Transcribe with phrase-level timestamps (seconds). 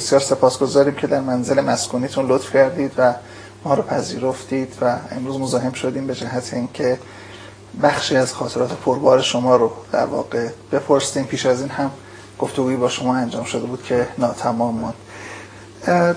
[0.00, 3.14] بسیار سپاسگزاریم که در منزل مسکونیتون لطف کردید و
[3.64, 6.98] ما رو پذیرفتید و امروز مزاحم شدیم به جهت اینکه
[7.82, 11.24] بخشی از خاطرات پربار شما رو در واقع بپرسیم.
[11.24, 11.90] پیش از این هم
[12.38, 16.16] گفتگویی با شما انجام شده بود که ناتمام ماند.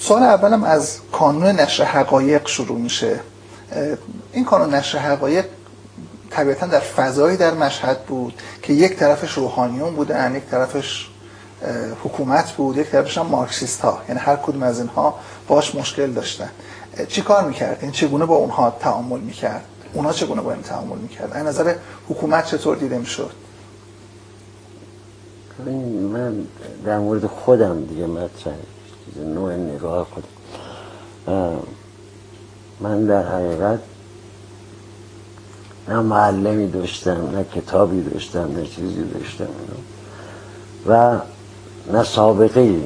[0.00, 3.20] سوال اولم از کانون نشر حقایق شروع میشه.
[4.32, 5.44] این کانون نشر حقایق
[6.30, 11.11] طبیعتا در فضایی در مشهد بود که یک طرفش روحانیون بودن یک طرفش
[12.04, 15.14] حکومت بود یک طرفش هم مارکسیست ها یعنی هر کدوم از اینها
[15.48, 16.50] باش مشکل داشتن
[17.08, 21.36] چی کار می‌کرد؟ این چگونه با اونها تعامل می‌کرد؟ اونها چگونه با این تعامل می‌کرد؟
[21.36, 21.74] این نظر
[22.08, 23.30] حکومت چطور دیده می‌شد؟
[26.12, 26.46] من
[26.84, 28.54] در مورد خودم دیگه مطرح
[29.34, 30.28] نوع نگاه خودم
[32.80, 33.78] من در حقیقت
[35.88, 39.48] نه معلمی داشتم نه کتابی داشتم نه چیزی داشتم
[40.86, 41.18] و
[41.90, 42.82] نه سابقه ای.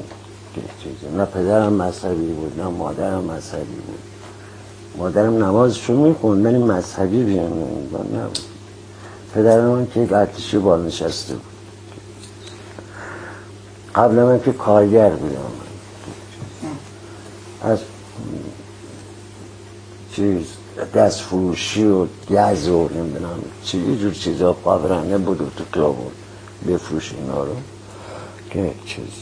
[1.17, 3.99] نه پدرم مذهبی بود نه مادرم مذهبی بود.
[4.97, 7.51] مادرم نمازشو می‌خوند ولی مذهبی بیان
[7.93, 8.39] نبود
[9.33, 11.43] پدرم من که یک ارتشی بال نشسته بود.
[13.95, 15.51] قبل من که کارگر بودم.
[17.61, 17.79] از
[20.15, 20.45] چیز
[20.95, 26.11] دست فروشی و گز و نمی‌دونم چی جور چیزا قابرنه بود و تو کلابون
[26.67, 27.53] بفروش اینا رو.
[28.57, 29.13] که چیز.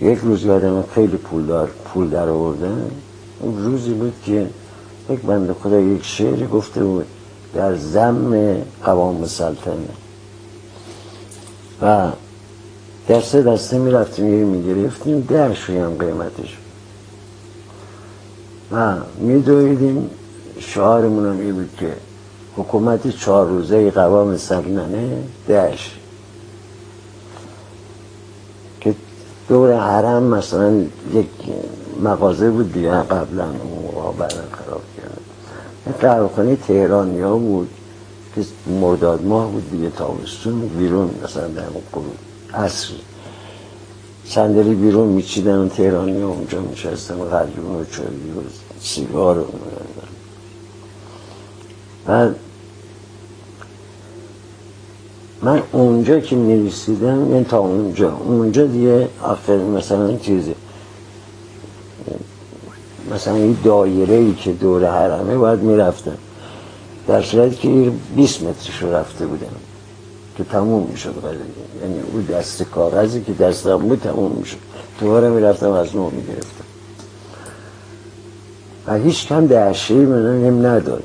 [0.00, 2.90] یک روز یادم خیلی پول دار پول در آوردن.
[3.40, 4.46] روزی بود که
[5.10, 7.06] یک بند خدا یک شعری گفته بود
[7.54, 9.74] در زم قوام سلطنه.
[11.82, 12.08] و
[13.08, 16.58] در سه دسته می رفتیم یه می گرفتیم در هم قیمتش.
[18.72, 20.10] و می دویدیم
[20.58, 21.92] شعارمون هم بود که
[22.56, 25.99] حکومت چهار روزه قوام سلطنه دهش
[29.50, 30.80] دور حرم مثلا
[31.14, 31.26] یک
[32.02, 36.30] مغازه بود دیگه قبلا اون بعدا خراب کرد.
[36.36, 37.68] خانه تهرانی ها بود
[38.34, 38.44] که
[38.80, 41.62] مرداد ماه بود دیگه تابستون بیرون مثلا در
[41.92, 42.14] قروب
[42.54, 42.88] عصر.
[44.26, 48.40] صندلی بیرون میچیدن و تهرانی اونجا میشستن و غربیون و چایی و
[48.80, 49.44] سیگار و
[52.06, 52.34] بعد
[55.42, 60.54] من اونجا که نویسیدم یعنی تا اونجا اونجا دیگه آخر مثلا چیزی
[63.14, 66.16] مثلا این دایره ای که دور حرمه باید می‌رفتم.
[67.08, 69.46] در صورتی که 20 مترش رفته بودم
[70.36, 71.14] که تموم می‌شد
[71.82, 74.56] یعنی اون دست کاغذی که دستم بود تموم می‌شد.
[75.00, 76.64] دوباره می‌رفتم از نو می‌گرفتم.
[78.86, 81.02] و هیچ کم دهشه من هم نداد.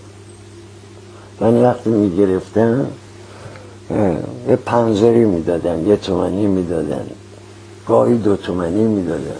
[1.41, 2.87] من وقتی می‌گرفتم
[4.49, 7.05] یه پنزری می‌دادن یه تومنی می‌دادن.
[7.87, 9.37] گاهی دو تومنی می‌دادن.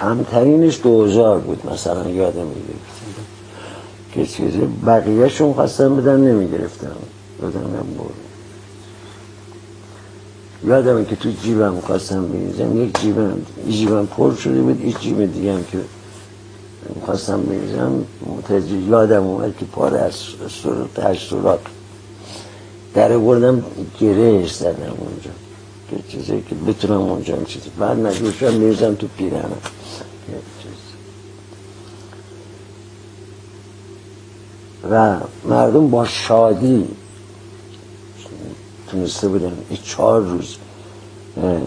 [0.00, 3.24] کمترینش دوزار بود مثلا یادم می‌گرفتم
[4.12, 6.96] که چیزی بقیه شون خواستم بدن نمی‌گرفتم
[7.40, 8.14] دادم هم برد
[10.66, 13.36] یادمه که تو جیبم خواستم بریزم یک جیبم
[13.68, 15.78] جیبم پر شده بود یک جیب دیگه هم که
[17.06, 20.14] خواستم بریزم متوجه یادم اومد که پاره از
[20.62, 21.60] سرات سرات
[22.94, 23.64] در بردم
[24.00, 25.30] گرهش زدم اونجا.
[25.90, 27.98] که چیزی که بتونم اونجا چیزی بعد
[28.32, 29.50] شدم بریزم تو پیرنم
[34.90, 36.88] و مردم با شادی
[38.90, 39.58] تونسته بودن.
[39.82, 40.56] چهار روز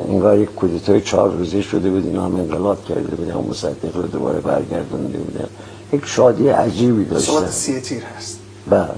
[0.09, 4.39] انگار یک کودتای چهار روزه شده بود اینا هم انقلاب کرده بودن مصدق رو دوباره
[4.39, 5.47] برگردونده بودن
[5.93, 8.89] یک شادی عجیبی داشتن سوال سی تیر هست بله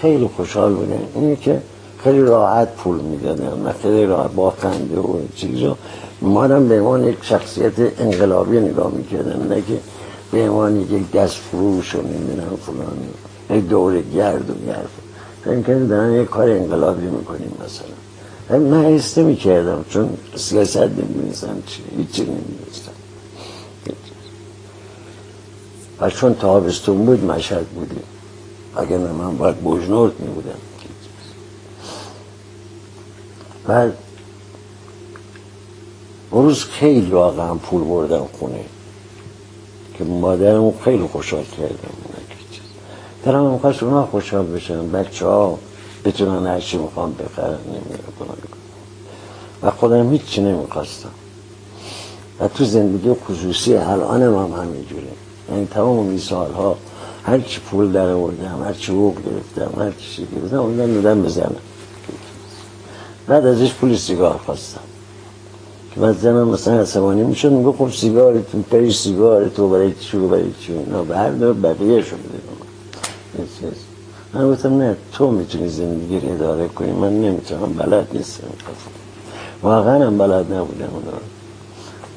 [0.00, 1.62] خیلی خوشحال بودن اینه که
[2.04, 5.76] خیلی راحت پول می‌دادن و خیلی راحت با خنده و چیز رو
[6.22, 9.78] ما هم به عنوان یک شخصیت انقلابی نگاه می‌کردن نه که
[10.32, 14.88] به عنوان یک دست فروش و نمی‌دونم فلان یک دور گرد و گرد
[15.44, 17.97] فکر کنید دارن یک کار انقلابی می‌کنیم مثلا
[18.50, 22.92] من حس می‌کردم چون سیاست نمی‌دونستم چی هیچی نمی‌دونستم.
[26.00, 28.02] و چون تابستون بود مشهد بودیم.
[28.76, 30.58] اگر من باید بوجنورد میبودم.
[33.66, 33.92] بعد
[36.30, 38.64] اون روز خیلی واقعا پول بردم خونه
[39.98, 41.74] که مادرمو خیلی خوشحال کردم.
[43.24, 45.58] دارم هم خواست اونا خوشحال بشن بچه ها
[46.08, 48.38] بتونن هرچی می‌خوام بخرن نمی‌دونم
[49.62, 51.10] و خودم هیچی نمی‌خواستم.
[52.40, 55.12] و تو زندگی خصوصی الانم هم همینجوره.
[55.50, 56.76] یعنی تمام این سالها
[57.24, 61.56] هر چی پول در آوردم هر چی حقوق گرفتم هر چی گرفتم اونم دادم بزنم
[63.26, 64.80] بعد ازش پول سیگار خواستم.
[65.94, 70.16] که بعد زنم مثلا عصبانی می‌شد میگو خب سیگار تو پری سیگار تو برای چی
[70.16, 72.38] برای چی نه بردار بقیه شو بده
[74.34, 78.46] من گفتم نه تو می‌تونی زندگی رو اداره کنی من نمی‌تونم بلد نیستم.
[79.62, 81.02] واقعا هم بلد نبودم اون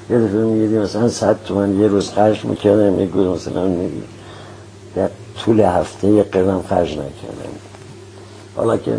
[0.09, 4.03] یه دفعه میگیدی مثلا صد تومن یه روز خرج می‌کردم یه گوز مثلا میگی
[4.95, 5.09] در
[5.45, 7.53] طول هفته یه قدم خرج نکردم.
[8.55, 8.97] حالا که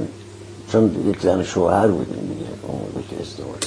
[0.72, 3.62] چون یک زن شوهر بودیم دیگه اون موقع که ازدواج.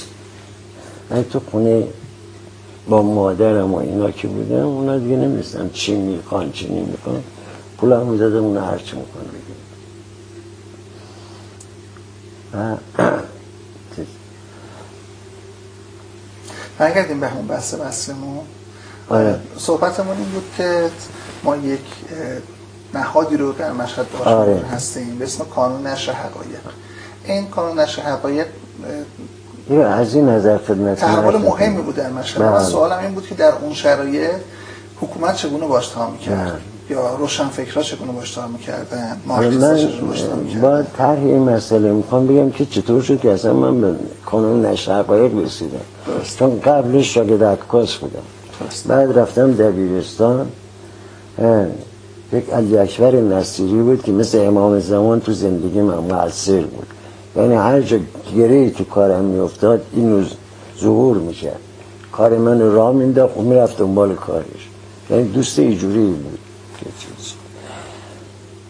[1.10, 1.84] من تو خونه
[2.88, 7.22] با مادرم و اینا که بودم اونا دیگه نمیستم چی می‌خوان چی نمی‌خوان.
[7.78, 9.56] پول هم می‌دادم اونا هرچی بگیم
[12.54, 12.76] و
[16.78, 18.44] برگردیم به همون بحث بحثمون.
[19.08, 19.40] آره.
[19.58, 20.90] صحبتمون این بود که
[21.44, 21.80] ما یک
[22.94, 24.26] نهادی رو در مشهد داشت.
[24.26, 24.56] آره.
[24.56, 25.18] هستیم.
[25.18, 26.60] به اسم کانون نشر حقایق.
[27.24, 28.46] این کانون نشر حقایق
[29.86, 32.42] از این نظر خدمت تحول مهمی بود در مشهد.
[32.42, 32.50] بله.
[32.50, 34.30] من سوالم این بود که در اون شرایط
[35.00, 36.12] حکومت چگونه باش تا بله.
[36.12, 36.60] می‌کرد
[36.90, 40.60] یا روشن فکرها چگونه باش تا می‌کردن؟ آره، من می‌کردن.
[40.60, 43.94] با طرح این مسئله می‌خوام بگم که چطور شد که اصلا من به
[44.26, 45.78] کانون نشر حقایق رسیدم.
[46.38, 48.18] چون قبلش شاگرد عکاس بودم.
[48.60, 48.86] درست.
[48.86, 50.46] بعد رفتم دبیرستان.
[52.32, 56.86] یک علی اکبر نصیری بود که مثل امام زمان تو زندگی من مؤثر بود.
[57.36, 57.98] یعنی هر جا
[58.36, 60.26] گره تو کارم میافتاد این روز
[60.80, 61.60] ظهور می‌کرد.
[62.12, 64.68] کار من راه مینداخت و می‌رفت دنبال کارش.
[65.10, 66.38] یعنی دوست ایجوری بود.
[66.84, 67.32] چیز.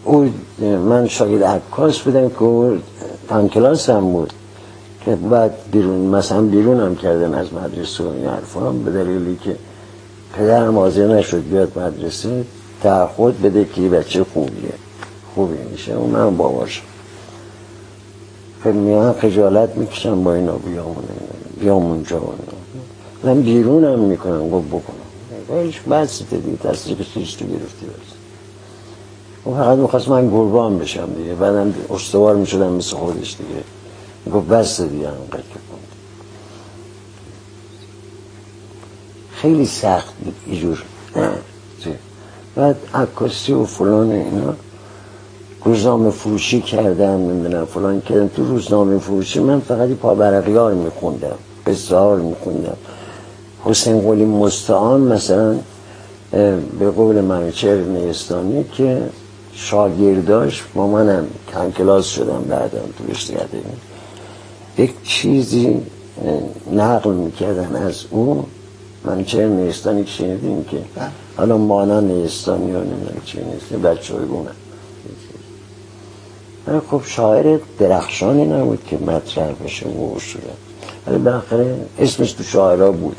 [0.03, 0.29] او
[0.61, 2.77] من شاگرد عکاس بودم که او
[3.29, 4.33] هم کلاس هم بود
[5.05, 9.55] که بعد بیرون مثلا بیرون هم کردن از مدرسه و این حرفا به دلیلی که
[10.33, 12.45] پدرم حاضر نشد بیاد مدرسه
[12.83, 14.73] تعهد بده که بچه خوبیه
[15.35, 16.83] خوبی میشه من باباشم
[18.63, 20.95] خیلی میان خجالت می‌کشم با اینا بیام
[21.59, 22.21] بیام اونجا.
[23.23, 24.96] من بیرونم می‌کنم گفت بکنم
[25.53, 28.17] هیچ بحثی دیگه تصدیق چیز تو گرفتی بس
[29.45, 33.63] و فقط می‌خواست من قربان بشم دیگه بعدم استوار می‌شدم مثل خودش دیگه.
[34.37, 35.43] گفت بس دیگه انقدر.
[39.31, 40.83] خیلی سخت بود اینجور.
[42.55, 44.53] بعد عکاسی و فلان اینا
[45.63, 48.27] روزنامه فروشی کردم نمی‌دونم فلان کردم.
[48.27, 51.35] تو روزنامه فروشی من فقط پابرقیار میخوندم
[51.65, 52.77] بسیار میخوندم.
[53.67, 55.55] حسین قلی مستعان مثلا
[56.79, 59.01] به قول منوچهر نیستانی که
[59.53, 63.33] شاگرداش با منم کم کلاس شدم بعدم تو رشته
[64.77, 65.81] یک چیزی
[66.71, 68.43] نقل می‌کردن از اون
[69.05, 71.07] منوچهر نیستانی که شنیدیم که بله.
[71.37, 74.49] حالا مانا نیستانی ها نمی‌دونم چی نیست بچه های گونه
[76.91, 80.53] خب شاعر درخشانی نبود که مطرح بشه و اصولا
[81.07, 83.17] ولی بالاخره اسمش تو شاعرها بود.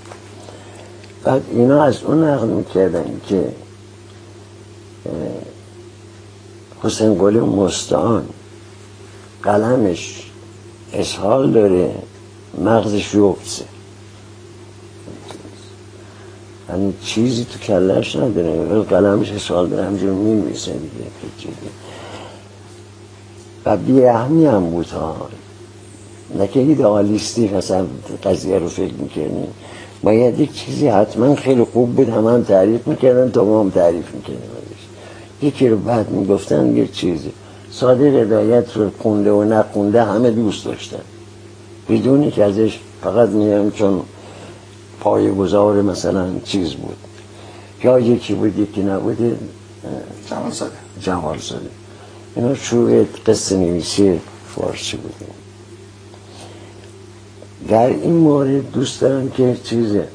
[1.25, 3.45] بعد اینا از اون نقل می‌کردن که
[6.83, 8.25] حسین قلی مستعان
[9.43, 10.31] قلمش
[10.93, 11.95] اسهال داره
[12.65, 13.65] مغزش یوبسه
[16.69, 21.53] یعنی چیزی تو کلش نداره ولی قلمش اسهال داره همجور میمیسه دیگه.
[23.65, 25.29] و بیرحمی هم بود ها.
[26.39, 27.87] نه که ایدئالیستی مثلا
[28.25, 29.49] قضیه رو فکر می‌کنیم
[30.03, 32.09] باید یک چیزی حتما خیلی خوب بود.
[32.09, 34.51] همه هم تعریف می‌کردن تا ما هم تعریف می‌کردیم.
[35.43, 37.33] یکی رو بعد می‌گفتن یه چیزی
[37.71, 41.01] صادق هدایت رو خونده و نخونده همه دوست داشتن.
[41.89, 44.01] بدونی که ازش فقط میگم چون
[45.01, 46.97] پای گذار مثلا چیز بود.
[47.85, 49.37] یا یکی بود یکی نبوده
[50.31, 51.71] جمال زاده جمال زاده
[52.37, 54.21] اینا شروع قصه نویسی
[54.55, 55.35] فارسی بودیم
[57.69, 60.09] در این مورد دوست دارم که چیزه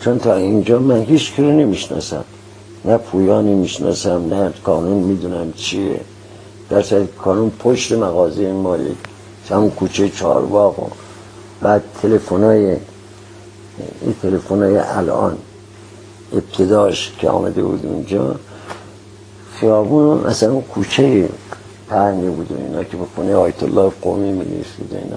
[0.00, 2.24] چون تا اینجا من هیچ کی رو نمی‌شناسم
[2.84, 6.00] نه پویانی می‌شناسم نه کانون می‌دونم چیه.
[6.70, 6.82] در
[7.18, 8.96] کانون پشت مغازه ما یک
[9.50, 10.88] همون کوچه چهارباغ و
[11.60, 12.66] بعد تلفن‌های
[14.00, 15.38] این تلفن‌های الان
[16.32, 18.34] ابتداش که آمده بود اونجا
[19.60, 21.28] خیابون مثلا اون کوچه
[21.88, 25.16] پهنی بود و اینا که به خونه آیت الله قومی می نویسید اینا.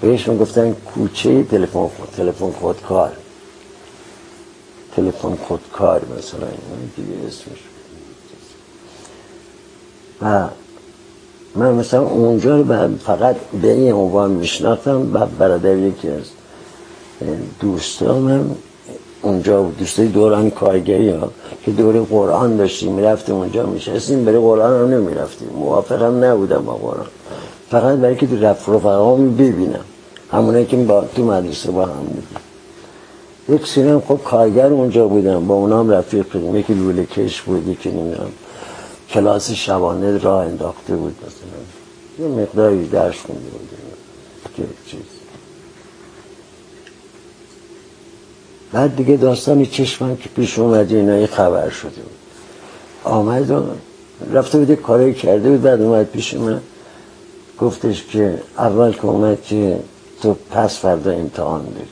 [0.00, 3.12] بهش گفتن کوچه تلفن خود تلفن خودکار
[4.96, 7.58] تلفن خودکار مثلا اینا دیگه اسمش.
[10.22, 10.48] و
[11.54, 16.24] من مثلا اونجا رو فقط به این عنوان میشناختم و برادر یکی از
[17.60, 18.56] دوستانم
[19.22, 19.78] اونجا بود.
[19.78, 21.30] دوستای دوران کارگری ها
[21.64, 25.48] که دوره قرآن داشتیم می‌رفتیم اونجا میشستیم برای قرآن هم نمی‌رفتیم.
[25.90, 27.06] هم نبودم با قرآن.
[27.70, 29.84] فقط برای که تو رفت رفقا ببینم.
[30.32, 32.26] همونه که با تو مدرسه با هم بودیم.
[33.48, 37.90] یک سینم خب کارگر اونجا بودم با اونام رفیق شدیم یکی لوله کش بود یکی
[37.90, 38.30] نمی‌دونم
[39.10, 42.28] کلاس شبانه راه انداخته بود مثلا.
[42.28, 43.68] یه مقداری درس خونده بود
[44.56, 44.62] که
[48.72, 52.16] بعد دیگه داستانی چشمم که پیش اومد اینایی خبر شده بود.
[53.04, 53.64] آمد و
[54.32, 56.60] رفته بود کاری کرده بود بعد اومد پیش من.
[57.60, 59.80] گفتش که اول که اومد که
[60.22, 61.86] تو پس فردا امتحان داری.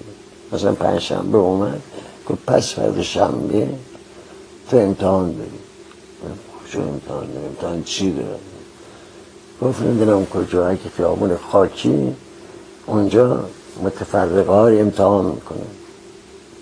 [0.52, 1.80] مثلا پنج شنبه اومد
[2.28, 3.68] گفت پس فردا شنبه
[4.70, 5.50] تو امتحان داری.
[6.73, 8.28] چه امتحان داری امتحان چی داری
[9.62, 12.14] گفت نمی‌دونم کجا که خیابون خاکی
[12.87, 13.44] اونجا
[13.82, 15.58] متفرقه ها امتحان می‌کنه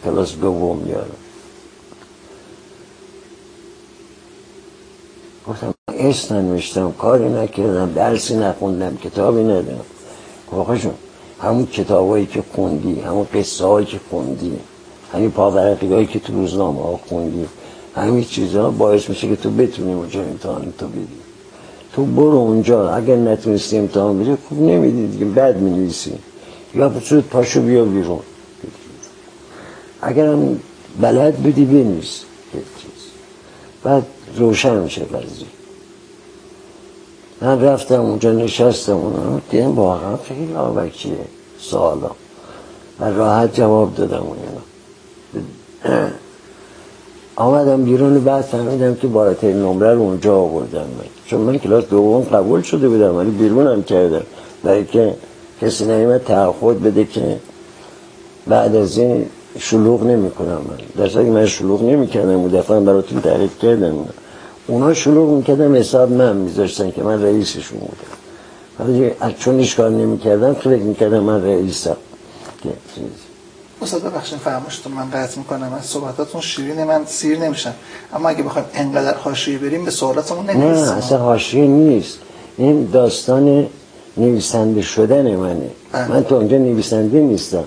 [0.06, 1.16] کلاس دوم میارم
[5.48, 9.84] گفتم اسم ننوشتم کاری نکردم درسی نخوندم کتابی ندارم.
[10.52, 10.76] آقا
[11.42, 14.52] همون کتابایی که خوندی همون قصه هایی که خوندی
[15.12, 17.46] همین پاورقی هایی که تو روزنامه ها خوندی
[17.96, 21.06] همین چیزها باعث میشه که تو بتونی اونجا امتحان تو بدی.
[21.92, 26.12] تو برو اونجا اگر نتونستی امتحان بدی خوب نمیدی دیگه بد می‌نویسی.
[26.74, 28.20] یا بسود پاشو بیا بیرون.
[30.02, 30.60] اگر هم
[31.00, 32.20] بلد بودی بنویس
[33.84, 34.02] بعد
[34.36, 35.46] روشن میشه قضیه
[37.40, 41.12] من رفتم اونجا نشستم اونو دیدم واقعا خیلی آبکیه
[41.58, 42.10] سوالا.
[43.00, 44.40] و راحت جواب دادم اونو
[47.36, 50.86] آمدم بیرون بعد فهمیدم که بالاترین نمره رو اونجا آوردم من.
[51.26, 54.22] چون من کلاس دوم قبول شده بودم ولی بیرونم کردم.
[54.64, 55.14] برای که
[55.62, 57.36] کسی نمیمد تعهد بده که
[58.46, 59.26] بعد از این
[59.58, 60.60] شلوغ نمی کنم
[60.98, 61.06] من.
[61.06, 63.94] در من شلوغ نمی کردم اون دفعه براتون تعریف کردم.
[64.66, 68.16] اونا شلوغ می‌کردم حساب من میذاشتن که من رئیسشون بودم.
[68.80, 71.96] ولی چون کار نمی‌کردم فکر می‌کردم من رئیسم.
[73.82, 75.72] استاد ببخشید فرماشتون من قطع می‌کنم.
[75.78, 77.74] از صحبتاتون شیرین من سیر نمیشم.
[78.14, 80.84] اما اگه بخوایم انقدر حاشیه بریم به سوالاتمون نمی‌رسیم.
[80.84, 82.18] نه اصلا حاشیه نیست.
[82.56, 83.66] این داستان
[84.16, 85.70] نویسنده شدن منه.
[85.92, 86.08] بله.
[86.08, 87.64] من تو اونجا نویسنده نیستم.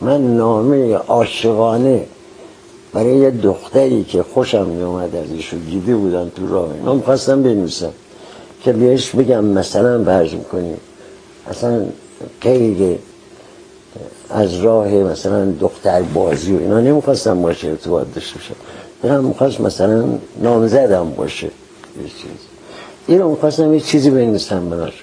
[0.00, 2.04] من نامه عاشقانه
[2.92, 7.42] برای یه دختری که خوشم می اومد از ایشو دیده بودن تو راه اینا می‌خواستم
[7.42, 7.92] بنویسم
[8.64, 10.76] که بهش بگم مثلا برز می‌کنیم
[11.50, 11.84] اصلا
[12.40, 12.98] خیلی
[14.30, 18.54] از راه مثلا دختر بازی و اینا نمی‌خواستم باشه ارتباط داشته باشه
[19.02, 20.04] دلم می‌خواست مثلا
[20.42, 21.52] نامزدم باشه یه
[22.02, 22.40] چیز
[23.06, 25.02] اینو می‌خواستم یه چیزی بنویسم براش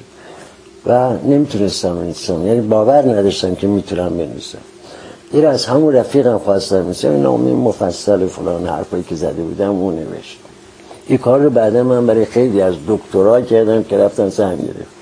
[0.85, 2.47] و نمی‌تونستم بنویسم.
[2.47, 4.57] یعنی باور نداشتم که می‌تونم بنویسم.
[5.31, 6.85] این از همون رفیقم خواستم.
[6.85, 10.37] مثل نامی مفصل فلان حرفایی که زده بودم اون نوشت.
[11.07, 14.97] این کار رو بعدا من برای خیلی از دکترها کردم که رفتن سهم گرفت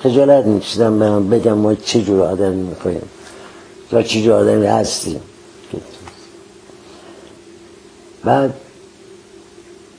[0.00, 3.02] خجالت میکشیدم برم بگم ما چه جور آدمی می‌کنیم
[3.92, 5.20] یا چه جور آدمی هستیم.
[8.24, 8.54] بعد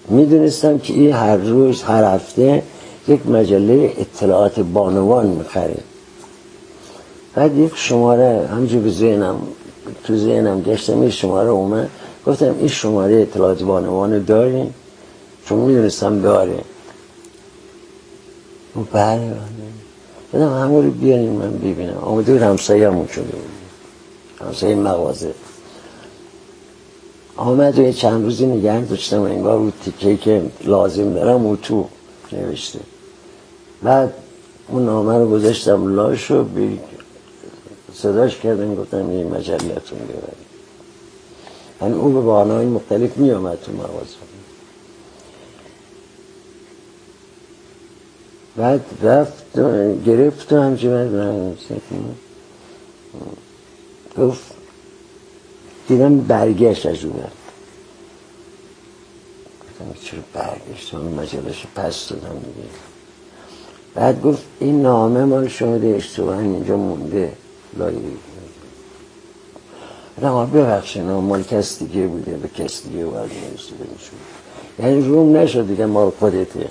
[0.09, 2.63] می‌دونستم که این هر روز هر هفته
[3.07, 5.83] یک مجله اطلاعات بانوان می‌خریم.
[7.35, 9.37] بعد یک شماره همجور به ذهنم
[10.03, 11.89] تو ذهنم گشتم این شماره اومد.
[12.27, 14.73] گفتم این شماره اطلاعات بانوان داریم
[15.45, 16.59] چون می‌دونستم داره.
[18.75, 19.31] و بله.
[20.33, 21.97] بدم همه رو بیاریم من ببینم.
[21.97, 24.47] آمده بود همسایه همون شده بود.
[24.47, 25.31] همسایه مغازه.
[27.37, 29.21] آمد و یه چند روزی نگه داشتم.
[29.21, 31.85] انگار رو تیکه که لازم دارم او تو
[32.31, 32.79] نوشته.
[33.83, 34.13] بعد
[34.67, 36.43] اون نامه رو گذاشتم لاش و
[37.95, 40.55] صداش کردن گفتم این مجلتون ببرید.
[41.81, 44.15] یعنی او به بانای مختلف می آمد تو مغازه.
[48.57, 49.59] بعد رفت
[50.05, 51.09] گرفت و همچه
[54.17, 54.43] گفت
[55.87, 57.13] دیدم برگشت از اون
[59.61, 62.69] گفتم چرا برگشت اون مجلش پس دادم دیگه.
[63.95, 67.33] بعد گفت این نامه مال شده اشتباه اینجا مونده.
[67.75, 67.99] لایه
[70.21, 73.31] نه ببخشید مال کس دیگه بوده به کس دیگه باید
[74.79, 76.67] یعنی روم نشد دیگه مال خودته.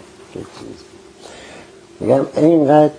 [2.01, 2.93] میگم اینقدر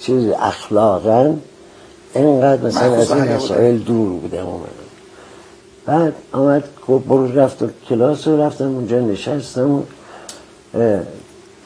[0.00, 1.34] چیز اخلاقا
[2.14, 4.70] اینقدر مثلا از این مسائل دور بودم اومدم
[5.86, 9.82] بعد آمد برو رفت و کلاس رو رفتم اونجا نشستم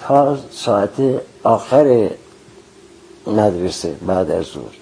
[0.01, 0.91] تا ساعت
[1.43, 2.11] آخر
[3.27, 4.80] مدرسه بعد از ظهر.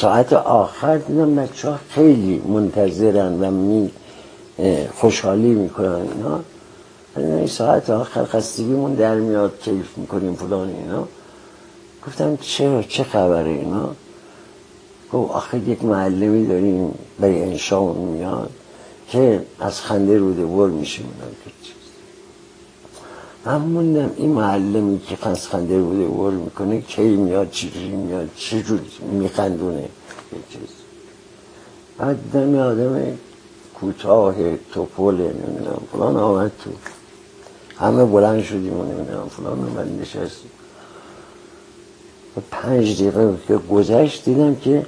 [0.00, 3.90] ساعت آخر دیدم بچه ها خیلی منتظرن و می
[4.94, 6.40] خوشحالی می‌کنن اینا.
[7.16, 11.08] این ساعت آخر خستگیمون در میاد کیف می‌کنیم فلان اینا.
[12.06, 13.90] گفتم چرا؟ چه خبره اینا؟
[15.12, 18.50] گفت آخه یک معلمی داریم به انشاء میاد
[19.08, 21.02] که از خنده روده ور میشه
[23.44, 29.88] من موندم این معلمی که خنده روده ور می‌کنه کی میاد چجوری میاد چجوری میخندونه
[30.52, 30.68] چیز.
[31.98, 33.18] بعد یه آدم
[33.74, 36.70] کوتاه توپل نمی‌دونم فلان آمد تو.
[37.84, 40.50] همه بلند شدیم و نمی‌دونم فلان من نشستیم.
[42.50, 44.86] پنج دقیقه که گذشت دیدم که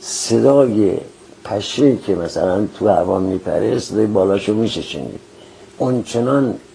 [0.00, 0.98] صدای
[1.44, 5.02] پشه که مثلا تو هوا میپره صدای بالاشو میشه
[5.78, 6.02] اون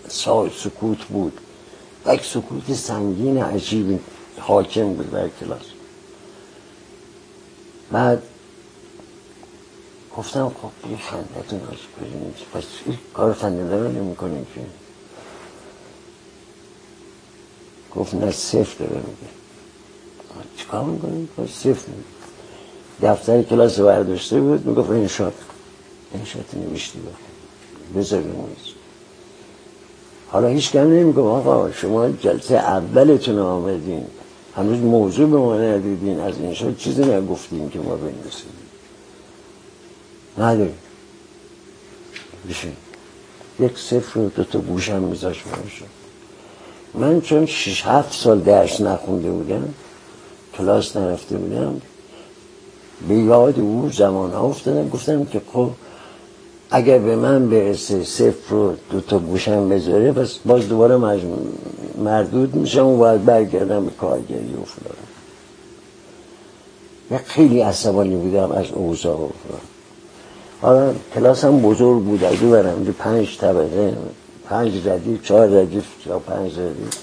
[0.10, 1.40] چنان سکوت بود.
[2.06, 4.00] و یک سکوت سنگین عجیب
[4.40, 5.66] حاکم بود بر کلاس.
[7.92, 8.24] بعد
[10.18, 14.62] گفتم خب یه خندتون از کنید پس این کار خنده داره نمی که؟
[17.96, 19.34] گفت نه صفر داره میگه.
[20.58, 22.04] چیکار می‌کنیم صفر میگه.
[23.02, 25.34] دفتر کلاس برداشته بود می‌گفت انشاد
[26.14, 27.16] انشاد نوشتی بود.
[27.96, 28.24] بذار
[30.30, 34.06] حالا هیچ کم نمیگم آقا شما جلسه اولتون آمدین.
[34.56, 36.20] هنوز موضوع به ما ندیدین.
[36.20, 38.50] از اینشا چیزی نگفتیم که ما بنویسیم
[40.38, 40.78] نداریم
[42.50, 42.74] بشین.
[43.60, 45.44] یک صفر و دو تا گوشم میذاش
[46.94, 49.74] من چون شش هفت سال درس نخونده بودم
[50.58, 51.82] کلاس نرفته بودم
[53.08, 54.90] به یاد او زمان ها افتادم.
[54.90, 55.72] گفتم که خب
[56.72, 60.98] اگر به من برسه صفر رو دو تا گوشم بذاره پس باز دوباره
[61.98, 64.96] مردود میشم و باید برگردم به کارگری و فلان
[67.12, 69.62] یک خیلی عصبانی بودم از اوضاع و فلان
[70.62, 73.94] حالا کلاس هم بزرگ بود از دو برم پنج طبقه
[74.50, 76.98] پنج ردیف چهار ردیف یا پنج ردیف.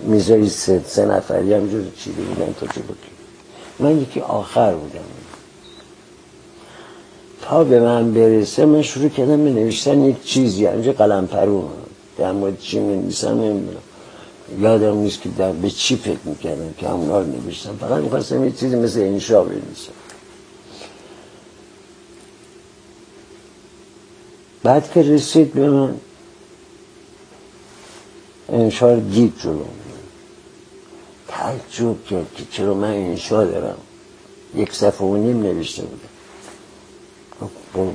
[0.00, 2.94] میزایی سه, سه نفری همجور چیده بودن تا جلو
[3.78, 5.17] من یکی آخر بودم.
[7.48, 10.66] به من برسه من شروع کردم به نوشتن یک چیزی.
[10.66, 11.68] همجا قلم پرون
[12.18, 13.80] در مورد چی می نویسم نمی‌دونم.
[14.60, 17.76] یادم نیست که در به چی فکر می‌کردم که همونا رو نوشتم.
[17.80, 19.92] فقط می‌خواستم یک چیزی مثل انشا بنویسم.
[24.62, 25.94] بعد که رسید به من
[28.48, 29.64] انشا رو دید جلو
[31.28, 33.78] تعجب کرد که چرا من انشا دارم؟
[34.56, 36.07] یک صفحه و نیم نوشته بودم.
[37.74, 37.92] برو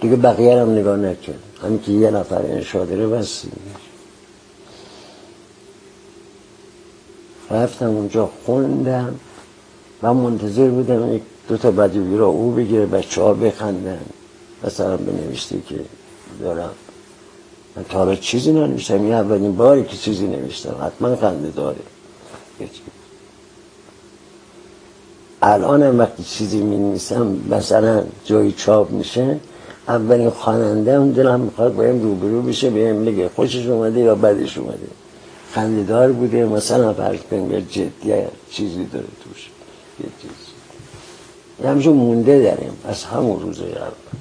[0.00, 3.44] دیگه بقیه هم نگاه نکرد همین که یه نفر انشا داره بس
[7.50, 9.14] رفتم اونجا خوندم
[10.02, 14.00] و منتظر بودم یک دو تا بدوی را او بگیره بچه ها بخندن.
[14.64, 15.80] مثلا بنوشتی که
[16.40, 16.70] دارم.
[17.76, 19.02] من تا چیزی ننوشتم.
[19.02, 20.76] این اولین باری که چیزی نوشتم.
[20.82, 21.95] حتما خنده داره.
[25.46, 29.38] الان هم وقتی چیزی می نیستم مثلا جایی چاپ میشه
[29.88, 34.88] اولین خواننده هم دلم می‌خواد بایم روبرو بشه بهم بگه خوشش اومده یا بدش اومده.
[35.54, 37.60] خندهدار بوده مثلا فرض کنیم یا
[38.50, 39.50] چیزی داره توش
[40.00, 40.30] یه چیز
[41.66, 44.20] همچون مونده داریم از همون روزه اول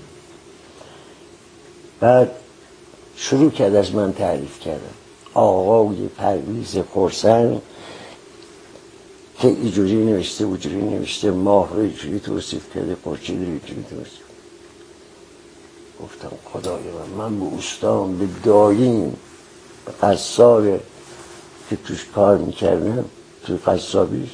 [2.00, 2.32] بعد
[3.16, 4.96] شروع کرد از من تعریف کردم
[5.34, 7.62] آقای پرویز خورسن
[9.40, 14.26] که اینجوری نوشته اونجوری نوشته ماه رو اینجوری توصیف کرده خورشید رو اینجوری توصیف
[16.04, 16.84] گفتم خدای
[17.18, 19.16] من من به استان به داییم
[19.86, 20.64] به قصاب
[21.70, 23.06] که توش کار می‌کردم
[23.46, 24.30] توی قصابیش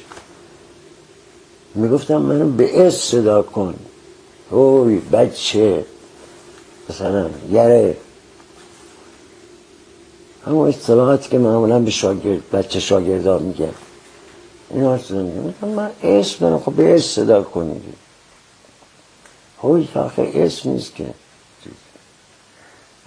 [1.74, 3.74] می‌گفتم منو به اس صدا کن.
[4.50, 5.84] اوی بچه
[6.90, 7.96] مثلا یره.
[10.46, 13.74] همون اصطلاحاتی که معمولا به شاگرد بچه شاگردان میگن.
[14.72, 17.82] این هر صدا میگم من اسم دارم خب به اسم صدا کنید
[19.62, 21.06] خب آخه اسم نیست که.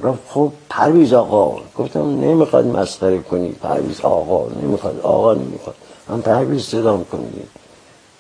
[0.04, 1.62] گفت خب پرویز آقا.
[1.78, 4.48] گفتم نمی‌خواد مسخره کنی پرویز آقا.
[4.62, 5.00] نمی‌خواد.
[5.00, 5.76] آقا نمی‌خواد.
[6.10, 7.48] من پرویز صدا کنید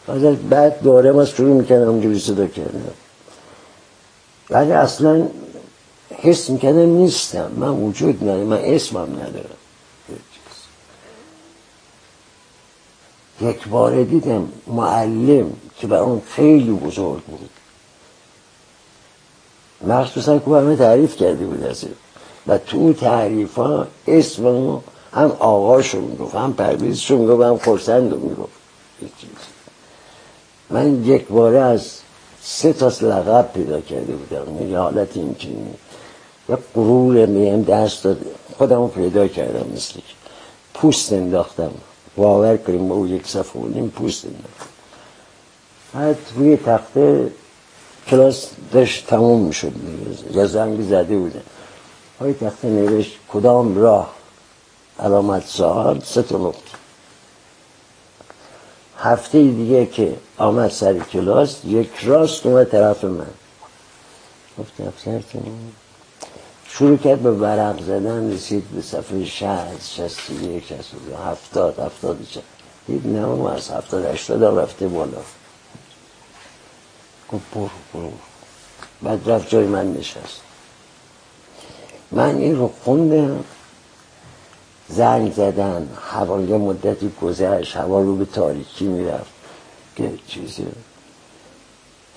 [0.08, 2.82] از بعد دوره ما شروع می‌کردم اونجوری صدا کردم
[4.50, 5.28] ولی اصلا
[6.18, 7.52] حس می‌کردم نیستم.
[7.58, 8.48] من وجود ندارم.
[8.48, 9.55] من اسمم ندارم.
[13.42, 17.50] یک باره دیدم معلم که بر اون خیلی بزرگ بود.
[19.88, 21.86] مخصوصا که همه تعریف کرده بود از
[22.48, 24.46] و تو تعریف ها اسم
[25.14, 28.66] هم آقاشو می‌گفت هم پرویزشو می‌گفت هم خورسند رو می‌گفت
[30.70, 31.92] من یک باره از
[32.44, 34.72] سه تا لقب پیدا کرده بودم.
[34.72, 35.74] یه حالت اینچنینی
[36.50, 38.18] یه قرور میم دست داد.
[38.58, 40.00] خودم رو پیدا کردم مثل
[40.74, 41.72] پوست انداختم.
[42.16, 44.26] باور کنیم با او یک صفحه بودیم پوست
[45.94, 47.32] بعد روی تخته
[48.08, 49.72] کلاس داشت تموم می‌شد
[50.32, 51.42] یا زنگ زده بودن
[52.20, 54.16] های تخته نوشت کدام راه
[55.00, 56.78] علامت سوال سه تا نقطه
[58.98, 63.26] هفته دیگه که آمد سر کلاس یک راست اومد طرف من
[64.60, 64.72] گفت
[66.78, 70.92] شروع کرد به ورق زدن رسید به صفحه شهست شستی یک شست
[71.32, 72.18] هفتاد هفتاد
[72.88, 75.18] دید نه از هفتاد هشتاد رفته بالا.
[77.32, 78.12] گفت برو برو
[79.02, 80.42] بعد رفت جای من نشست.
[82.12, 83.44] من این رو خوندم
[84.90, 85.90] زنگ زدن
[86.50, 89.32] یه مدتی گذشت هوا رو به تاریکی می‌رفت.
[89.96, 90.68] که چیزی؟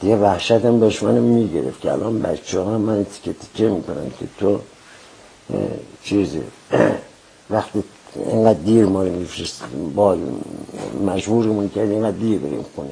[0.00, 4.60] دیگه وحشتم داشت منو می‌گرفت که الان بچه ها من تیکه تیکه می‌کنن که تو
[6.04, 6.42] چیزی
[7.50, 7.84] وقتی
[8.14, 9.12] اینقدر دیر ما رو
[9.94, 10.16] با
[11.06, 12.90] مجبورمون کرد اینقدر دیر بریم خونه.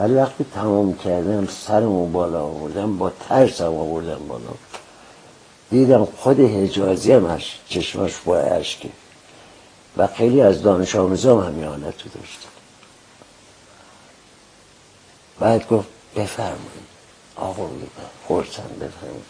[0.00, 4.54] ولی وقتی تمام کردم سرمو بالا آوردم با ترسم آوردم بالا.
[5.70, 7.38] دیدم خود حجازی هم
[7.68, 8.88] چشماش با عشقه
[9.96, 12.49] و خیلی از دانش آموزام همین حالت رو داشتن.
[15.40, 16.90] بعد گفت بفرمایید.
[17.36, 17.68] آقا
[18.26, 19.24] خورسن بفرمایید.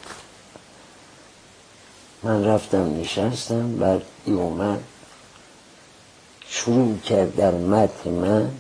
[2.23, 4.81] من رفتم نشستم بعد ای اومد
[6.49, 8.51] شروع کرد در متن من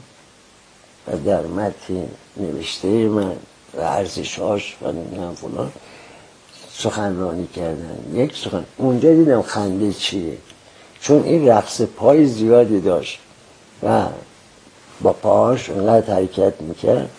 [1.09, 3.37] و در متن نوشته من
[3.75, 5.73] و ارزشاش و نمی‌دونم فلان.
[6.73, 7.99] سخنرانی کردن.
[8.15, 8.65] یک سخن.
[8.77, 10.39] اونجا دیدم خنده چیه.
[11.01, 13.19] چون این رقص پای زیادی داشت
[13.83, 14.07] و
[15.01, 17.11] با پاهاش انقدر حرکت می‌کرد.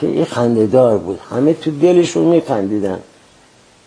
[0.00, 1.20] که این خنده دار بود.
[1.30, 3.00] همه تو دلشون میخندیدن.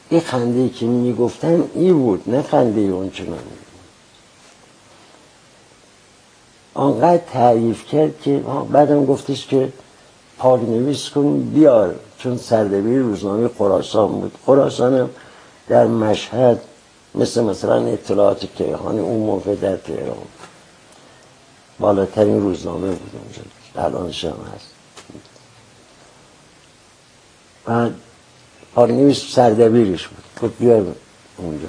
[0.10, 3.40] این خنده که می‌گفتن ای بود نه خنده اون چنان
[6.74, 9.74] آنقدر تعریف کرد که بعدم گفتش که
[10.38, 14.32] پاک نویس کن بیار چون سردبیر روزنامه خراسان بود.
[14.46, 15.10] خراسان هم
[15.68, 16.62] در مشهد
[17.16, 20.18] مثل مثلا اطلاعات کیهانی اون موقع در تهران
[21.80, 23.42] بالاترین روزنامه بود اونجا.
[23.88, 24.77] الانش هم هست.
[27.68, 27.94] بعد
[28.76, 30.24] پارنویس سردبیرش بود.
[30.42, 30.96] گفت بیار
[31.38, 31.68] اونجا.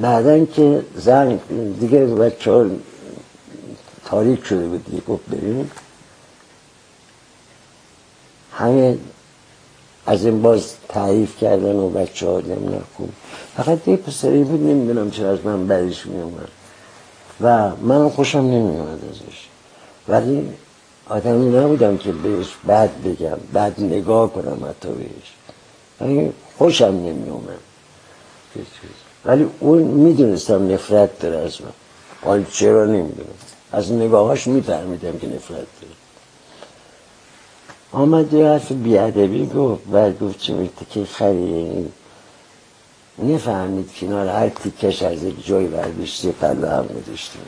[0.00, 1.40] بعدا که زن
[1.80, 2.70] دیگه بچه
[4.04, 5.70] تاریک شده بود دیگه گفت بریم.
[8.52, 8.98] همه
[10.06, 13.08] از این باز تعریف کردن و بچه ها نمی‌دونم خوب.
[13.56, 16.48] فقط یه پسری بود نمی‌دونم چرا از من بدش میومد
[17.40, 19.48] و من خوشم نمیومد ازش.
[20.08, 20.48] ولی
[21.08, 25.32] آدمی نبودم که بهش بد بگم بد نگاه کنم حتی بهش.
[26.00, 27.58] ولی خوشم نمیومد.
[29.24, 31.68] ولی اون می‌دونستم نفرت داره از من.
[32.24, 33.28] حال چرا نمی‌دونم؟
[33.72, 35.94] از نگاهاش میفهمیدم که نفرت داره.
[37.92, 41.88] آمد یه حرف بیادبی گفت بعد گفت چه که خری
[43.18, 47.38] نفهمید کنار هر تیکش از یک جای برداشته پلو هم گذاشته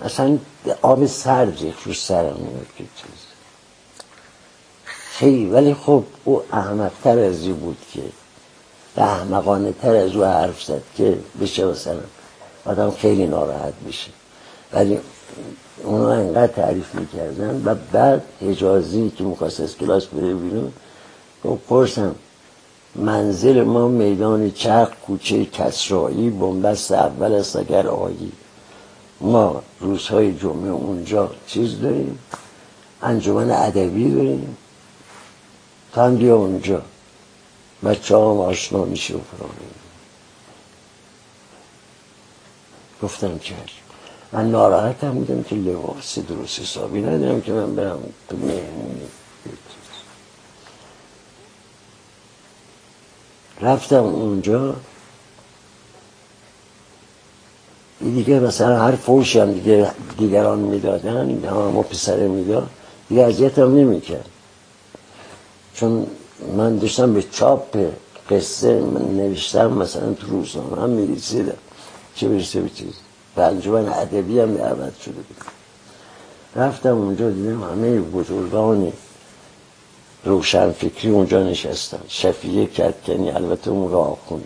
[0.00, 0.38] اصلا
[0.82, 2.36] آب سرد رو سرم
[2.78, 3.26] که چیز.
[4.86, 8.02] خیلی ولی خب او احمقتر از این بود که
[8.96, 12.00] احمقانه تر از او حرف زد که بشه مثلا
[12.64, 14.10] آدم خیلی ناراحت بشه.
[14.72, 14.98] ولی
[15.84, 20.72] اونا انقدر تعریف می‌کردن و بعد اجازی که مخواست از کلاس بره بیرون
[21.44, 22.14] گفت پرسم
[22.94, 28.32] منزل ما میدان چرخ کوچه کسرایی بنبست اول از اگر آیی
[29.20, 32.18] ما روزهای جمعه اونجا چیز داریم
[33.02, 34.56] انجمن ادبی داریم.
[35.92, 36.82] تا هم بیا اونجا.
[37.84, 39.20] بچه هم آشنا میشه و
[43.02, 43.56] گفتم چشم
[44.32, 49.08] من ناراحت هم بودم که لباس درست حسابی ندارم که من برم تو مهمونی.
[53.60, 54.76] رفتم اونجا.
[58.00, 62.70] دیگه مثلا هر فوشی هم دیگه دیگران می‌دادن همه پسره می‌داد
[63.08, 64.28] دیگه اذیتم نمی‌کرد.
[65.74, 66.06] چون
[66.56, 67.76] من داشتم به چاپ
[68.30, 71.56] قصه من نوشتم مثلا تو روزنامه هم میریسیدم
[72.14, 72.94] چه برسه به چیز؟
[73.36, 75.36] انجمن ادبی هم دعوت شده بود.
[76.56, 78.92] رفتم اونجا دیدم همه بزرگان
[80.24, 82.00] روشن فکری اونجا نشستن.
[82.08, 84.44] شفیه کتکنی البته اون را آخوند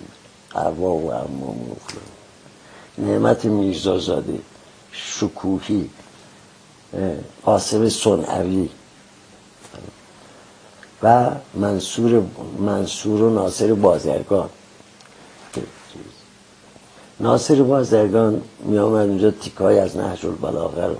[0.54, 1.56] عوا و امام
[3.00, 4.38] نعمت میرزازاده
[4.92, 5.90] شکوهی
[7.44, 8.68] قاسم سنعوی
[11.02, 12.22] و منصور
[12.58, 14.50] منصور و ناصر بازرگان.
[17.20, 20.96] ناصر بازرگان می آمد اونجا تیکای از نهج البلاغه رو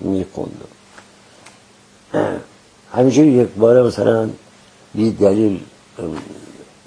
[0.00, 0.64] می خوند
[2.94, 4.30] همینجور یک بار مثلا
[4.94, 5.60] بی دلیل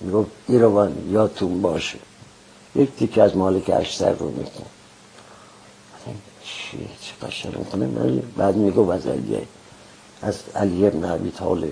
[0.01, 1.97] می‌گفت ایروان یادتون باشه.
[2.75, 4.65] یک تیک از مالک اشتر رو میخون
[6.43, 9.41] چیه؟ چه قشر می‌کنه بعد میگو از علیه
[10.21, 11.71] از علی ابن عبی طالب.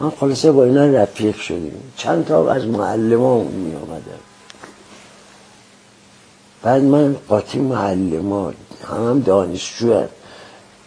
[0.00, 1.92] من خلاصه با اینا رفیق شدیم.
[1.96, 4.18] چند تا از معلمان می آمدن
[6.62, 8.54] بعد من قاطی معلمان.
[8.88, 10.04] هم هم دانشجو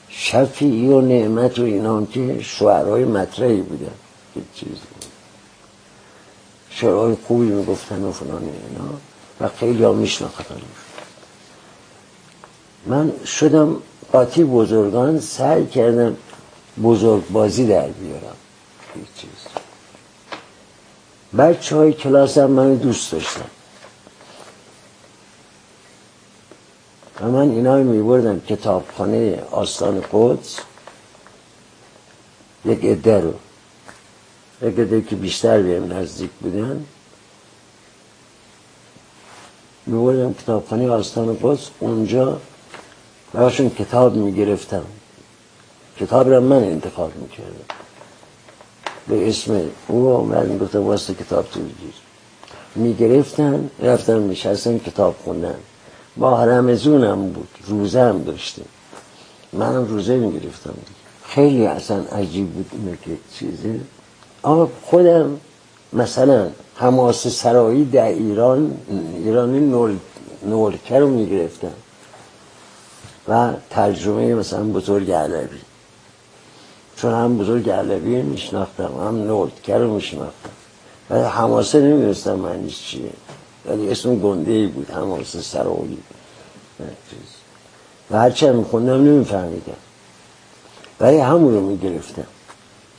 [0.09, 3.93] شفیعی و نعمت و اینا که شعرهای مطرحی بودن.
[4.35, 4.77] یک چیز
[6.79, 8.89] شعرهای خوبی می‌گفتن و فلان اینا.
[9.41, 10.61] و خیلی ها میشناختن.
[12.85, 13.75] من شدم
[14.11, 16.17] قاطی بزرگان سعی کردم
[16.83, 18.35] بزرگ بازی در بیارم.
[19.15, 19.29] چیز.
[21.37, 23.49] بچه های کلاس هم من دوست داشتم
[27.21, 30.57] و من اینا می بردم کتابخانه آستان قدس.
[32.65, 33.33] یک عده رو.
[34.61, 36.85] عده که بیشتر بهم نزدیک بودن
[39.85, 42.41] می بردم کتابخانه آستان قدس اونجا
[43.33, 44.85] براشون کتاب می گرفتم
[45.99, 47.77] کتاب را من انتخاب می کردم
[49.07, 51.93] به اسم او می گفتم واسه کتاب تو بگیر.
[52.75, 55.55] می گرفتن رفتن نشستن کتاب خوندن.
[56.17, 58.65] با رمزونم بود روزه هم داشتیم.
[59.53, 60.73] منم روزه می گرفتم
[61.27, 63.81] خیلی اصلا عجیب بود اینه که چیزی
[64.47, 65.39] آقا خودم
[65.93, 68.77] مثلا حماس سرایی در ایران
[69.15, 69.97] ایرانی نول
[70.43, 71.73] نولکر رو می گرفتم
[73.27, 75.59] و ترجمه مثلا بزرگ علوی.
[76.95, 80.49] چون هم بزرگ علوی میشناختم هم نولکر رو میشناختم.
[81.09, 83.11] ولی حماسه نمی‌دونستم معنیش چیه.
[83.65, 85.97] ولی اسم گنده ای بود حماسه سرایی.
[88.11, 89.73] و هرچه میخوندم نمیفهمیدم.
[90.99, 92.36] ولی همون رو می‌گرفتم.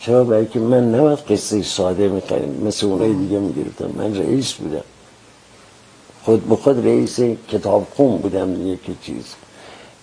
[0.00, 3.90] چرا برای که من نباید قصه ساده می‌کنم مثل اونای دیگه می‌گرفتم.
[3.96, 4.84] من رئیس بودم.
[6.22, 9.24] خود به خود رئیس کتاب خون بودم که چیز.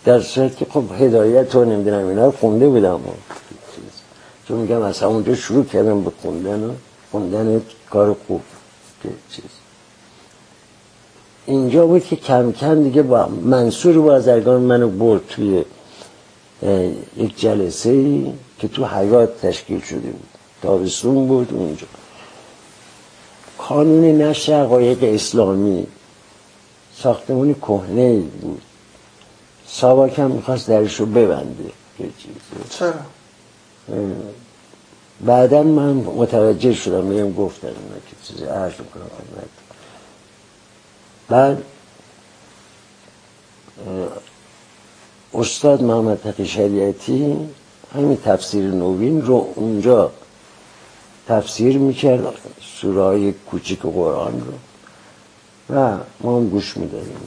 [0.05, 2.99] در صورت که خب هدایت رو نمی‌دونم اینا رو خونده بودم.
[4.47, 6.71] چون میگم از اونجا شروع کردم به خوندن و
[7.11, 8.41] خوندن کار خوب.
[9.03, 9.45] که چیز.
[11.45, 15.65] اینجا بود که کم کم دیگه با منصور بازرگان منو برد توی
[17.17, 20.29] یک جلسه ای که تو حیات تشکیل شده بود.
[20.61, 21.87] تابستون بود اونجا.
[23.57, 25.87] قانون نشر حقایق اسلامی
[26.97, 28.61] ساختمون کهنه بود.
[29.67, 31.71] ساواک هم می‌خواست درش رو ببنده
[32.69, 32.93] چرا؟
[35.21, 37.77] بعدا من متوجه شدم میگم گفتن اینا
[38.09, 39.05] که چیزی عرض می‌کنم
[41.29, 41.63] بعد
[45.37, 47.37] استاد محمد تقی شریعتی
[47.95, 50.11] همین تفسیر نوین رو اونجا
[51.27, 52.23] تفسیر می‌کرد
[52.81, 54.53] سوره کوچیک قرآن رو.
[55.75, 57.17] و ما هم گوش می‌دادیم.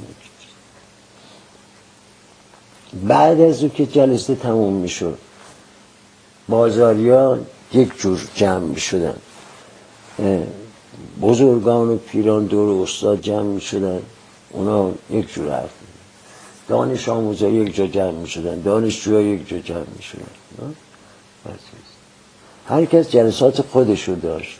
[3.08, 5.18] بعد از اون که جلسه تموم می‌شد
[6.48, 7.38] بازاریا
[7.72, 9.16] یک جور جمع می‌شدن.
[11.20, 14.02] بزرگان و پیران دور استاد جمع می‌شدن.
[14.50, 15.77] اونا یک جور حرف
[16.68, 20.24] دانش آموزا یک جا جمع می‌شدن دانشجوها یک جا جمع می‌شدن
[22.68, 24.58] هر کس جلسات خودشو داشت.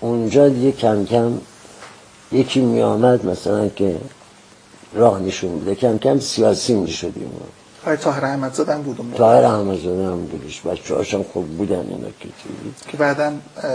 [0.00, 1.40] اونجا دیگه کم کم
[2.32, 3.96] یکی می آمد مثلا که
[4.94, 5.74] راه نشون بده.
[5.74, 7.30] کم کم سیاسی می شدیم.
[7.84, 10.60] های تاهر احمد زدن بودم تاهر احمد زدن هم بودش.
[10.60, 12.28] بچه هاشم خوب بودن اینا که
[12.88, 13.32] که بعدا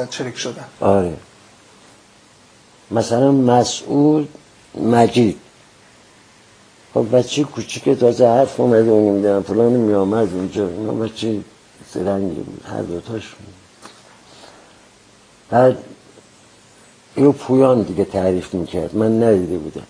[0.10, 0.66] چریک شدن.
[0.80, 1.14] آره.
[2.92, 4.30] مثلا مسعود
[4.76, 5.40] مجید.
[6.96, 10.68] خب بچه کوچیک تازه حرف اومده و نمی‌دونم فلان می آمد اونجا.
[10.68, 11.40] اینا بچه
[11.94, 13.36] سرنگی بود هر دوتاش
[15.50, 15.78] بعد
[17.16, 19.88] اینو پویان دیگه تعریف می‌کرد من ندیده بودم.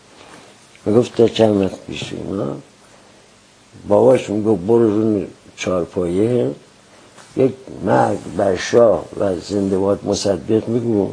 [0.85, 2.57] می‌گفت تا چند وقت پیش اینا
[3.87, 6.51] باباش می‌گفت برو رو چارپایه
[7.37, 7.53] یک
[7.85, 11.09] مرگ بر شاه و زنده باد مصدق میگو.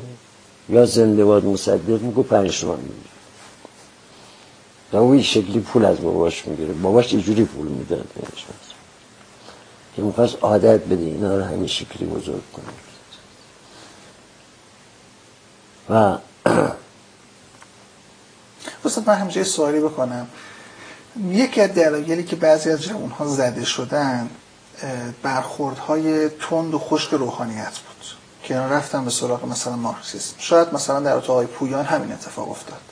[0.69, 3.12] یا زنده باد مصدق میگو پنج می‌گیره
[4.93, 6.73] و او شکلی پول از باباش می‌گیره.
[6.73, 8.07] باباش اینجوری پول می‌داد
[9.97, 12.65] که می‌خواست عادت بده اینا رو همین شکلی بزرگ کنه.
[15.91, 16.19] و
[18.85, 20.29] استاد من همجای سوالی بکنم.
[21.29, 24.31] یکی از دلایلی که بعضی از جوان ها زده شدن
[25.23, 28.07] برخوردهای تند و خشک روحانیت بود.
[28.43, 30.35] که رفتن به سراغ مثلا مارکسیسم.
[30.39, 32.92] شاید مثلا در آقای پویان همین اتفاق افتاد.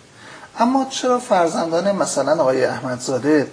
[0.60, 3.50] اما چرا فرزندان مثلا آقای احمدزاده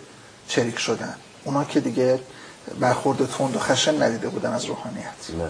[0.48, 2.20] چریک شدن؟ اونا که دیگه
[2.80, 5.30] برخورد تند و خشن ندیده بودن از روحانیت.
[5.40, 5.50] نه.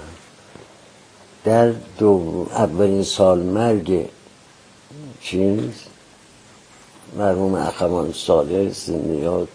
[1.44, 4.10] در دو اولین سال مرگ
[5.22, 5.72] چیز
[7.16, 9.48] مرحوم اخوان ساله زندیات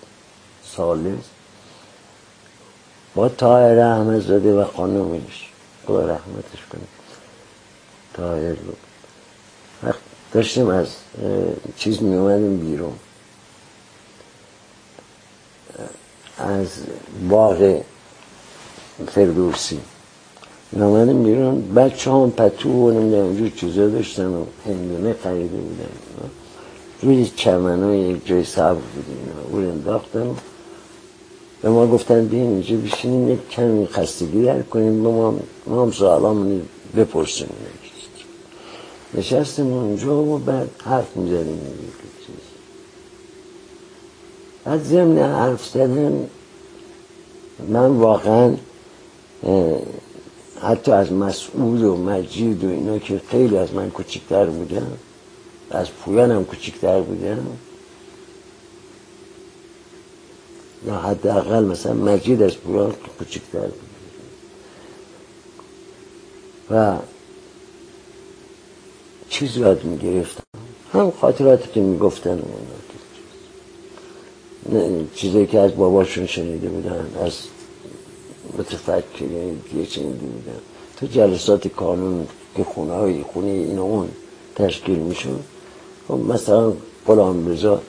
[0.77, 1.19] ساله
[3.15, 5.49] با تاهر احمدزاده و خانومش.
[5.87, 6.83] خدا رحمتش کنه.
[8.15, 8.92] تاهر بود
[10.33, 10.89] داشتیم از
[11.77, 12.93] چیز می اومدیم بیرون.
[16.39, 16.69] از
[17.31, 17.81] باغ
[19.07, 19.81] فردوسی
[20.73, 21.75] می اومدیم بیرون.
[21.75, 26.31] بچه هم پتو و نمی‌دونم اونجور چیزا داشتن و هندونه خریده بودن.
[27.03, 29.19] روی چمن های یک جای صبر بودیم.
[29.53, 30.37] اون انداختن
[31.63, 35.35] به ما گفتن بیاین اینجا بشینیم یک کمی خستگی در کنیم ما,
[35.67, 36.63] هم سوالامون
[36.97, 37.49] بپرسیم.
[39.15, 41.61] نشستیم اونجا و بعد حرف می‌زنیم
[44.65, 46.29] بعد ضمن حرف زدن
[47.69, 48.57] من واقعا
[50.63, 54.93] حتی از مسعود و مجید و اینا که خیلی از من کچکتر بودن
[55.71, 57.47] از پویانم کچکتر بودن
[60.87, 63.93] یا حداقل مثلا مجید از پویان کچکتر بود.
[66.71, 66.97] و
[69.33, 70.43] چیز یاد می‌گرفتم.
[70.93, 72.43] هم خاطراتی که می‌گفتن
[75.15, 77.33] چیزی که از باباشون شنیده بودن از
[78.59, 80.59] متفکرین دیگه شنیده بودن.
[80.97, 84.09] تو جلسات کانون که خونه های خونه این اون
[84.57, 85.41] تشکیل میشون
[86.09, 86.73] خب مثلا
[87.07, 87.83] غلام رضا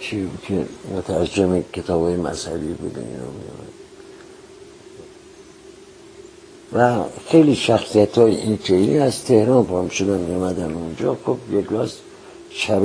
[0.00, 3.71] چی که مترجم کتاب های مذهبی بود اینا.
[6.74, 11.16] و خیلی شخصیت های این چیلی از تهران پام شدن میومدن اونجا.
[11.26, 11.98] خب یک راست
[12.50, 12.82] شب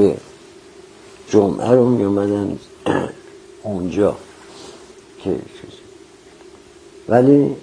[1.30, 2.60] جمعه رو میومدن
[3.63, 4.15] اونجا.
[5.23, 5.36] که
[7.10, 7.56] ولی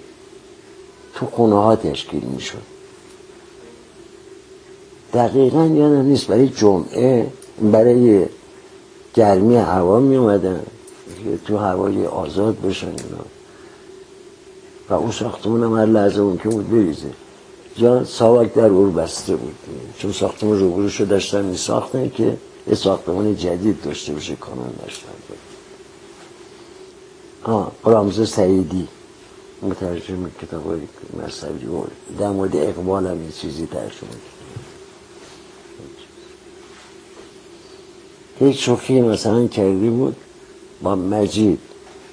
[1.15, 2.61] تو خونه ها تشکیل می‌شد
[5.13, 7.27] دقیقا یادم نیست برای جمعه
[7.71, 8.25] برای
[9.13, 10.63] گرمی هوا می اومدن.
[11.45, 13.34] تو هوای آزاد بشن اینا.
[14.89, 17.11] و اون ساختمون هم هر لحظه که بود بریزه.
[17.77, 19.55] یا ساواک در اور بسته بود.
[19.97, 25.07] چون ساختمون روبرو شد داشتن می ساختن که یه ساختمان جدید داشته باشه کانون داشتن
[25.27, 25.37] بود
[27.43, 28.87] آه رامز سعیدی.
[29.61, 30.81] مترجم کتاب
[31.23, 31.83] مذهبی و
[32.19, 34.09] در مورد اقبال هم یه چیزی ترجمه
[38.41, 40.15] یک شوخی مثلا کردی بود؟
[40.81, 41.59] با مجید.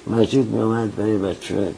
[0.07, 1.73] مجید می آمد برای بچه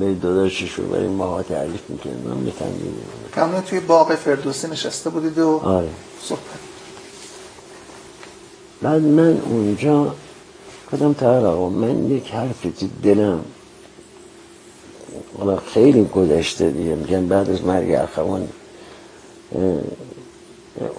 [0.00, 2.92] به داداشش رو برای ماها تعریف می‌کنه من میفهمیدم
[3.34, 5.88] کاملا توی باغ فردوسی نشسته بودید و آره.
[6.22, 6.40] صحبت.
[8.82, 10.14] بعد من اونجا
[10.92, 13.40] کدام تر آقا من یک حرفی تو دلم
[15.38, 16.94] حالا خیلی گذشته دیگه.
[16.94, 18.48] میگن بعد از مرگ اخوان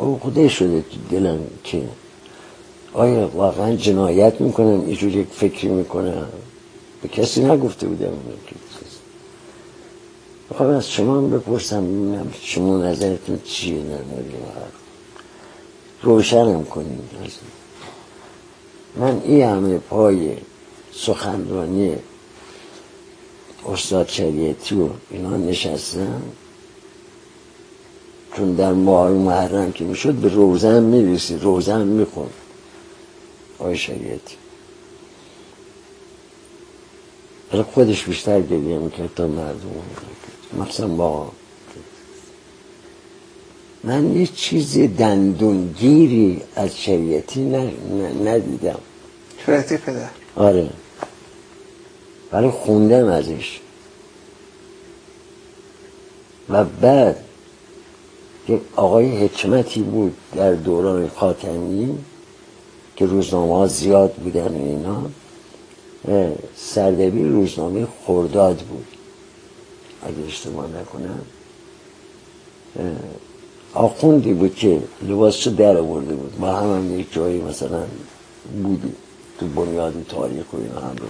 [0.01, 1.83] عقده شده تو دلم که
[2.93, 6.27] آیا واقعا جنایت می‌کنم؟ اینجور یک فکری می‌کنم.
[7.01, 8.13] به کسی نگفته بودم.
[10.59, 14.71] می‌خوام از شما بپرسم ببینم شما نظرتون چیه؟ در مورد
[16.01, 16.99] روشنم کنید
[18.95, 20.37] من این همه پای
[20.93, 21.95] سخنرانی
[23.65, 26.21] استاد شریعتی و اینا نشستم.
[28.37, 32.29] چون در ماه محرم که می‌شد به روزن می‌رسی روزن میخون
[33.59, 34.35] آقای شریعتی.
[37.51, 39.69] برای خودش بیشتر گریه می‌کرد تا مردم
[40.53, 41.31] مثلا با
[43.83, 47.41] من یه چیز دندونگیری از شریعتی
[48.25, 48.79] ندیدم.
[49.45, 50.09] شریعتی پدر.
[50.35, 50.69] آره.
[52.31, 53.59] ولی خوندم ازش.
[56.49, 57.23] و بعد
[58.49, 61.97] یک آقای حکمتی بود در دوران خاتمی
[62.95, 65.03] که روزنامه ها زیاد بودن اینا
[66.55, 68.96] سردبیر روزنامه خورداد بود.
[70.07, 71.21] اگه اشتباه نکنم
[73.73, 77.83] آخوندی بود که لباسشو در آورده بود؟ با هم, هم یک جایی مثلا
[78.63, 78.93] بودی
[79.39, 81.05] تو بنیاد تاریخ و اینا هم رو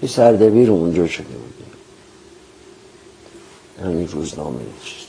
[0.00, 1.54] این سردبیر اونجا شده بود.
[3.84, 5.06] همین روزنامه چیز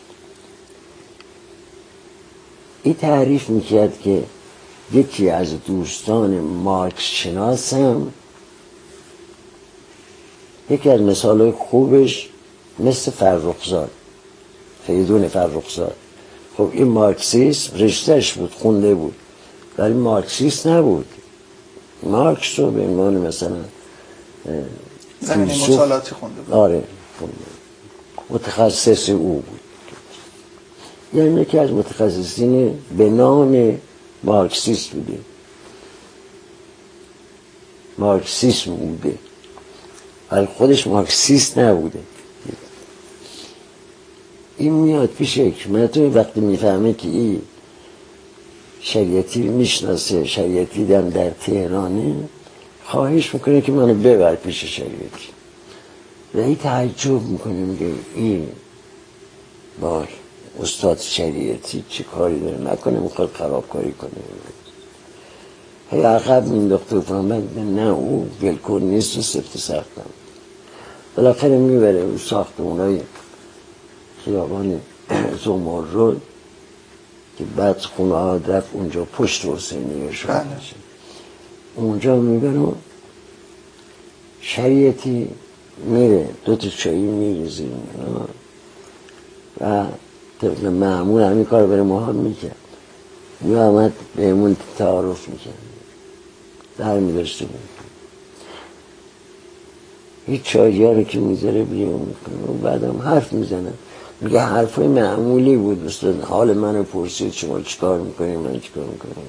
[2.83, 4.23] این تعریف می‌کرد که
[4.93, 8.07] یکی از دوستان مارکس شناسم
[10.69, 12.29] یکی از مثال خوبش
[12.79, 13.91] مثل فرخزاد.
[14.87, 15.95] فیدون فرخزاد.
[16.57, 19.15] خب این مارکسیسم رشتهش بود خونده بود.
[19.77, 21.05] ولی مارکسیست نبود.
[22.03, 23.57] مارکس رو به عنوان مثلا
[25.69, 26.53] مطالعاتی خونده بود.
[26.53, 26.83] آره
[27.19, 27.35] خونده
[28.29, 29.59] متخصص او بود.
[31.13, 33.79] یعنی یکی از متخصصین به نام
[34.23, 35.19] مارکسیست بوده.
[37.97, 39.17] مارکسیسم بوده.
[40.33, 41.99] ولی خودش مارکسیست نبوده.
[44.57, 47.41] این میاد پیش حکمت وقتی می‌فهمه که این
[48.81, 52.15] شریعتی می‌شناسه شریعتی دم در تهرانه
[52.85, 55.27] خواهش می‌کنه که منو ببر پیش شریعتی.
[56.33, 58.47] و این تعجب می‌کنه میگه این
[59.81, 60.03] با
[60.61, 64.09] استاد شریعتی چه کاری داره؟ نکنه می‌خواد خرابکاری کنه.
[65.91, 67.21] هی عقب مینداخته و
[67.57, 70.09] نه او ولکن نیست و سفت سختم.
[71.15, 73.01] بالاخره می‌بره اون ساختمونای
[74.25, 74.81] خیابان
[75.45, 76.15] زمار رو
[77.37, 80.27] که بعد خونه ها رفت اونجا پشت حسینی شد.
[80.27, 80.45] بله.
[81.75, 82.73] اونجا می‌بره
[84.41, 85.29] شریعتی
[85.85, 86.29] میره.
[86.45, 87.69] دو تا چایی میریزی
[89.61, 89.85] و
[90.41, 92.55] طبق معمول همین کار بره محال می‌کرد.
[93.41, 95.53] می آمد بهمون تعارف می‌کرد.
[96.77, 97.59] در میداشته بود
[100.27, 102.51] هیچ چایی رو که می‌ذاره بیرون می‌کنه.
[102.51, 103.73] و بعدم حرف می‌زنه.
[104.21, 105.85] میگه حرفای معمولی بود.
[105.85, 109.23] مثل حال منو پرسید شما چیکار می‌کنیم من چیکار می‌کنم؟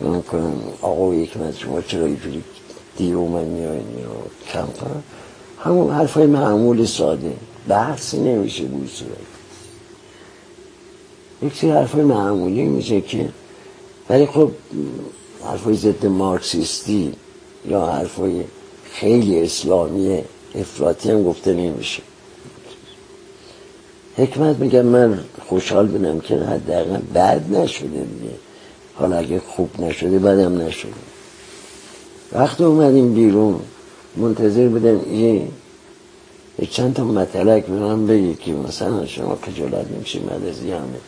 [0.00, 0.52] من کنم
[0.82, 2.42] آقا یک من شما چرا اینجوری
[2.96, 4.08] دیر من میایین یا
[4.52, 5.02] کم کنم
[5.58, 7.32] همون حرفای معمول ساده.
[7.68, 9.10] بحثی نمیشه بود صورت.
[11.42, 13.28] یک سری حرفای معمولی میشه که
[14.08, 14.50] ولی خب
[15.44, 17.12] حرفای ضد مارکسیستی
[17.68, 18.44] یا حرفای
[18.92, 20.22] خیلی اسلامی
[20.54, 22.02] افراطی هم گفته نمیشه.
[24.16, 28.34] حکمت میگم من خوشحال بودم که حداقل بد نشده دیگه.
[28.94, 30.92] حالا اگه خوب نشده بدم نشده.
[32.32, 33.60] وقتی اومدیم بیرون.
[34.16, 35.48] منتظر بودم این
[36.70, 41.00] چند تا مطلق به من بگی که مثلا شما خجالت نمیشه مدرزی همه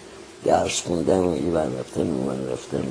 [0.45, 2.85] درس خوندن و این رفتن و من رفتن.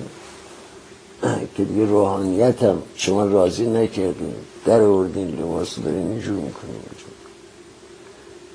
[1.57, 4.33] که دیگه روحانیت شما راضی نکردین.
[4.65, 6.75] در اردین لباس دارین اینجور می‌کنیم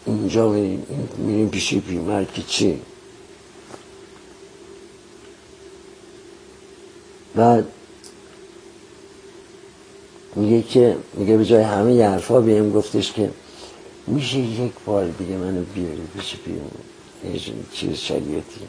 [0.06, 0.48] اینجا
[1.18, 2.80] میریم پیش پیرمرد که چی
[7.34, 7.66] بعد
[10.36, 13.30] میگه که میگه به جای همه ی حرفا بهم گفتش که
[14.06, 16.96] میشه یک بار دیگه منو بیاری پیش پیرمرد.
[17.72, 18.60] چیز شریعتی.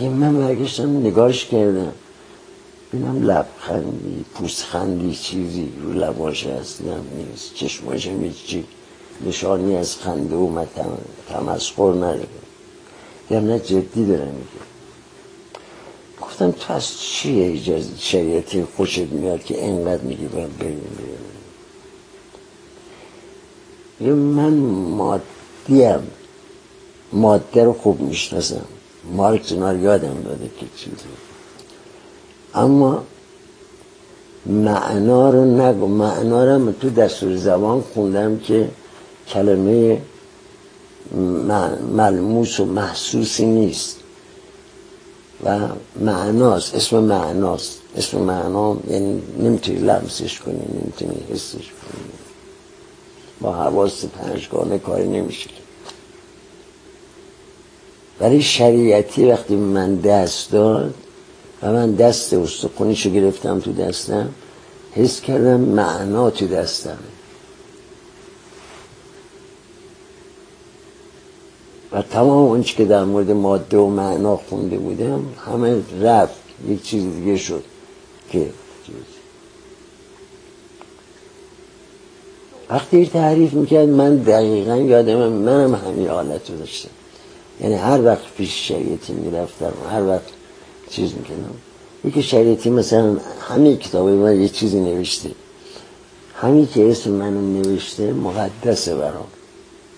[0.00, 1.92] یه من برگشتم نگاش کردم.
[2.92, 8.64] بینم لبخندی پوستخندی چیزی رو لباش اصلا نیست چشماش هم چی.
[9.26, 10.64] نشانی از خنده و
[11.28, 12.28] تمسخر نداره.
[13.30, 14.64] یعنی نه جدی داره میگه.
[16.22, 20.56] گفتم تو از چیه اجازه شریعتی خوشت میاد که اینقدر میگی بریم
[24.00, 26.10] بریم من مادیم
[27.12, 28.64] ماده رو خوب می‌شناسم.
[29.16, 30.96] مارکس اینا یادم داده که چیزی
[32.54, 33.02] اما
[34.46, 35.86] معنا رو نگو.
[35.86, 38.68] معنا رو تو دستور زبان خوندم که
[39.28, 40.02] کلمه
[41.92, 43.96] ملموس و محسوسی نیست
[45.44, 45.58] و
[46.00, 46.74] معناست.
[46.74, 47.80] اسم معناست.
[47.96, 52.10] اسم معنا یعنی نمی‌تونی لمسش کنی نمی‌تونی حسش کنی.
[53.40, 55.50] با حواست پنجگانه کاری نمیشه.
[58.18, 60.94] برای شریعتی وقتی من دست داد
[61.62, 64.28] و من دست استخونیشو گرفتم تو دستم
[64.92, 66.98] حس کردم معنا تو دستم
[71.92, 76.40] و تمام اونچه که در مورد ماده و معنا خونده بودم همه رفت.
[76.68, 77.64] یک چیز دیگه شد
[78.32, 78.50] که
[82.70, 86.90] وقتی تعریف می‌کرد من دقیقا یادم منم همین حالت رو داشتم.
[87.60, 90.39] یعنی هر وقت پیش شریعتی می‌رفتم هر وقت
[90.90, 91.54] چیز می‌کنم.
[92.04, 93.16] یکی شریعتی مثلا
[93.48, 95.30] همین کتاب من یه چیزی نوشته.
[96.34, 99.26] همین که اسم منو نوشته مقدسه برام.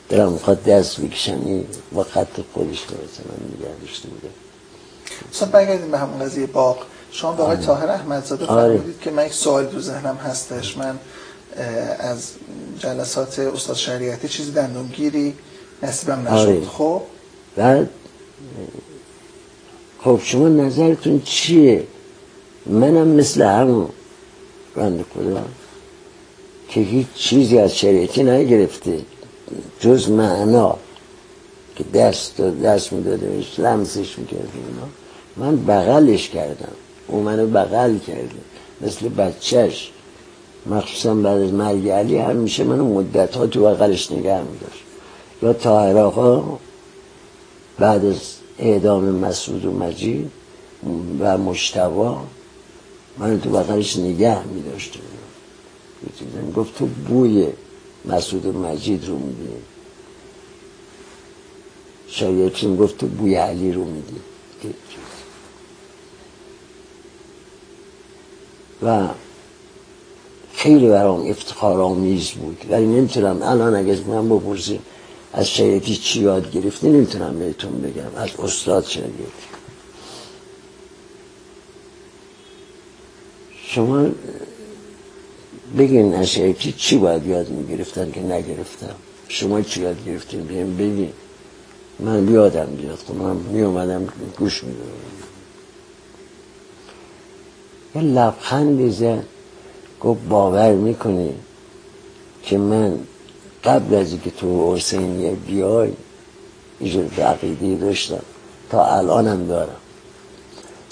[0.08, 1.64] دلم می‌خواد دست بکشم.
[1.92, 4.28] با خط خودش که مثلا داشته بوده
[5.32, 6.78] مثلا برگردیم به همون قضیه باغ.
[7.10, 7.66] شما به آقای آره.
[7.66, 8.76] طاهر احمدزاده آره.
[8.76, 10.78] فرمودید که من یک سوال تو ذهنم هستش.
[10.78, 10.98] من
[11.98, 12.30] از
[12.78, 15.34] جلسات استاد شریعتی چیزی دندونگیری
[15.82, 16.32] نصیبم نشد.
[16.32, 16.66] آره.
[16.66, 17.02] خب؟
[17.56, 17.90] بعد
[20.04, 21.84] خب شما نظرتون چیه؟
[22.66, 23.88] منم مثل همون.
[24.76, 25.44] بند خدا.
[26.68, 28.98] که هیچ چیزی از شریعتی نگرفته.
[29.80, 30.76] جز معنا.
[31.76, 34.88] که دست داد دست می‌داده بهش لمسش می‌کرده اینا.
[35.36, 36.72] من بغلش کردم.
[37.08, 38.28] او منو بغل کرده.
[38.80, 39.90] مثل بچهش.
[40.66, 44.82] مخصوصا بعد از مرگ علی همیشه منو مدت ها تو بغلش نگه میداشت.
[45.42, 46.58] یا طاهر آقا
[47.78, 50.30] بعد از اعدام مسعود و مجید
[51.20, 52.22] و مشتبا
[53.18, 54.98] من تو بغلش نگه میداشت
[56.56, 57.48] گفت تو بوی
[58.04, 59.48] مسعود و مجید رو میدی
[62.08, 64.20] شاید گفت تو بوی علی رو میدی
[68.82, 69.08] و
[70.54, 72.64] خیلی برام افتخار آمیز بود.
[72.70, 74.80] ولی نمی‌تونم الان اگه من بپرسیم
[75.32, 78.16] از شریعتی چی یاد گرفتی نمی‌تونم بهتون بگم.
[78.16, 79.22] از استاد شریعتی
[83.66, 84.06] شما
[85.78, 88.94] بگین از شریعتی چی باید یاد می‌گرفتن که نگرفتم.
[89.28, 91.12] شما چی یاد گرفتین؟ بگین بگین.
[92.00, 92.98] من یادم بیاد.
[93.08, 94.08] خب من میومدم
[94.38, 94.86] گوش می‌دونم
[97.94, 99.24] یه لبخندی زد.
[100.00, 101.34] گفت باور می‌کنی
[102.42, 102.98] که من
[103.64, 105.92] قبل از اینکه تو حسینیه بیای
[106.80, 108.22] اینجور عقیده داشتم.
[108.70, 109.76] تا الانم دارم.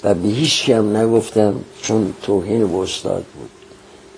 [0.03, 3.49] و به هیچ هم نگفتم چون توهین به استاد بود.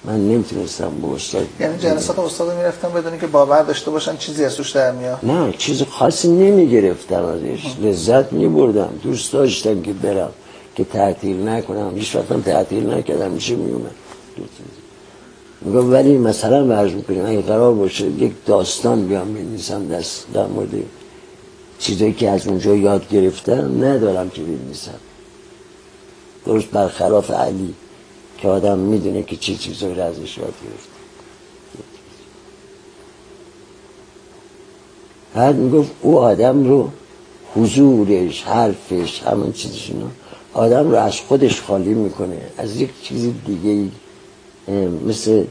[0.05, 4.55] من نمی‌تونستم به استاد یعنی جلسات استاد می‌رفتم بدونی که باور داشته باشن چیزی از
[4.55, 5.19] توش در میاد.
[5.23, 7.65] نه چیز خاصی نمی‌گرفتم ازش.
[7.81, 8.99] لذت میبردم.
[9.03, 10.31] دوست داشتم که برم
[10.75, 11.95] که تعطیل نکنم.
[11.95, 13.31] هیچ وقتم تعطیل نکردم.
[13.31, 13.91] میشه میومد
[15.65, 17.25] میگم ولی مثلا ورز می‌کنیم.
[17.25, 19.87] اگه قرار باشه یک داستان بیام بنویسم
[20.33, 20.69] در مورد
[21.79, 24.99] چیزایی که از اونجا یاد گرفتم ندارم که بنویسم.
[26.45, 27.73] درست برخلاف علی
[28.37, 30.89] که آدم می‌دونه که چه چیزایی رو ازش یاد گرفت
[35.33, 36.89] بعد می‌گفت او آدم رو
[37.55, 40.07] حضورش حرفش همون چیزش اینا
[40.53, 42.41] آدم رو از خودش خالی می‌کنه.
[42.57, 43.91] از یک چیز دیگه ای
[45.07, 45.45] مثل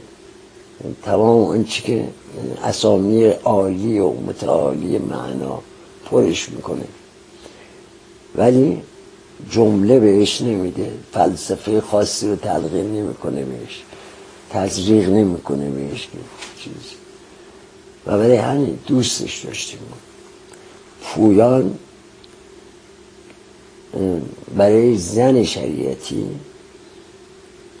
[1.03, 2.07] تمام اون چی که
[2.63, 5.59] اسامی عالی و متعالی معنا
[6.05, 6.85] پرش می‌کنه.
[8.35, 8.81] ولی
[9.51, 13.83] جمله بهش نمیده فلسفه خاصی رو تلقین نمی‌کنه بهش
[14.49, 16.07] تزریق نمی‌کنه بهش
[16.59, 16.73] چیز.
[18.05, 19.79] و برای همین دوستش داشتیم.
[21.03, 21.77] پویان
[24.57, 26.25] برای زن شریعتی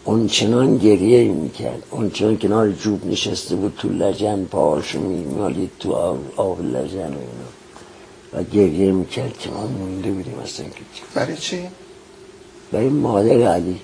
[0.05, 1.83] اونچنان گریه می‌کرد.
[1.91, 5.93] اونچنان کنار جوب نشسته بود تو لجن پاهاشو میمالید تو
[6.35, 7.49] آب, لجن و اینا.
[8.33, 10.65] و گریه می‌کرد که ما مونده بودیم اصلا.
[10.65, 10.71] که
[11.15, 11.59] برای چی؟
[12.71, 13.79] برای مادر علی.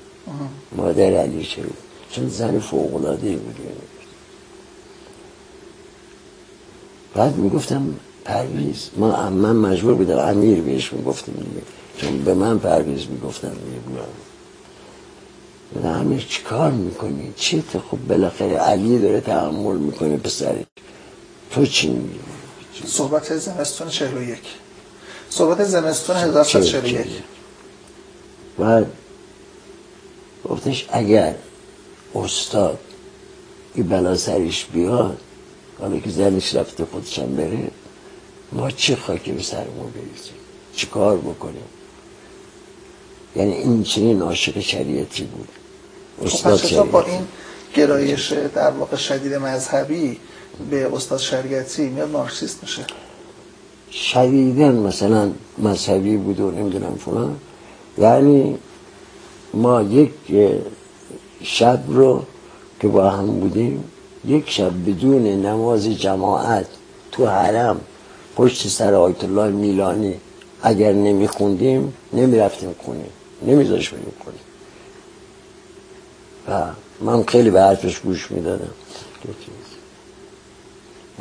[0.77, 1.61] مادر علی شد.
[2.11, 3.55] چون زن فوقلاده بود.
[7.15, 7.95] بعد می‌گفتم
[8.25, 11.65] پرویز ما من مجبور بودم امیر بهش می‌گفتیم دیگه.
[11.97, 13.99] چون به من پرویز می‌گفتم دیگه.
[15.83, 20.65] همه چی کار می‌کنی؟ چی تو؟ خب بالاخره علی داره تحمل می‌کنه پسرش.
[21.51, 22.19] تو چی میگی؟
[22.85, 24.39] صحبت زمستون 41
[25.29, 27.07] صحبت زمستون 1941
[28.59, 28.83] و
[30.45, 31.35] گفتش اگر
[32.15, 32.79] استاد
[33.73, 35.17] این بلا سرش بیاد
[35.79, 37.71] حالا که زنش رفته خودشم بره
[38.51, 40.33] ما چه خاکی به سرمون بریزیم؟
[40.75, 41.63] چی کار بکنیم؟
[43.35, 45.47] یعنی این چنین عاشق شریعتی بود.
[46.21, 47.21] استاد خب با این
[47.75, 50.17] گرایش در واقع شدید مذهبی
[50.69, 52.85] به استاد شریعتی میاد مارکسیست میشه؟
[53.91, 57.35] شدیدن مثلا مذهبی بود و نمی‌دونم فلان.
[57.97, 58.57] یعنی
[59.53, 60.11] ما یک
[61.43, 62.23] شب رو
[62.81, 63.83] که با هم بودیم
[64.25, 66.67] یک شب بدون نماز جماعت
[67.11, 67.81] تو حرم
[68.35, 70.15] پشت سر آیت الله میلانی
[70.61, 73.09] اگر نمیخوندیم نمی‌رفتیم کنیم
[73.47, 74.39] نمیذاش بریم کنیم
[76.47, 78.69] و من خیلی به حرفش گوش می‌دادم.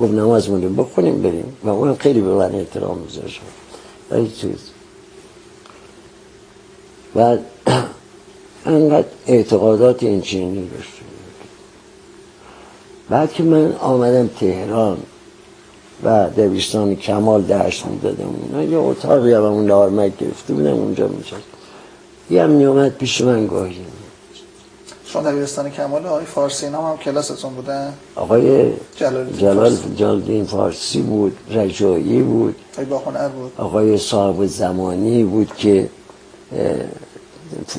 [0.00, 1.56] گفت نماز مونیم بخونیم بریم.
[1.64, 3.40] و اون خیلی به من احترام میذاشت.
[4.10, 4.58] ولی چیز.
[7.16, 7.36] و
[8.66, 10.90] انقدر اعتقادات این چینی داشت.
[13.08, 14.98] بعد که من آمدم تهران
[16.04, 21.57] و دویستان کمال درس می‌دادم اونا یه اتاقی هم اون لارمک گرفته بودم اونجا می‌شد
[22.30, 23.86] یه هم نیومد پیش من گاهی.
[25.04, 29.26] شما دبیرستان کمال آقای فارسی نام هم کلاستون بودن آقای جلال
[29.96, 31.00] جلال فارسی.
[31.02, 32.56] بود رجایی بود.
[32.72, 33.52] آقای باهنر بود.
[33.56, 35.88] آقای صاحب زمانی بود که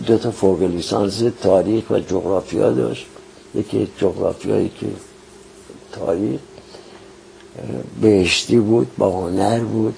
[0.07, 3.05] دو تا فوق لیسانس تاریخ و جغرافیا داشت.
[3.55, 4.87] یکی جغرافیایی که
[5.91, 6.39] تاریخ
[8.01, 9.95] بهشتی بود با هنر بود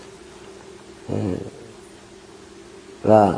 [3.09, 3.33] و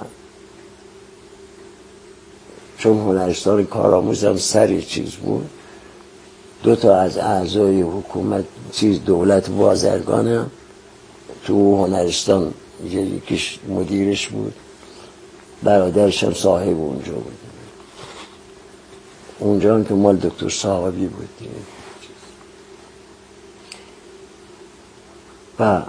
[2.83, 5.49] چون هنرستان کارآموز هم سری چیز بود.
[6.63, 10.51] دو تا از اعضای حکومت چیز دولت بازرگان هم
[11.45, 12.53] تو هنرستان
[12.89, 14.53] یکیش مدیرش بود.
[15.63, 17.37] برادرش هم صاحب اونجا بود.
[19.39, 21.29] اونجا هم که مال دکتر صاحبی بود.
[25.59, 25.81] و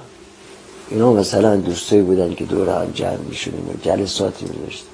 [0.90, 4.93] اینا مثلا دوستایی بودن که دور هم جمع میشونیم و جلساتی میداشتیم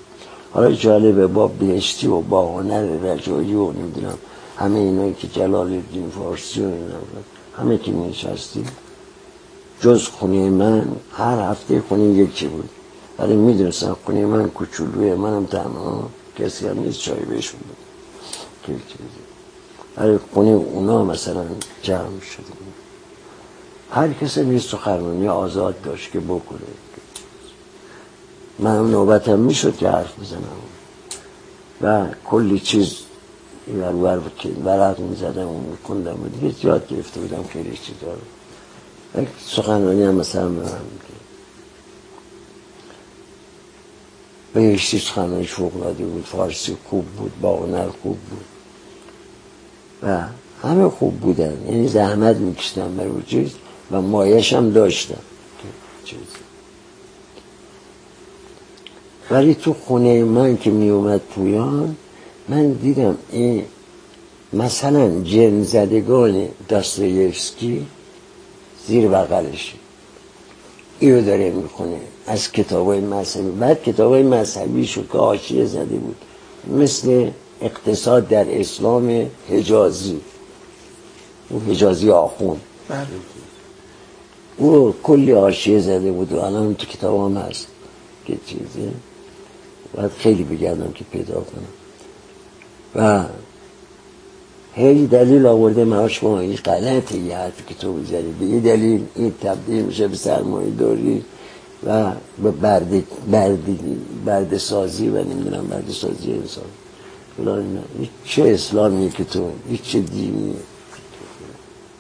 [0.53, 4.19] حالا جالبه با بهشتی و با هنر رجایی و نمی‌دونم
[4.57, 6.97] همه اینایی که جلال الدین فارسی و اینا
[7.59, 8.67] همه که میشستیم
[9.81, 12.69] جز خونه من هر هفته خونه یکی بود.
[13.19, 17.77] ولی می‌دونستم خونه من کوچولوی منم تنها کسی هم نیست چای بهشون بود.
[19.97, 21.45] ولی خونه اونا مثلا
[21.83, 22.75] جمع شدیم
[23.91, 26.61] هر کسی نیست سخنرانی آزاد داشت که بکنه
[28.61, 30.41] من نوبتم می‌شد که حرف بزنم.
[31.83, 32.97] و کلی چیز
[33.81, 34.21] ور ور
[34.65, 40.15] ورق می‌زدم و میکندم و دیگه یاد گرفته بودم خیلی چیزا رو یک سخنرانی هم
[40.15, 41.21] مثلا به من میگه
[44.55, 44.99] بهشتی
[45.47, 48.45] فوقلاده بود فارسی خوب بود با هنر خوب بود.
[50.03, 50.23] و
[50.63, 51.67] همه خوب بودن.
[51.67, 53.51] یعنی زحمت میکشتن برای چیز
[53.91, 55.21] و مایش هم داشتم
[56.05, 56.19] چیز.
[59.31, 61.97] ولی تو خونه من که می اومد پویان
[62.49, 63.65] من دیدم این
[64.53, 67.87] مثلا جن زدگان داستایفسکی
[68.87, 69.75] زیر بغلش.
[70.99, 72.01] اینو داره می‌خونه.
[72.27, 73.51] از کتاب های مذهبی.
[73.51, 76.17] بعد کتاب های مذهبی شد که آشیه زده بود.
[76.79, 77.31] مثل
[77.63, 80.21] اقتصاد در اسلام حجازی.
[81.51, 82.57] او حجازی آخون.
[82.89, 83.07] بله.
[84.57, 87.67] او کلی آشیه زده بود و الان تو کتاب هم هست.
[88.27, 88.91] که چیزی
[89.95, 91.69] باید خیلی بگردم که پیدا کنم.
[92.95, 93.25] و
[94.75, 97.37] هی دلیل آورده معاش ما این غلطه یه
[97.67, 101.25] که تو بزنی به دلیل این تبدیل میشه به سرمایه داری
[101.87, 102.13] و
[102.43, 102.91] به برد,
[103.31, 103.59] برد,
[104.25, 106.65] برد سازی و نمی‌دونم برد سازی انسان
[108.25, 109.51] چه اسلامیه که تو
[109.83, 110.55] چه دینیه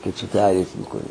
[0.04, 1.02] که تو تعریف می‌کنی؟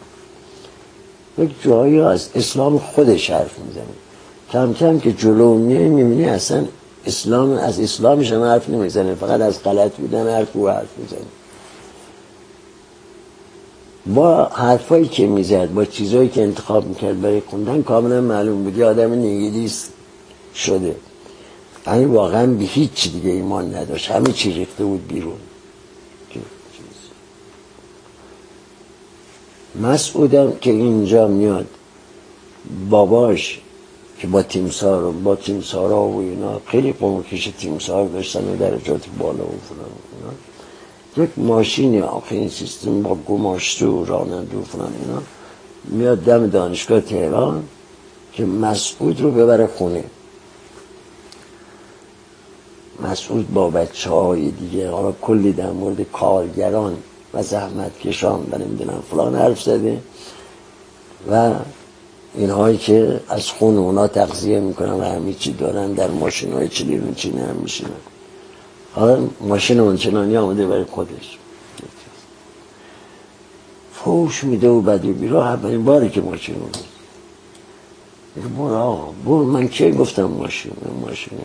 [1.38, 4.09] یک جایی از اسلام خودش حرف می‌زنه.
[4.52, 6.66] کم کم که جلو میای می‌بینی اصلا
[7.06, 11.20] اسلام از اسلامش هم حرف نمی‌زنه فقط از غلط بودن حرف او حرف می‌زنه.
[14.06, 18.86] با حرفایی که می‌زد با چیزایی که انتخاب می‌کرد برای خوندن کاملا معلوم بود یه
[18.86, 19.94] آدم نگیلیست
[20.56, 20.96] شده.
[21.88, 24.12] یعنی واقعا به هیچ دیگه ایمان نداشت.
[24.12, 25.38] همه چی ریخته بود بیرون.
[29.82, 31.68] مسعودم که اینجا میاد
[32.90, 33.60] باباش
[34.20, 39.44] که با تیمسار و با تیمسارا و اینا خیلی قمکش تیمسار داشتن و درجات بالا
[39.44, 39.90] و فلان
[40.20, 40.34] اینا.
[41.26, 45.22] یک ماشین آخه این سیستم با گماشته و راننده و فلان اینا
[45.86, 47.64] میاد دم دانشگاه تهران
[48.34, 50.04] که مسعود رو ببره خونه.
[53.04, 56.98] مسعود با بچه های دیگه حالا کلی در مورد کارگران
[57.34, 60.02] و زحمت کشان و نمی‌دونم فلان حرف زده
[61.32, 61.54] و
[62.36, 67.14] اینهایی که از خون اونا تغذیه می‌کنن و همه چی دارن در ماشین های چلی
[67.16, 67.90] چینی هم میشینن.
[68.94, 71.38] حالا ماشین اونچنانی آمده برای خودش.
[73.94, 76.80] فوش میده و بد و بیرا اولین باری که ماشین میگه
[78.58, 79.44] برو آقا برو.
[79.46, 80.72] من که گفتم ماشین
[81.02, 81.40] ماشین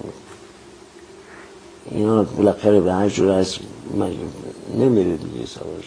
[1.91, 3.57] اینا بالاخره به هر جور از
[4.79, 5.85] نمیره دیگه سواش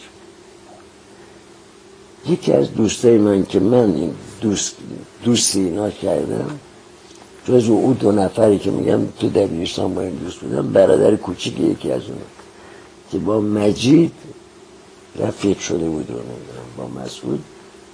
[2.30, 4.76] یکی از دوستای من که من این دوست
[5.24, 6.60] دوستی اینا کردم
[7.48, 11.92] جز او دو نفری که میگم تو دبیرستان با این دوست بودم برادر کوچیک یکی
[11.92, 12.18] از اون
[13.12, 14.12] که با مجید
[15.20, 16.14] رفیق شده بود و
[16.78, 17.44] با مسعود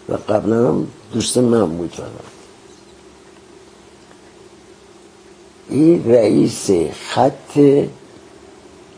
[0.09, 2.07] و قبلا هم دوست من بود فقط.
[5.69, 6.69] این رئیس
[7.09, 7.59] خط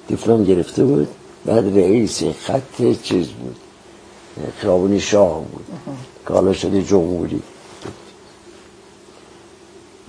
[0.07, 1.07] دیپلم گرفته بود
[1.45, 3.55] بعد رئیس خط چیز بود.
[4.58, 5.66] خیابونی شاه بود.
[6.28, 7.42] که حالا شده جمهوری.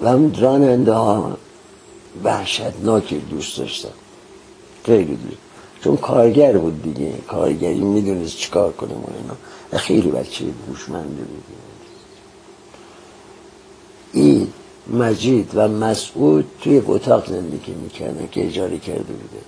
[0.03, 1.37] و هم راننده ها
[2.24, 3.89] وحشتناکی دوست داشتم.
[4.85, 5.37] خیلی دوست.
[5.85, 7.12] چون کارگر بود دیگه.
[7.29, 9.79] کارگری می‌دونست چیکار کنه و اینا.
[9.79, 11.45] خیلی بچه هوشمندی بود.
[14.12, 14.49] این
[14.93, 19.43] مجید و مسعود توی اتاق زندگی می‌کردن که اجاره کرده بوده.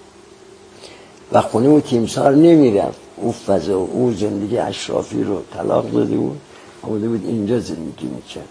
[1.32, 3.00] و خونه و تیمسار نمی‌رفت.
[3.20, 6.40] او فضا او زندگی اشرافی رو طلاق داده بود.
[6.82, 8.48] آمده بود اینجا زندگی می‌کرد.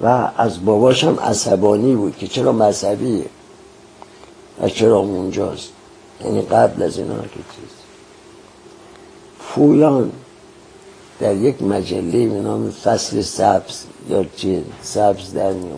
[0.00, 3.26] و از باباش هم عصبانی بود که چرا مذهبیه
[4.62, 5.68] و چرا اونجاست؟
[6.24, 7.70] یعنی قبل از اینا که چیز.
[9.38, 10.12] پویان
[11.20, 15.70] در یک مجله به نام فصل سبز یا چیز سبز در می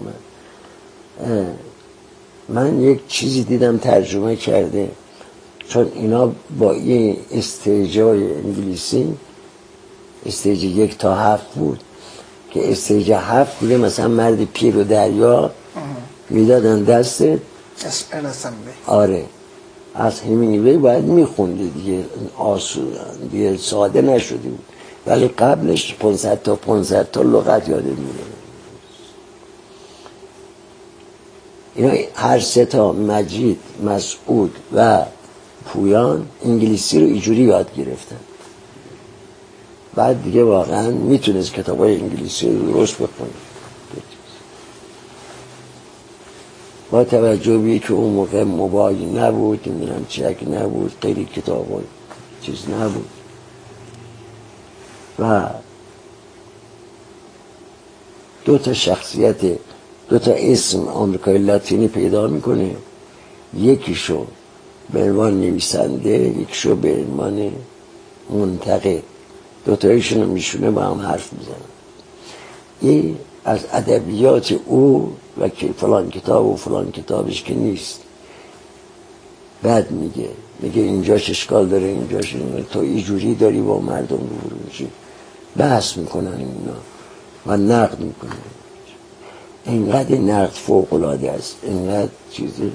[2.49, 4.91] من یک چیزی دیدم ترجمه کرده.
[5.73, 9.15] چون اینا با این استیجای انگلیسی
[10.27, 11.81] استیج یک تا هفت بود
[12.51, 15.51] که استیج هفت بوده مثلا مرد پیر و دریا
[16.31, 17.23] می‌دادن دست
[18.87, 19.25] آره.
[19.95, 22.05] از همینگوی باید میخونده دیگه
[22.39, 22.99] آسود
[23.31, 24.65] دیگه ساده نشده بود.
[25.07, 28.23] ولی قبلش 500 تا 500 تا لغت یاده میده
[31.75, 35.03] اینا هر سه تا مجید مسعود و
[35.65, 38.21] پویان انگلیسی رو اینجوری یاد گرفتن.
[39.95, 43.31] بعد دیگه واقعا می‌تونست کتاب های انگلیسی رو درست بخونه.
[46.91, 51.83] با توجه به که اون موقع موبایل نبود نمی‌دونم چک نبود خیلی کتاب
[52.43, 53.09] چیز نبود.
[55.19, 55.49] و
[58.45, 59.37] دو تا شخصیت
[60.09, 62.77] دو تا اسم آمریکای لاتینی پیدا می‌کنه.
[63.59, 64.27] یکیشو
[64.93, 67.53] به عنوان نویسنده یکیشو به عنوان
[68.31, 69.03] منتقد.
[69.65, 71.55] دو تایشون میشونه با هم حرف می‌زنن.
[72.81, 78.01] این از ادبیات او و که فلان کتاب و فلان کتابش که نیست.
[79.63, 80.29] بعد میگه
[80.61, 82.37] میگه اینجاش اشکال داره اینجاش
[82.71, 84.89] تو ایجوری داری با مردم رو میشی.
[85.57, 86.77] بحث می‌کنن اینا
[87.47, 88.33] و نقد می‌کنن.
[89.67, 91.57] اینقدر نقد فوق العاده است.
[91.63, 92.73] اینقدر چیزی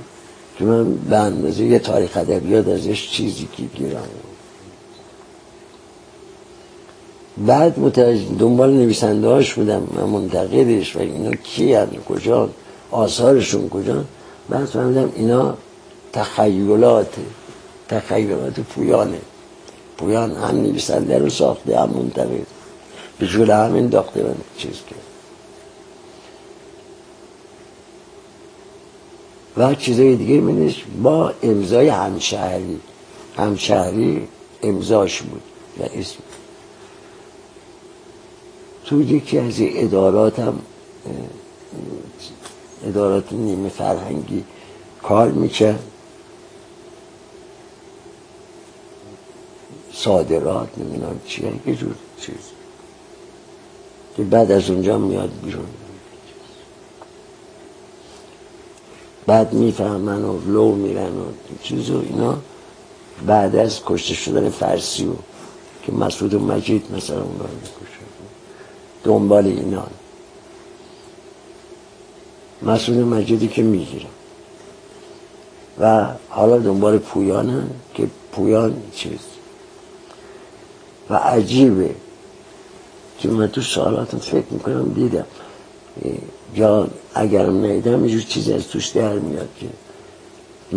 [0.57, 4.07] که من به اندازه یه تاریخ ادبیات ازش چیزی که گیرم.
[7.37, 12.49] بعد متوجه دنبال نویسنده هاش بودم من منتقدش و اینا کی هست کجا
[12.91, 14.03] آثارشون کجا؟
[14.49, 15.57] بعد فهمیدم اینا
[16.13, 17.13] تخیلات
[17.89, 19.21] تخیلات پویانه.
[19.97, 22.47] پویان هم نویسنده رو ساخته هم منتقد.
[23.19, 24.25] به جول همین داخته
[24.57, 25.06] چیز کرد.
[29.57, 32.79] و چیزای دیگه منش با امضای همشهری.
[33.37, 34.27] همشهری
[34.63, 35.41] امضاش بود.
[35.79, 36.15] و اسم
[38.85, 40.59] تو یکی از ادارات هم
[42.85, 44.43] ادارات نیمه فرهنگی
[45.03, 45.83] کار می‌کرد.
[49.93, 52.35] صادرات نمی‌دونم چیه یه جور چیز.
[54.17, 55.65] که بعد از اونجا میاد بیرون.
[59.27, 61.25] بعد می‌فهمن و لو میرن و
[61.63, 62.37] چیز و اینا.
[63.25, 65.13] بعد از کشته شدن فرسی و
[65.83, 67.45] که مسعود و مجید مثلا اون رو
[69.03, 69.87] دنبال اینا.
[72.61, 74.09] مسعود مجیدی که می‌گیرن.
[75.79, 79.19] و حالا دنبال پویانن که پویان چیز.
[81.09, 81.95] و عجیبه.
[83.19, 85.25] که من تو سوالاتم فکر می‌کنم دیدم
[86.55, 89.67] یا اگرم نیدم یه چیزی از توش در میاد که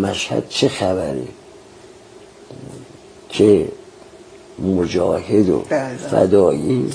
[0.00, 1.28] مشهد چه خبری؟
[3.28, 3.68] که
[4.58, 5.96] مجاهد و بله.
[5.96, 6.90] فدایی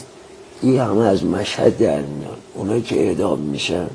[0.62, 2.38] این همه از مشهد در میاد.
[2.54, 3.88] اونایی که اعدام میشن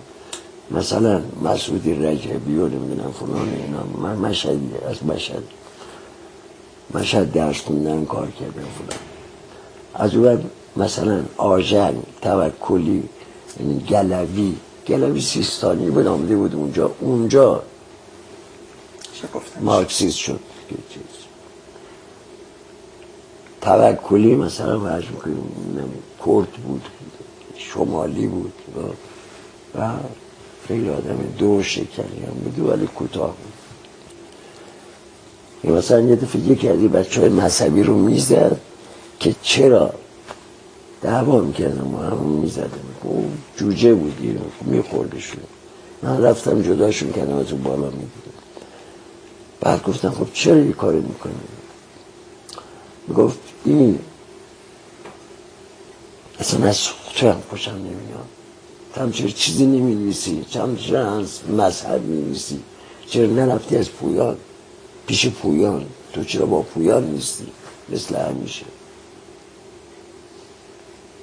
[0.70, 5.42] مثلا مسعودی رجبی و نمی‌دونم فلان اینا من مشهدی از مشهد.
[6.94, 8.98] مشهد درس خوندن کار کردن فلان.
[9.94, 10.44] از اون
[10.76, 13.02] مثلا آژن توکلی
[13.60, 14.54] یعنی گلوی
[14.86, 16.90] گلوی سیستانی بود آمده بود اونجا.
[17.00, 17.62] اونجا
[19.60, 20.40] مارکسیست شد.
[23.60, 25.36] توکلی مثلا فرض می‌کنیم
[26.26, 26.82] کرد بود
[27.56, 28.52] شمالی بود.
[29.78, 29.88] و
[30.68, 33.52] خیلی آدم دو شکنی هم بود ولی کوتاه بود.
[35.76, 38.60] مثلا یه دفعه یکی از بچه های مذهبی رو می‌زد
[39.20, 39.94] که چرا
[41.02, 42.70] دعوا می‌کردم ما هم می‌زدم.
[43.02, 43.24] خب
[43.56, 45.42] جوجه بودی میخوردشون.
[46.02, 48.10] من رفتم جداشون کردم از اون بالا می‌دیدم.
[49.60, 51.34] بعد گفتم خب چرا یه کاری می‌کنی؟
[53.16, 53.98] گفت این
[56.38, 56.78] اصلا از
[57.14, 59.12] تو هم خوشم نمیاد.
[59.12, 62.60] چرا چیزی نمی نویسی چرا از مذهب می نویسی
[63.06, 64.36] چرا نرفتی از پویان؟
[65.06, 65.86] پیش پویان.
[66.12, 67.46] تو چرا با پویان نیستی؟
[67.88, 68.64] مثل همیشه.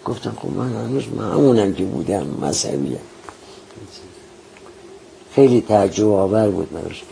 [0.08, 3.00] گفتم خب من هنوز همونم که بودم مذهبیم
[5.36, 7.04] خیلی تعجب آور بود براش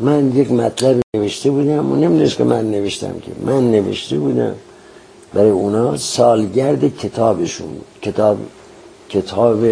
[0.00, 3.32] من یک مطلب نوشته بودم و نمی‌دونست که من نوشتم که.
[3.46, 4.54] من نوشته بودم
[5.34, 8.38] برای اونا سالگرد کتابشون کتاب
[9.08, 9.64] کتاب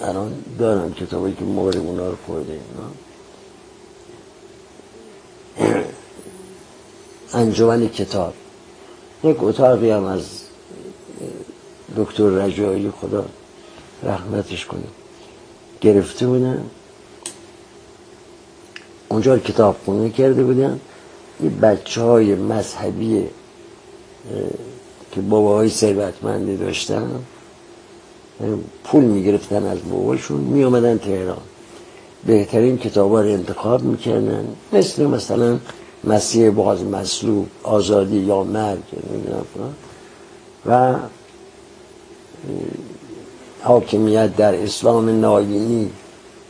[0.00, 2.88] الان دارم کتابی که مورد اونا رو اینا.
[7.32, 8.34] انجمن کتاب.
[9.24, 10.22] یک اتاقی هم از
[11.96, 13.24] دکتر رجایی خدا
[14.02, 14.80] رحمتش کنه.
[15.80, 16.64] گرفته بودن.
[19.08, 20.80] اونجا کتاب خونه کرده بودن.
[21.40, 23.24] این بچه های مذهبی
[25.12, 27.10] که باباهای ثروتمندی داشتن
[28.84, 30.40] پول می‌گرفتن از باباشون.
[30.40, 31.36] می آمدن تهران.
[32.26, 34.48] بهترین کتاب رو انتخاب می‌کردن.
[34.72, 35.58] مثل مثلا
[36.04, 38.82] مسیح باز مسلوب آزادی یا مرگ
[40.66, 40.94] و
[43.62, 45.90] حاکمیت در اسلام ناینی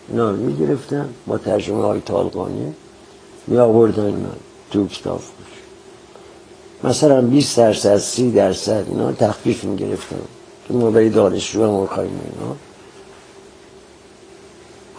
[0.09, 2.75] اینا رو می‌گرفتن با ترجمه های طالقانی.
[3.47, 4.29] می آوردن اینا
[4.71, 5.21] تو کتاب
[6.85, 10.17] مثلا 20 درصد 30 درصد اینا تخفیف می‌گرفتن.
[10.69, 12.57] که ما برای دانشجو هم اینا.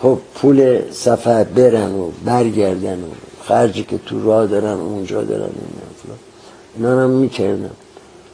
[0.02, 3.08] خب پول سفر برن و برگردن و
[3.48, 6.16] خرجی که تو راه دارن اونجا دارن اینا.
[6.76, 7.72] اینا هم می‌کردن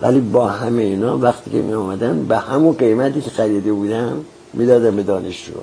[0.01, 4.95] ولی با همه اینا وقتی که می آمدن به همون قیمتی که خریده بودن می‌دادن
[4.95, 5.53] به دانشجو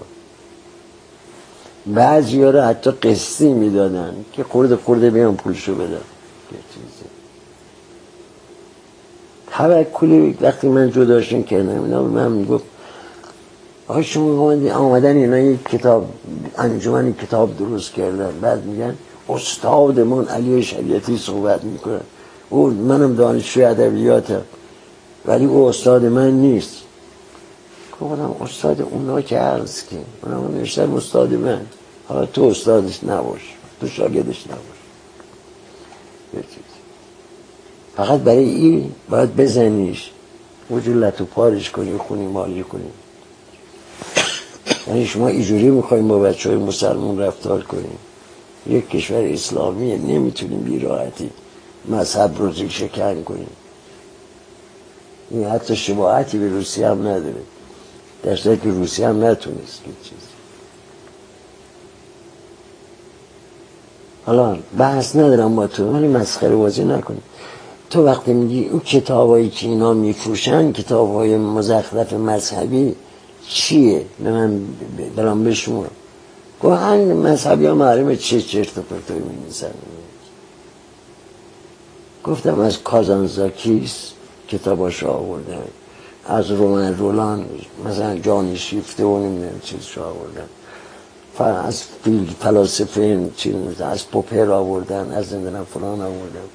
[1.86, 6.00] بعضی ها رو حتی قصی می‌دادن که خورده خورده بیان پولشو بدن.
[9.50, 12.64] توکلی وقتی من جداشون کردم اینا من می‌گفت
[13.88, 16.08] آقا شما آمدن اینا یک کتاب
[16.58, 18.30] انجمن کتاب درست کردن.
[18.40, 18.94] بعد میگن
[19.28, 22.00] استادمون علی شریعتی صحبت می‌کنه.
[22.50, 24.42] او منم دانشجوی ادبیاتم
[25.26, 26.76] ولی او استاد من نیست.
[28.00, 31.60] گفتم استاد اونا که عرض که اونا نوشتن استاد من.
[32.08, 34.76] حالا تو استادش نباش تو شاگردش نباش.
[37.96, 40.10] فقط برای این باید بزنیش.
[40.70, 42.90] وجود پارش کنی خونی مالی کنی.
[44.88, 47.98] یعنی شما ایجوری میخواییم با بچه های مسلمون رفتار کنیم
[48.68, 51.30] یک کشور اسلامی نمی‌تونیم بیراحتی
[51.88, 53.48] مذهب رو شکن کنیم.
[55.30, 57.42] این حتی شباعتی به روسیه هم نداره.
[58.22, 60.18] در که روسیه هم نتونست چیز.
[64.26, 67.22] حالا بحث ندارم با تو ولی مسخره بازی نکنیم.
[67.90, 72.94] تو وقتی میگی اون کتابایی که اینا میفروشن کتاب های مزخرف مذهبی
[73.48, 74.60] چیه؟ به من
[75.16, 75.86] برام بشمور
[76.60, 79.52] گوهن مذهبی ها معلومه چه چرت و پرتوی می
[82.24, 84.10] گفتم از کازانزاکیس
[84.48, 85.64] کتاباش آوردن.
[86.28, 87.46] از رومن رولان
[87.84, 90.48] مثلا جانی شیفته و نمی‌دونم چیزش آوردن.
[91.66, 96.48] از فیل فلاسفه چیز از پوپر آوردن از نمی‌دونم فلان آوردن.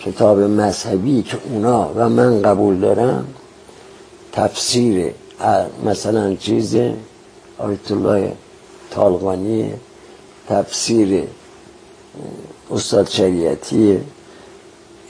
[0.00, 3.34] کتاب مذهبی که اونا و من قبول دارم
[4.32, 5.12] تفسیر
[5.84, 6.76] مثلا چیز
[7.58, 8.32] آیت الله
[8.90, 9.72] طالقانی
[10.48, 11.24] تفسیر
[12.70, 14.00] استاد شریعتی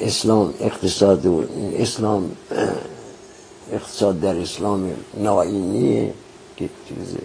[0.00, 1.26] اسلام اقتصاد
[1.78, 2.36] اسلام
[3.72, 6.12] اقتصاد در اسلام ناینی
[6.56, 7.18] که چیزه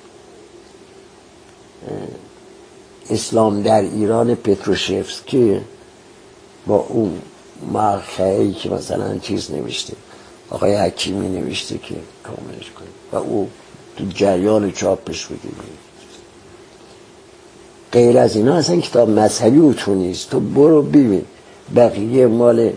[3.09, 5.61] اسلام در ایران پتروشفسکی
[6.67, 7.21] با اون
[7.71, 9.93] مرخعی که مثلا چیز نوشته
[10.49, 13.49] آقای حکیمی نوشته که کاملش کنه و او
[13.97, 15.49] تو جریان چاپش بوده
[17.91, 20.29] غیر از اینا اصلا کتاب مذهبی او تو نیست.
[20.29, 21.25] تو برو ببین.
[21.75, 22.73] بقیه مال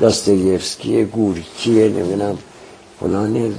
[0.00, 2.38] داستایفسکی گورکیه نمی‌دونم
[3.00, 3.54] فلان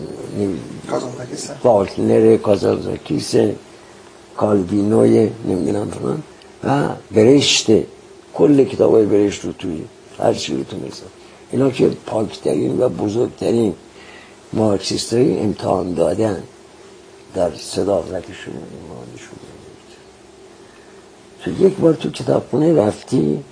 [1.63, 3.55] فالکنر کازانزاکیسه.
[4.37, 6.23] کالوینوی نمی‌دونم فلان.
[6.63, 7.85] و برشته
[8.33, 9.81] کل کتاب های برشت رو توی
[10.19, 11.05] هر چی رو تونستم
[11.51, 13.73] اینا که پاکترین و بزرگترین
[14.53, 16.43] مارکسیست های امتحان دادن.
[17.35, 19.37] در صداقتشون ایمانشون
[21.43, 23.43] تو یک بار تو کتابخونه رفتی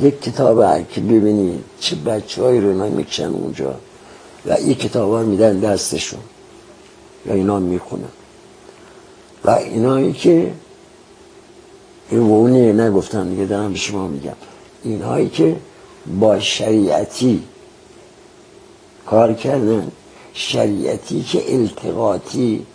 [0.00, 3.74] یک کتاب که ببینی چه بچه های رو می‌کشن اونجا
[4.46, 6.20] و این کتاب ها میدن دستشون
[7.26, 8.04] یا اینا می‌خونن.
[9.44, 10.52] و اینایی که
[12.10, 14.36] اونی نگفتم دیگه دارم به شما میگم.
[14.84, 15.56] اینهایی که
[16.20, 17.42] با شریعتی
[19.06, 19.92] کار کردن
[20.32, 22.66] شریعتی که التقاطی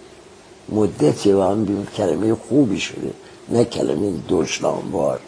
[0.70, 3.14] مدتی و هم کلمه خوبی شده
[3.50, 5.20] نه کلمه دشنامبار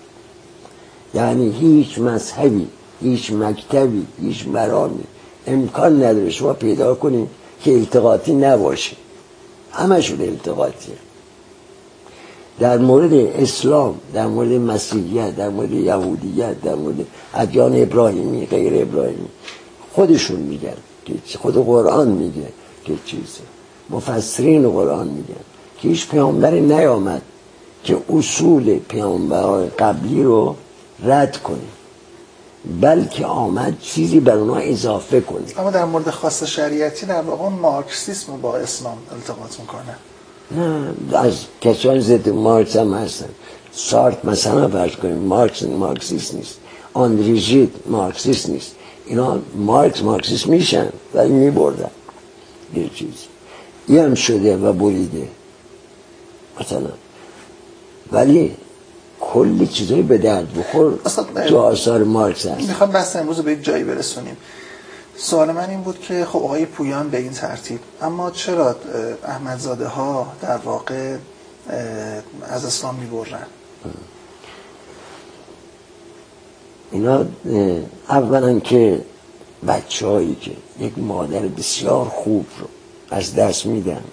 [1.13, 2.67] یعنی هیچ مذهبی
[3.01, 5.03] هیچ مکتبی هیچ مرامی
[5.47, 7.27] امکان نداره شما پیدا کنید
[7.63, 8.95] که التقاطی نباشه.
[9.71, 10.95] همشون التقاطیه.
[12.59, 19.27] در مورد اسلام در مورد مسیحیت در مورد یهودیت در مورد ادیان ابراهیمی غیر ابراهیمی
[19.93, 20.77] خودشون میگن
[21.25, 22.47] که خود قرآن میگه
[22.85, 23.56] که چیزه.
[23.89, 25.43] مفسرین قرآن میگن
[25.81, 27.21] که هیچ پیامبری نیامد
[27.83, 30.55] که اصول پیامبران قبلی رو
[31.03, 31.57] رد کنه
[32.81, 35.59] بلکه آمد چیزی بر اونها اضافه کنه.
[35.59, 39.95] اما در مورد خاص شریعتی در واقع مارکسیسم با اسلام التقاط می‌کنه.
[40.51, 43.29] نه از کسان ضد مارکس هم هستن.
[43.71, 46.57] سارت مثلا فرض کنیم مارکس مارکسیست نیست.
[46.93, 48.71] آندریژیت مارکسیست نیست.
[49.05, 51.91] اینا مارکس مارکسیست میشن ولی میبردن.
[52.75, 53.13] یه چیز.
[53.89, 55.27] هم شده و بریده.
[56.61, 56.91] مثلا.
[58.11, 58.55] ولی
[59.19, 60.99] کلی چیزایی به درد بخور.
[61.47, 62.67] تو آثار مارکس هست.
[62.67, 64.37] می‌خوام بحث امروز به یک جایی برسونیم.
[65.17, 67.79] سوال من این بود که خب آقای پویان به این ترتیب.
[68.01, 68.75] اما چرا
[69.23, 71.15] احمدزاده ها در واقع
[72.49, 73.45] از اسلام می‌برن؟
[76.91, 77.25] اینا
[78.09, 79.01] اولا که
[79.67, 82.67] بچه هایی که یک مادر بسیار خوب رو
[83.09, 84.03] از دست میدن.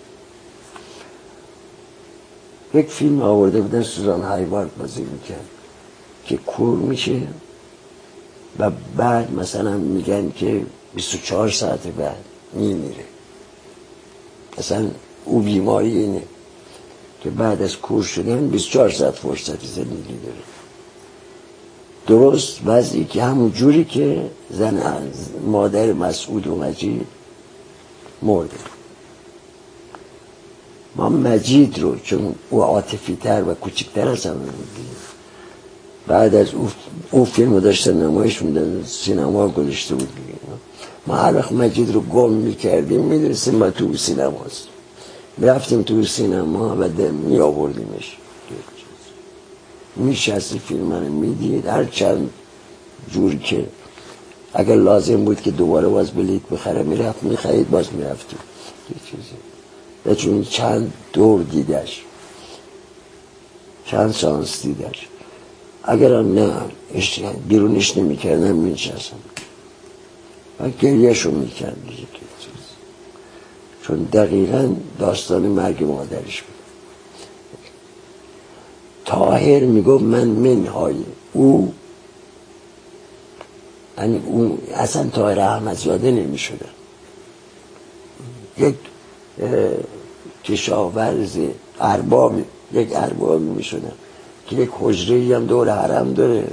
[2.75, 5.49] یک فیلم آورده بودن سوزان هایوارد بازی می‌کرد
[6.27, 7.21] که کور میشه
[8.59, 13.05] و بعد مثلا میگن که 24 ساعت بعد میمیره.
[14.59, 14.91] مثلا
[15.25, 16.23] او بیماری اینه
[17.21, 20.45] که بعد از کور شدن 24 ساعت فرصت زندگی داره.
[22.07, 25.13] درست وضعی که همون جوری که زن
[25.47, 27.07] مادر مسعود و مجید
[28.23, 28.74] مرده.
[30.97, 34.37] ما مجید رو چون او عاطفی تر و کوچکتر از همه
[36.07, 36.69] بعد از او,
[37.11, 40.09] او فیلم رو داشتن نمایش میدن سینما گذاشته بود
[41.07, 44.69] ما هر وقت مجید رو گم می‌کردیم می‌دونستیم ما تو سینماست.
[45.39, 48.17] می‌رفتیم تو سینما و می آوردیمش
[49.97, 51.67] میشستی فیلم رو می‌دید.
[51.67, 52.31] هر چند
[53.11, 53.67] جور که
[54.55, 58.39] اگر لازم بود که دوباره باز بلیت بخره می‌رفت می‌خرید باز می‌رفتیم.
[58.91, 59.37] یه چیزی.
[60.07, 62.03] و چون چند دور دیدش
[63.87, 65.09] چند سانس دیدش.
[65.85, 66.53] اگر نه
[67.49, 69.17] بیرونش نمی‌کردم میشستم
[70.61, 71.77] و گریهشو می‌کرد
[73.83, 76.55] چون دقیقا داستان مرگ مادرش بود.
[79.05, 80.97] تاهر می‌گفت من منهای
[81.33, 81.75] او.
[83.99, 86.69] یعنی او اصلا تاهر احمدزاده نمی‌شدن
[88.59, 88.75] یک
[90.45, 91.39] کشاورز
[91.81, 92.35] ارباب
[92.73, 93.93] یک ارباب می‌شدن
[94.47, 96.45] که یک حجره هم دور حرم داره.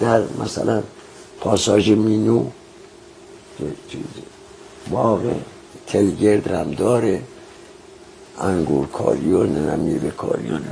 [0.00, 0.82] در مثلا
[1.40, 2.44] پاساژ مینو
[4.90, 5.20] باغ
[5.86, 7.22] تلگرد هم داره.
[8.40, 8.86] انگور
[9.46, 10.62] نه میوه کاریون.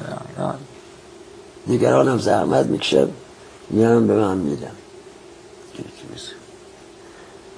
[1.67, 3.09] دیگران هم زحمت می‌کشن
[3.71, 4.77] میان به من میدم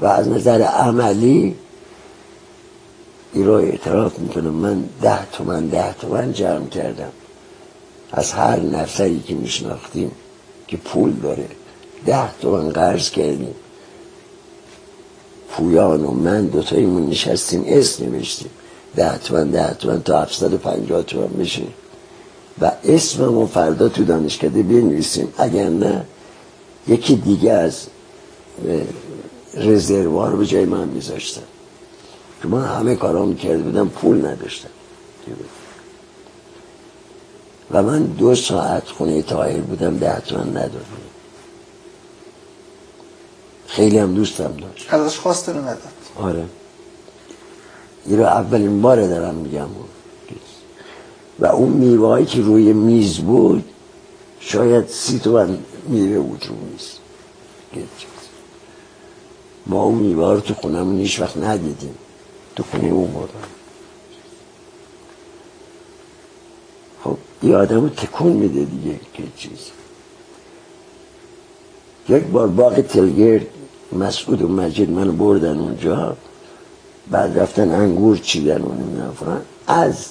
[0.00, 1.56] و از نظر عملی
[3.32, 4.50] این رو اعتراف می‌کنم.
[4.50, 7.12] من ده تومن ده تومن جمع کردم.
[8.12, 10.10] از هر نفری که میشناختیم
[10.68, 11.46] که پول داره
[12.06, 13.54] ده تومن قرض کردیم.
[15.50, 18.50] پویان و من دوتاییمون نشستیم اسم نوشتیم.
[18.96, 21.62] ده تومن ده تومن تا هفتصد و پنجاه تومن بشه.
[22.60, 25.28] و اسممو فردا تو دانشکده بنویسیم.
[25.38, 26.04] اگر نه
[26.88, 27.86] یکی دیگه از
[29.54, 31.42] رزروار به جای من میذاشتن.
[32.44, 34.68] من همه کارا می‌کرده بودم پول نداشتم.
[37.70, 40.84] و من دو ساعت خونه تایر بودم ده تومن ندادم.
[43.66, 44.94] خیلی هم دوستم داشت.
[44.94, 45.78] ازش خواست رو نداد.
[46.16, 46.44] آره.
[48.06, 49.68] این رو اولین باره دارم میگم.
[51.38, 53.64] و اون میوهایی که روی میز بود
[54.40, 56.90] شاید سی تومن میوه بود رو میز.
[59.66, 61.94] ما اون میوه رو تو خونمون هیچ وقت ندیدیم.
[62.56, 63.48] تو خونه اون بودم
[67.04, 69.70] خب یه آدم تکون میده دیگه که چیز.
[72.08, 73.46] یک بار باغ تلگرد
[73.92, 76.16] مسعود و مجید منو بردن اونجا.
[77.10, 80.08] بعد رفتن انگور چیدن و نمی‌دونم از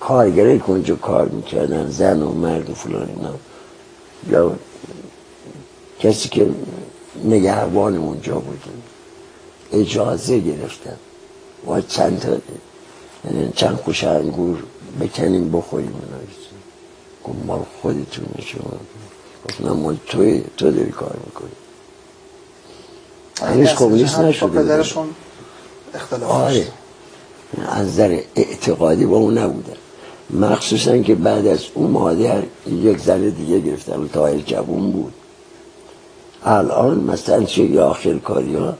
[0.00, 3.34] کارگره که اونجا کار می‌کردن زن و مرد و فلان اینا.
[4.30, 4.56] یا
[6.00, 6.50] کسی که
[7.24, 8.82] نگهبان اونجا بودن
[9.72, 10.96] اجازه گرفتن.
[11.66, 12.36] و چند تا
[13.24, 14.62] یعنی چند خوش انگور
[15.00, 15.92] بکنیم بخوریم
[17.24, 18.70] گفت مال خودتون شما
[19.48, 21.50] گفت نه مال توی تو داری کار می‌کنی.
[23.42, 25.08] هنوز کمونیست نشده پدرشون
[25.94, 26.66] اختلاف آره.
[27.68, 29.76] از نظر اعتقادی با اون نبودن
[30.30, 34.08] مخصوصا که بعد از اون مادر یک زن دیگه گرفتن.
[34.08, 35.12] تایر جوون بود.
[36.44, 38.74] الان مثلا چه آخر کاری ها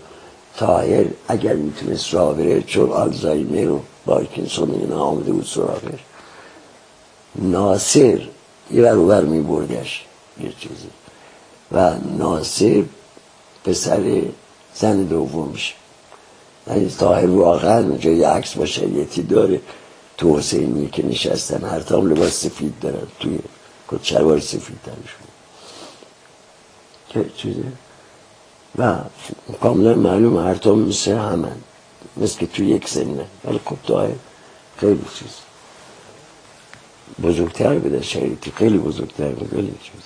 [0.56, 6.00] تایر اگر می‌تونست را بره چون آلزایمر و بارکینسون اینا آمده بود سراغش.
[7.34, 8.28] ناصر
[8.70, 10.04] یه بر بر می بردش
[10.40, 10.88] یه چیزی.
[11.72, 12.82] و ناصر
[13.64, 14.22] پسر
[14.74, 15.74] زن دومش.
[16.66, 19.60] یعنی تاهر واقعا جای عکس با شریعتی داره.
[20.18, 23.38] تو حسینی که نشستن هر تام لباس سفید دارن توی
[23.88, 25.26] کت شلوار سفید درشون
[27.08, 27.62] که چیزه؟
[28.78, 28.96] و
[29.60, 31.56] کاملا معلوم هر تام مثل همن.
[32.16, 33.76] مثل که توی یک سنه ولی خب
[34.76, 35.28] خیلی چیز.
[37.22, 38.52] بزرگتر بده شریعتی.
[38.56, 40.02] خیلی بزرگتر بده خیلی چیز.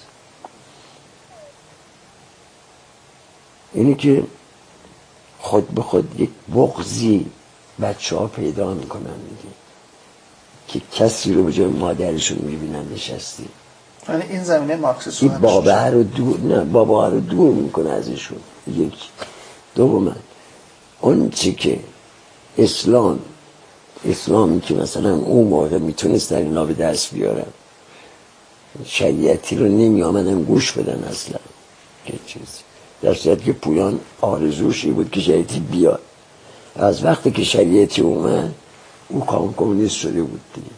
[3.72, 4.22] اینی که
[5.38, 7.26] خود به خود یک بغزی
[7.82, 9.54] بچه ها پیدا می‌کنن میگه
[10.68, 13.48] که کسی رو به جای مادرشون می‌بینن نشستی.
[14.08, 18.40] یعنی این زمینه مارکسیسم این بابا رو دور نه بابا رو دور می‌کنه ازشون.
[18.70, 18.94] یک.
[19.74, 20.16] دوم
[21.00, 21.80] اون چی که
[22.58, 23.18] اسلام
[24.04, 27.46] اسلامی که مثلا اون موقع می‌تونست در اینا به دست بیارن
[28.84, 31.38] شریعتی رو نمی آمدن گوش بدن اصلا.
[32.06, 32.62] که چیزی
[33.02, 36.00] در صورت که پویان آرزوشی بود که شریعتی بیاد.
[36.76, 38.54] از وقتی که شریعتی اومد
[39.08, 40.70] او کام کمونیست شده بود دیگه.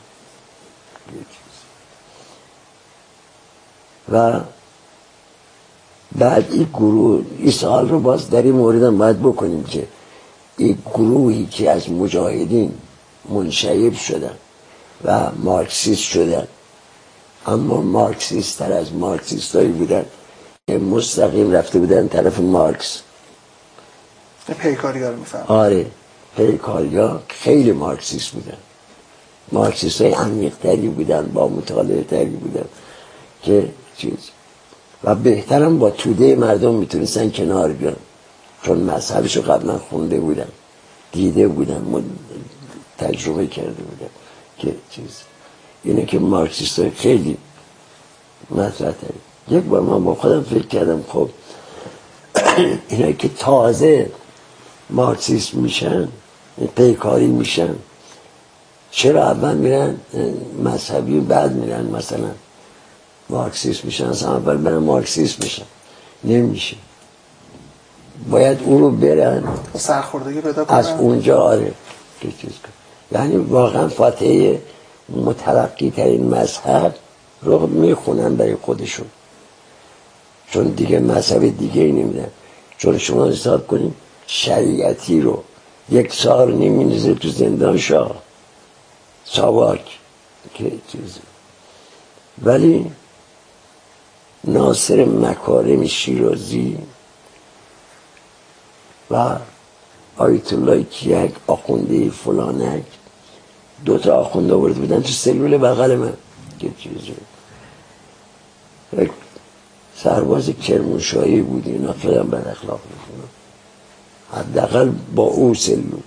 [4.13, 4.41] و
[6.19, 9.87] بعد این گروه این سال رو باز در این مورد هم باید بکنیم که
[10.57, 12.73] این گروهی که از مجاهدین
[13.29, 14.35] منشعب شدن
[15.05, 16.47] و مارکسیست شدن.
[17.47, 20.05] اما مارکسیست تر از مارکسیست هایی بودن
[20.67, 23.03] که مستقیم رفته بودن طرف مارکس.
[24.59, 25.87] پیکاری رو میفهم آره
[26.37, 28.57] پیکاریا خیلی مارکسیست بودن.
[29.53, 32.65] مارکسیست های عمیقتری بودن با مطالعه تری بودن
[33.43, 34.31] که چیز.
[35.05, 37.97] و بهترم با توده مردم می‌تونستن کنار بیان.
[38.63, 40.49] چون مذهبشو قبلا خونده بودن
[41.13, 42.05] دیده بودن
[42.99, 44.11] تجربه کرده بودن
[44.59, 45.23] که چیز.
[45.85, 47.37] اینه که مارکسیست خیلی
[48.51, 48.95] مطرح
[49.49, 51.29] یک بار من با خودم فکر کردم خب
[52.89, 54.11] اینا که تازه
[54.91, 56.09] مارکسیست میشن
[56.77, 57.75] پیکاری میشن
[58.91, 59.97] چرا اول میرن
[60.65, 62.31] مذهبی بعد میرن مثلا؟
[63.33, 65.65] مارکسیست میشن اصلا اول برن مارکسیست میشن.
[66.25, 66.77] نمیشه.
[68.31, 69.43] باید اون رو برن.
[69.77, 71.73] سرخوردگی پیدا از اونجا آره.
[72.21, 72.73] که چیز کن
[73.13, 74.63] یعنی واقعا فاتحه
[75.09, 76.95] مترقی ترین مذهب
[77.43, 79.07] رو می‌خونن برای خودشون.
[80.51, 82.31] چون دیگه مذهب دیگه ای نمیدن.
[82.79, 83.95] چون شما حساب کنیم
[84.27, 85.43] شریعتی رو
[85.91, 88.23] یک سال نمیزه تو زندان شاه.
[89.25, 89.99] ساواک.
[90.55, 91.19] که چیز.
[92.43, 92.91] ولی
[94.45, 96.79] ناصر مکارم شیرازی
[99.11, 99.37] و
[100.17, 102.85] آیت الله کیک آخونده فلانک
[103.85, 106.13] دو تا آخونده آورده بودن تو سلول بغل من.
[106.59, 107.15] که چیزی
[109.97, 113.29] سرباز کرمانشاهی بود اینا خیلی بد اخلاق می‌کنه
[114.33, 115.99] حداقل با اون سلو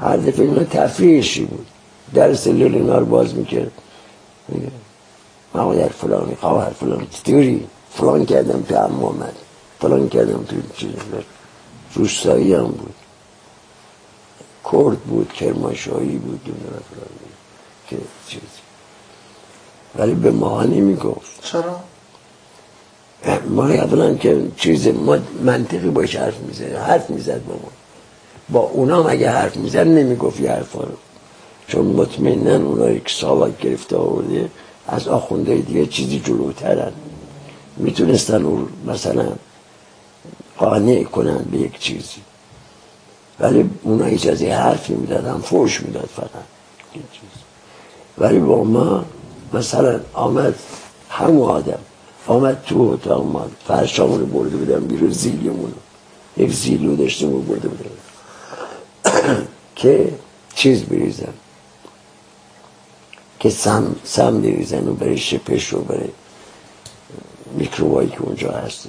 [0.00, 1.66] هر دفعه اینا تفریحشی بود.
[2.14, 3.72] در سلول اینا رو باز می‌کرد.
[5.54, 9.34] ما در فلانی خواهر فلان چطوری؟ فلان کردم تو امامت
[9.80, 10.90] فلان کردم تو چیز
[11.94, 12.94] روستایی هم بود.
[14.72, 17.08] کرد بود کرمانشاهی بود فلان
[17.88, 17.96] که
[18.28, 18.40] چیز.
[19.98, 21.44] ولی به ما نمی‌گفت.
[21.44, 21.80] چرا؟
[23.48, 27.70] ما اولا که چیز ما منطقی باش حرف می‌زد حرف می‌زد با ما.
[28.48, 30.96] با اونا اگه حرف می‌زد نمی‌گفت یه حرفا رو.
[31.68, 34.50] چون مطمئنن اونا یک ساواک گرفته آورده.
[34.88, 36.92] از آخونده دیگه چیزی جلوترن.
[37.76, 39.26] می‌تونستن اون مثلا
[40.58, 42.20] قانع کنن به یک چیزی
[43.40, 46.46] ولی اونا اجازه حرف نمی‌دادن فوش می‌داد فقط.
[48.18, 49.04] ولی با ما
[49.52, 50.54] مثلا آمد
[51.10, 51.78] همو آدم.
[52.26, 53.46] آمد تو اتاق ما.
[53.68, 55.72] فرشامون رو برده بودم بیرون زیلیمون
[56.36, 57.90] یک زیلو داشتیم رو برده بودم.
[59.76, 60.12] که
[60.54, 61.32] چیز بریزن
[63.40, 66.08] که سم, سم بریزن و برای شپش رو برای
[67.56, 68.88] میکروبایی که اونجا هست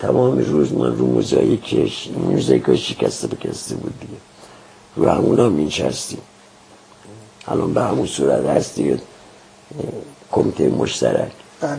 [0.00, 4.12] تمام روز ما رو موزاییکش موزاییک شکسته بکسته بود دیگه.
[4.96, 6.22] رو همونا مینشستیم
[7.48, 9.00] الان به همون صورت هست دیگه.
[10.32, 11.32] کمیته مشترک.
[11.60, 11.78] بله.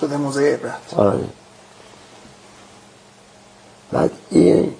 [0.00, 0.94] شده موزه عبرت.
[0.96, 1.24] آره.
[3.92, 4.74] بعد این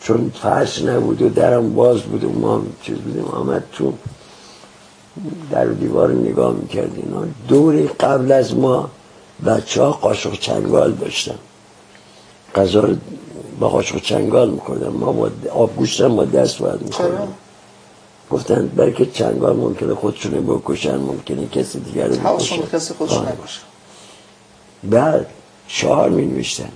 [0.00, 3.24] چون فرش نبود و درم باز بود و ما چیز بودیم.
[3.24, 3.92] آمد تو
[5.50, 8.90] در دیوار نگاه می‌کردیم دوری قبل از ما
[9.46, 11.38] بچه ها قاشق چنگال داشتن.
[12.54, 12.96] غذا رو
[13.60, 17.28] با قاشق چنگال می‌کردن ما با آب گوشتن با دست باید می‌کردن
[18.30, 23.12] گفتن برای که چنگال ممکنه خودشونه بکشن ممکنه کسی دیگر رو بکشن کسی خودش.
[23.12, 23.62] نکشن
[24.84, 25.26] بعد
[25.68, 26.72] شعار می نوشتن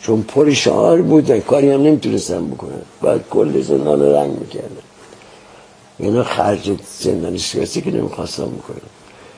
[0.00, 4.86] چون پر شعار بودن کاری هم نمی‌تونستن بکنن باید کل زندان رنگ می‌کردن
[5.98, 8.80] اینا خرج زندانی سیاسی که نمی‌خواستم بکنن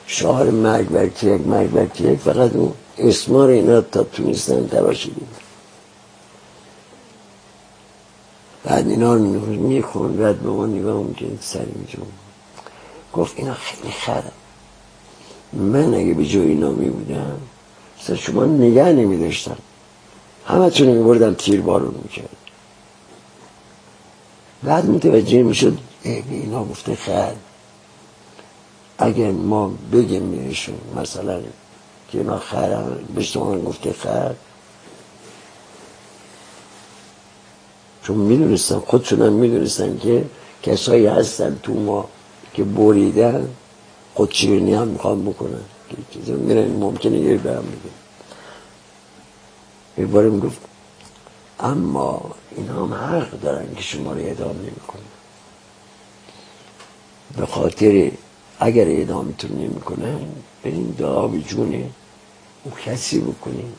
[0.07, 5.29] شعار مرگ بر یک مرگ بر یک فقط اون اسمار اینا تا تونستن تراشیدیم
[8.65, 12.07] بعد اینا رو میخون بعد به ما نگاه می‌کنید سری جون
[13.13, 14.33] گفت اینا خیلی خرم.
[15.53, 17.37] من اگه به جای اینا می بودم
[18.01, 19.57] سر شما نگه نمی داشتم
[20.49, 22.37] همه تونه می بردم تیر بارون می‌کرد
[24.63, 27.35] بعد متوجه می‌شد اینا گفته خیر.
[28.99, 31.41] اگر ما بگیم بهشون مثلا
[32.11, 34.37] که اینا خیرم به شما گفته خیر.
[38.03, 40.25] چون می‌دونستن خودشون می‌دونستن که
[40.63, 42.09] کسایی هستن تو ما
[42.55, 43.49] که بریدن
[44.15, 45.61] خودشیرینی هم می‌خوام بکنن.
[46.27, 47.98] که میرن ممکنه یه برم بگیم
[49.99, 50.61] یه باره می‌گفت
[51.61, 55.03] اما اینا هم حق دارن که شما رو اعدام نمی‌کنن.
[57.37, 58.11] به خاطر
[58.61, 60.19] اگر اعدامتون نمی‌کنن
[60.65, 61.91] بریم دعا به جونه
[62.65, 63.73] اون کسی بکنیم.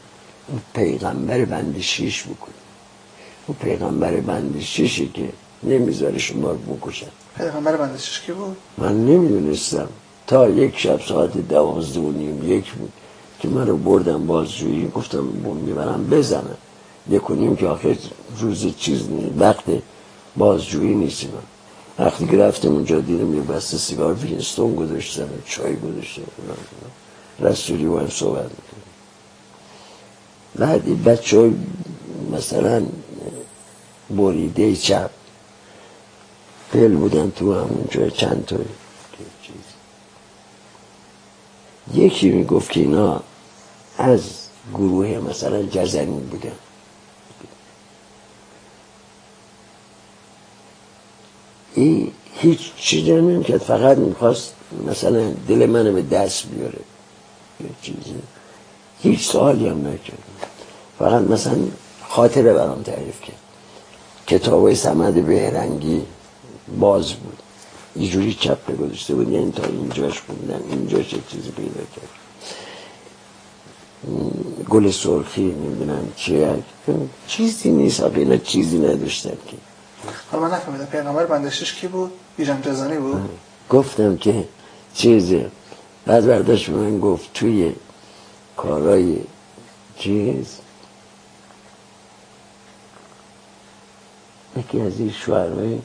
[0.48, 2.64] اون پیغمبر بند شیش بکنیم.
[3.48, 5.30] اون پیغمبر بند شیشی که
[5.64, 7.08] نمی‌ذاره شما رو بکشن.
[7.38, 9.90] پیغمبر بند شیش کی بود؟ من نمی‌دونستم.
[10.28, 12.94] تا یک شب ساعت دوازده و نیم یک بود.
[13.40, 15.24] که من رو بردم بازجویی گفتم
[15.66, 16.57] می‌برم بزنم.
[17.10, 17.95] یکونیم که آخر
[18.40, 19.64] روز چیز نیست وقت
[20.38, 21.26] بازجویی نیست
[21.99, 26.22] وقتی که رفتم اونجا دیدم یه بسته سیگار وینستون گذاشتم چای گذاشتم
[27.40, 28.90] رسولی با هم صحبت می‌کنم
[30.56, 31.53] بعد بچه های
[32.32, 32.84] مثلا
[34.10, 35.10] بریده چپ.
[36.74, 38.56] پل بودن تو همونجا چند تا
[41.94, 43.22] یکی می‌گفت که اینا
[44.00, 44.22] از
[44.74, 46.52] گروه مثلا جزنی بودن
[51.76, 54.54] این هیچ چیزی نمی‌کرد فقط می‌خواست
[54.88, 56.80] مثلا دل منو به دست بیاره.
[57.82, 58.16] چیزی.
[59.02, 60.24] هیچ سوالی هم نکرد.
[61.00, 61.58] فقط مثلا
[62.10, 63.40] خاطره برام تعریف کرد.
[64.28, 66.02] کتاب سمد بهرنگی
[66.80, 67.38] باز بود.
[67.96, 72.19] یه جوری چپ گذاشته بود یعنی تا اینجاش خوندن اینجاش یه چیزی پیدا کرد.
[74.70, 76.64] گل سرخی نمی‌دونم چیه
[77.28, 79.58] چیزی نیست اینا چیزی نداشتن که.
[80.32, 83.30] حالا من نفهمیدم پیغمبر بندشش کی بود؟ بیژن جزانی بود؟
[83.70, 84.48] گفتم که
[84.94, 85.52] چیزه
[86.06, 87.74] بعد برداشت من گفت توی
[88.58, 89.18] کارای
[89.98, 90.46] چیز.
[94.58, 95.80] یکی از این شوهرهای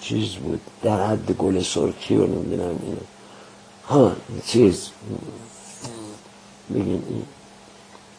[0.00, 0.60] چیز بود.
[0.82, 3.00] در حد گل سرکی رو نمی‌دونم اینو
[3.88, 4.12] ها
[4.46, 4.88] چیز.
[6.70, 7.26] بگیم این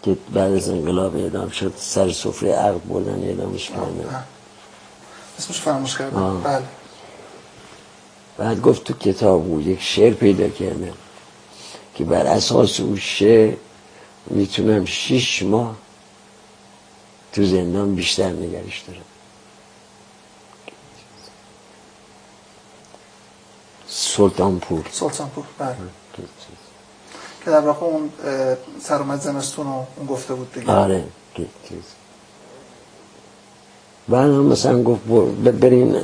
[0.04, 4.26] که بعد از انقلاب اعدام شد سر سفره عقد بردن اعدامش کردن.
[5.38, 6.42] اسمش فراموش کردم.
[6.42, 6.64] بله.
[8.38, 10.94] بعد گفت تو کتاب بود یک شعر پیدا کردم
[11.96, 13.54] که بر اساس اون شعر
[14.26, 15.76] می‌تونم شیش ماه
[17.34, 19.02] تو زندان بیشتر نگرش دارم.
[23.88, 24.86] سلطانپور.
[24.92, 25.76] سلطانپور بله.
[27.46, 28.10] که در واقع اون
[28.82, 30.72] سرامت زمستون رو اون گفته بود دیگه.
[30.72, 31.04] آره
[34.10, 35.02] بعد هم مثلا گفت
[35.42, 35.96] برین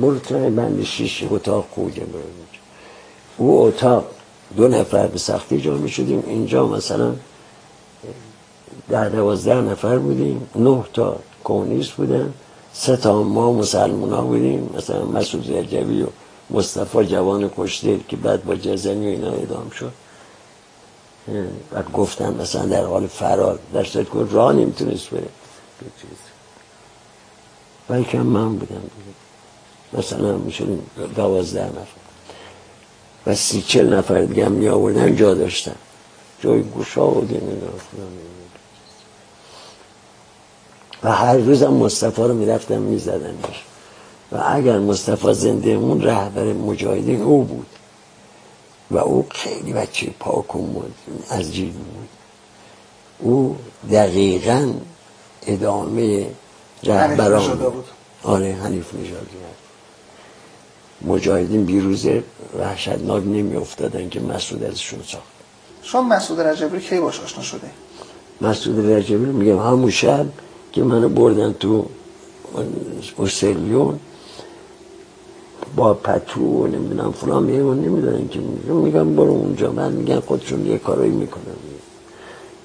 [0.00, 2.02] برو تو بند شیش اتاق خوجه
[3.36, 4.04] او اتاق
[4.56, 7.14] دو نفر به سختی جا می شدیم اینجا مثلا
[8.88, 10.48] ده دوازده نفر بودیم.
[10.56, 12.32] نه تا کمونیست بودن
[12.72, 14.70] سه تا ما مسلمان ها بودیم.
[14.76, 16.06] مثلا مسعود زرجوی و
[16.50, 19.92] مصطفی جوان کشته که بعد با جزنی و اینا ادام شد.
[21.72, 25.28] و گفتن مثلا در حال فرار در صورت که راه نمی‌تونست بره.
[27.90, 28.82] و کم من بودم.
[29.92, 32.02] مثلا میشونیم دوازده نفر.
[33.26, 35.74] و سی چل نفر دیگه هم می آوردن جا داشتن.
[36.40, 37.42] جای گشاده
[41.02, 43.64] و هر روزم مصطفی رو می‌رفتم میزدنش.
[44.32, 47.66] و اگر مصطفی زنده مون رهبر مجاهدین او بود.
[48.90, 50.82] و او خیلی بچه پاک و
[51.30, 52.08] عجیب بود.
[53.18, 53.56] او
[53.90, 54.72] دقیقا
[55.46, 56.26] ادامه
[56.84, 57.84] رهبران بود.
[58.22, 59.26] آره حنیف نژاد
[61.02, 62.06] مجاهدین بیروز
[62.58, 65.24] وحشتناک نمی افتادن که مسعود ازشون ساخت.
[65.82, 67.70] شما مسعود رجبی کی باش آشنا شده؟
[68.40, 70.26] مسعود رجبی میگم همون شب
[70.72, 71.86] که منو بردن تو
[73.16, 74.00] اوسلیون
[75.76, 78.40] با پتو و نمی‌دونم فلان میگم نمی‌دونم که
[78.72, 79.16] میگم.
[79.16, 79.70] برو اونجا.
[79.70, 81.54] بعد میگن خودشون یه کارایی می‌کنن.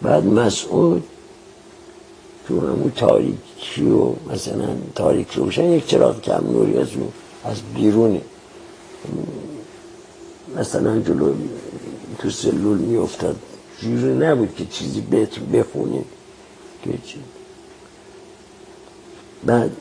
[0.02, 1.04] بعد مسعود
[2.48, 7.08] تو همون تاریکی و مثلا تاریک روشن یک چراغ کم نوری از اون
[7.44, 8.22] از بیرونی
[10.58, 11.34] مثلا جلو
[12.20, 13.36] تو سلول میافتاد.
[13.82, 16.06] جوری نبود که چیزی بهتون بخونید
[16.84, 16.90] که
[19.46, 19.72] بعد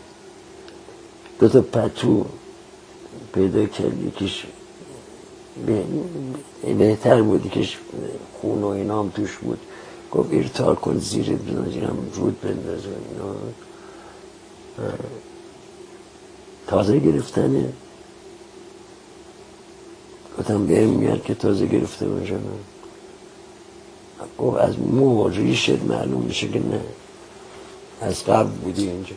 [1.39, 2.25] دو تا پتو
[3.37, 4.03] پیدا کرد.
[4.03, 4.47] یکیش
[6.79, 7.69] بهتر بود که
[8.41, 9.59] خون و اینا هم توش بود.
[10.13, 13.35] گفت ارتار کن زیرت بنازیرم رود بندازه اینا.
[16.67, 17.73] تازه گرفتنه.
[20.39, 22.41] گفتم بهم میاد که تازه گرفته باشم
[24.39, 26.81] گفت از مو ریشت معلوم میشه که نه.
[28.01, 29.15] از قبل بودی اینجا.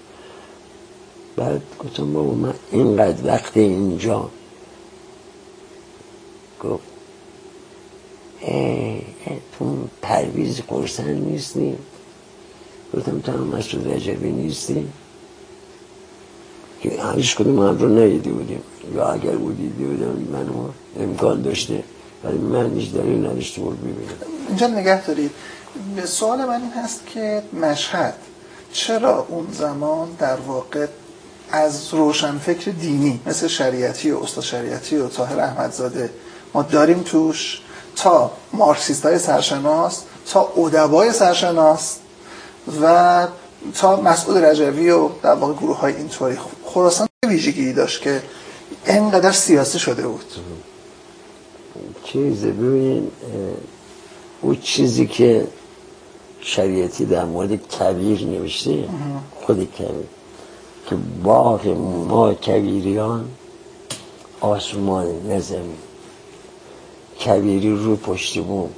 [1.35, 4.29] بعد گفتم بابا من اینقدر وقت اینجا.
[6.63, 6.83] گفت
[8.41, 9.01] ای
[9.59, 11.77] تو پرویز قرسن نیستی؟
[12.93, 14.87] گفتم تو هم مسعود رجبی نیستی؟
[16.81, 18.63] که هیچ کدوم هم رو ندیده بودیم.
[18.95, 20.69] یا اگر بودی بودم منو
[20.99, 21.83] امکان داشته.
[22.23, 23.97] ولی من هیچ دلیل نداشته بود ببینم.
[24.47, 25.31] اینجا نگه دارید.
[26.05, 28.13] سوال من این هست که مشهد
[28.73, 30.87] چرا اون زمان در واقع
[31.51, 36.09] از روشنفکر دینی مثل شریعتی و استاد شریعتی و طاهر احمدزاده
[36.53, 37.61] ما داریم توش
[37.95, 41.97] تا مارکسیست های سرشناس تا ادبای سرشناس
[42.83, 43.27] و
[43.75, 46.37] تا مسعود رجوی و در واقع گروه های اینطوری.
[46.65, 48.21] خراسان ویژگی داشت که
[48.87, 50.25] اینقدر سیاسی شده بود؟
[52.03, 53.11] چیز ببینید
[54.41, 55.47] او چیزی که
[56.41, 58.89] شریعتی در مورد کبیر نوشته
[59.41, 60.18] خود کبیر.
[60.89, 61.67] که باغ
[62.07, 63.29] ما کبیریان
[64.41, 65.77] آسمان نزمین
[67.25, 68.69] کبیری رو پشت بوم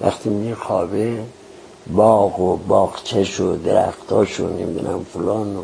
[0.00, 1.24] وقتی میخوابه
[1.92, 5.62] باغ و باغچش و درختاش و نمی‌دونم فلان و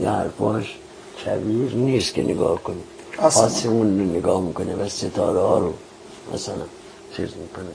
[0.00, 0.78] یه حرفاش
[1.24, 2.82] کبیر نیست که نگاه کنی
[3.18, 5.72] آسمون رو نگاه می‌کنه و ستاره ها رو
[6.34, 6.64] مثلا
[7.16, 7.72] چیز می‌کنه.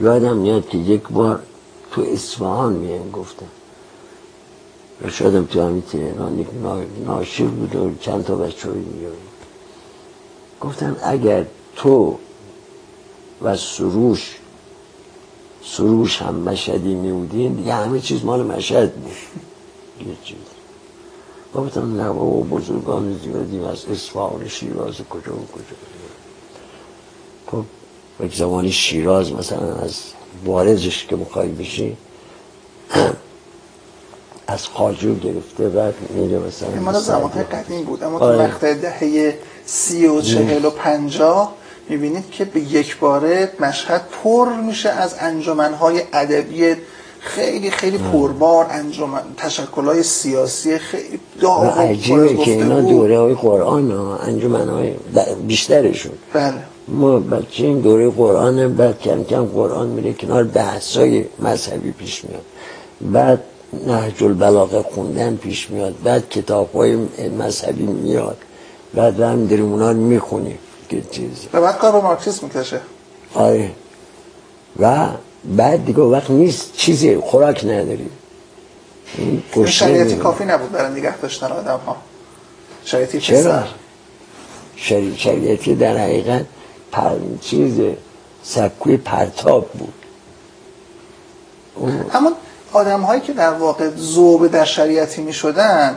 [0.00, 1.42] یادم میاد که یک بار
[1.92, 3.46] تو اصفهان میان گفتم
[5.08, 6.46] شدم تو همین تهران
[7.06, 8.82] ناشیر بود و چند تا بچه های
[10.60, 11.46] گفتم اگر
[11.76, 12.18] تو
[13.42, 14.36] و سروش
[15.64, 19.12] سروش هم مشهدی میودین دیگه همه چیز مال مشهد بود.
[21.54, 25.76] گفتم نه و بزرگان زیادی از اصفهان شیراز کجا و کجا.
[27.46, 27.64] خب
[28.24, 30.02] یک زمانی شیراز مثلا از
[30.44, 31.96] وارزش که مخوای بشی
[34.50, 38.04] از خاجو گرفته بعد میره مثلا مال زمان قدیم بود.
[38.04, 38.46] اما تو آره.
[38.46, 39.34] مقطع دهه
[39.66, 41.54] سی و چهل و پنجاه
[41.88, 46.76] می‌بینید که به یک باره مشهد پر میشه از انجمنهای ادبی
[47.20, 49.22] خیلی خیلی پربار انجمن
[49.76, 54.92] های سیاسی خیلی داغ عجیبه که اینا دوره های قرآن انجمن های
[55.46, 56.12] بیشترشون.
[56.32, 56.54] بله.
[56.88, 62.24] ما بچه این دوره قرآن بعد کم کم قرآن میره کنار بحث های مذهبی پیش
[62.24, 62.44] میاد.
[63.00, 63.40] بعد
[63.72, 66.02] نهج البلاغه خوندن پیش میاد.
[66.02, 66.96] بعد کتاب های
[67.38, 68.38] مذهبی میاد.
[68.94, 71.46] بعد هم در اونا می‌خونیم که چیز.
[71.52, 72.80] و بعد کار با مارکسیسم می‌کشه.
[73.34, 73.70] آره.
[74.78, 75.06] و
[75.44, 76.72] بعد دیگه وقت نیست.
[76.76, 78.10] چیزی خوراک نداری.
[79.18, 81.96] این شریعتی کافی نبود برای نگه داشتن آدم ها
[82.84, 83.64] شریعتی چرا؟
[84.76, 85.16] شری...
[85.16, 86.44] شریعتی در حقیقت
[86.92, 87.16] پر...
[87.40, 87.80] چیز
[88.42, 89.92] سکوی پرتاب بود.
[92.12, 92.32] همون
[92.72, 95.96] آدم هایی که در واقع زوبه در شریعتی می شدن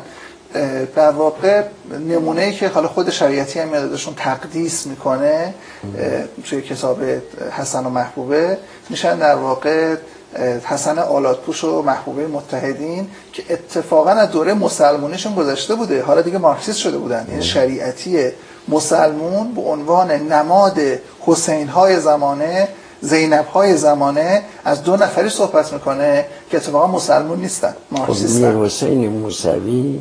[0.95, 1.63] در واقع
[2.09, 5.53] نمونه ای که حالا خود شریعتی هم یادشون تقدیس می‌کنه
[6.49, 6.97] توی کتاب
[7.51, 8.57] حسن و محبوبه
[8.89, 9.95] میشن در واقع
[10.63, 16.03] حسن آلاتپوش و محبوبه متحدین که اتفاقا از دوره مسلمانیشون گذشته بوده.
[16.03, 17.27] حالا دیگه مارکسیست شده بودن.
[17.29, 18.31] یعنی شریعتی
[18.67, 20.79] مسلمون به عنوان نماد
[21.21, 22.67] حسین های زمانه
[23.03, 28.13] زینب های زمانه از دو نفری صحبت می‌کنه که اتفاقا مسلمون نیستن خب
[28.65, 29.99] حسین موسوی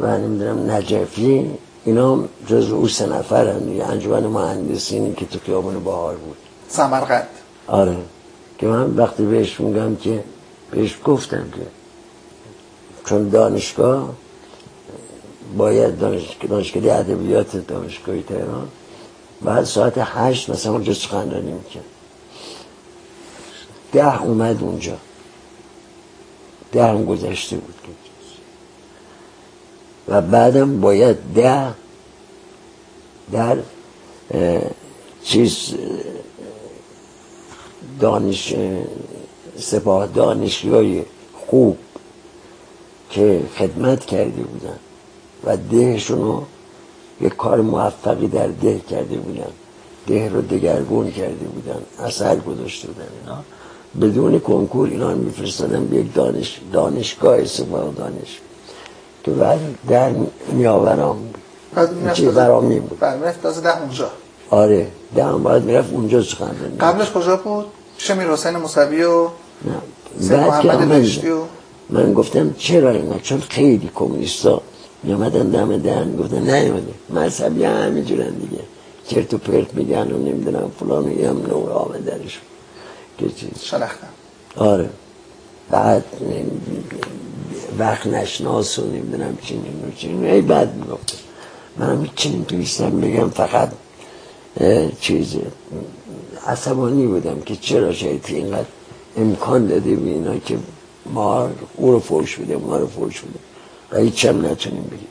[0.00, 1.50] و نمی‌دونم نجفی
[1.84, 6.36] اینا جز او سه نفر هم انجمن مهندسینی که تو خیابون بهار بود.
[6.68, 7.28] سمرقند.
[7.66, 7.96] آره.
[8.58, 10.24] که من وقتی بهش میگم که
[10.70, 11.66] بهش گفتم که
[13.04, 14.10] چون دانشگاه
[15.56, 15.98] باید
[16.48, 18.68] دانشگاه ادبیات دانشگاهی تهران
[19.42, 21.99] بعد ساعت هشت مثلا اونجا سخنرانی می‌کرد.
[23.92, 24.96] ده اومد اونجا.
[26.72, 27.74] ده هم گذشته بود.
[30.08, 31.74] و بعدم باید ده
[33.32, 33.58] در
[35.24, 35.74] چیز
[38.00, 38.54] دانش
[39.58, 40.84] سپاه دانشگاه
[41.46, 41.78] خوب
[43.10, 44.78] که خدمت کرده بودن
[45.44, 46.44] و دهشون رو
[47.20, 49.52] یک کار موفقی در ده کرده بودن.
[50.06, 51.82] ده رو دگرگون کرده بودن.
[51.98, 53.08] اثر گذاشته بودن.
[53.20, 53.44] اینا
[54.00, 58.40] بدون کنکور اینا میفرستادن به یک دانش دانشگاه سپاه دانش.
[59.24, 60.10] که بعد در
[60.52, 61.18] میآورام
[61.74, 62.98] بعد چی برامی بود.
[62.98, 64.10] بعد می‌رفت تازه ده اونجا.
[64.50, 66.76] آره ده هم باید می‌رفت اونجا سخنرانی.
[66.80, 67.66] قبلش کجا بود؟
[67.98, 69.28] شمیر حسین موسوی و
[69.64, 70.28] نه.
[70.30, 71.06] بعد که من,
[71.90, 74.62] من گفتم چرا اینا؟ چون خیلی کمونیستا
[75.02, 78.62] میامدن دم دهن گفتن نه ایمده مذهبی همینجورن دیگه.
[79.08, 82.40] چرت و پرت میگن و نمی‌دونم فلان هم نور آمدنش
[83.62, 84.08] شلختن
[84.56, 84.90] آره.
[85.70, 86.04] بعد
[87.78, 91.18] وقت نشناس و نمی‌دونم چی نمی‌دونم چی ای بعد می‌گفت
[91.76, 93.72] من هیچی نمی‌تونستم بگم فقط
[95.00, 95.36] چیز
[96.46, 98.66] عصبانی بودم که چرا شاید اینقدر
[99.16, 100.58] امکان داده به اینا که
[101.06, 103.38] ما او رو فرش بده ما رو فرش بده.
[103.90, 105.08] و هیچ هم نتونیم بگیم.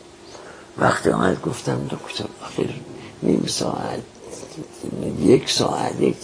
[0.78, 2.70] وقتی آمد گفتم دکتر آخر
[3.24, 4.00] نیم ساعت
[5.22, 6.16] یک ساعت یک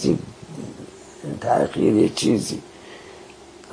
[1.40, 2.58] تأخیر یک چیزی.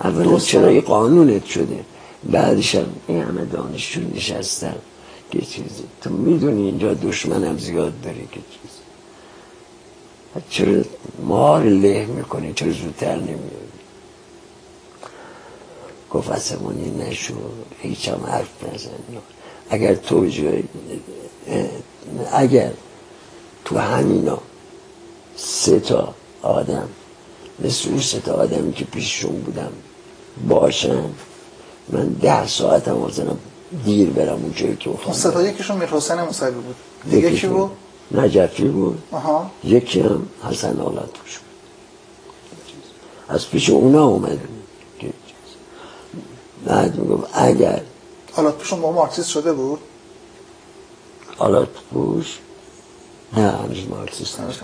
[0.04, 1.86] اولا چرا یه قانونت شده.
[2.24, 4.76] بعدش هم این همه دانشجو نشستن.
[5.32, 5.84] که چیزی.
[6.02, 8.84] تو می‌دونی اینجا دشمنم زیاد داری که چیزی.
[10.50, 10.84] چرا
[11.26, 13.74] مار له می‌کنی؟ چرا زودتر نمیاری
[16.12, 17.34] گفت اصمانی نشو.
[17.80, 18.90] هیچ هم حرف نزن.
[19.70, 20.64] اگر تو جای
[22.32, 22.72] اگر
[23.66, 24.38] تو همینا
[25.36, 26.90] سه تا آدم
[27.60, 29.72] مثل اون سه تا آدمی که پیششون بودم
[30.48, 31.04] باشن.
[31.90, 33.36] من ده ساعتم مثلا
[33.86, 36.76] دیر برم اون جایی که اون سه تا یکیشون میر حسین موسوی بود.
[37.10, 37.72] دیگه کی بود؟
[38.12, 39.04] نجفی بود.
[39.12, 39.52] آها.
[39.64, 41.44] یکی هم حسن آلت بود.
[43.30, 44.42] از پیش اونا اومده
[46.66, 47.82] بعد میگم اگر
[48.36, 49.80] آلات پوش موقع مارکسیست شده بود؟
[51.38, 52.40] آلات پوش؟
[53.38, 54.64] نه هنوز مارکسیست نشد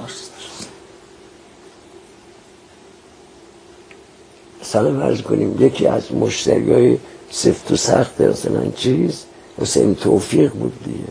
[4.61, 5.55] مثلا فرض کنیم.
[5.59, 6.97] یکی از مشتری های
[7.31, 9.23] سفت و سخت مثلا چیز؟
[9.57, 11.07] حسین توفیق بود دیگه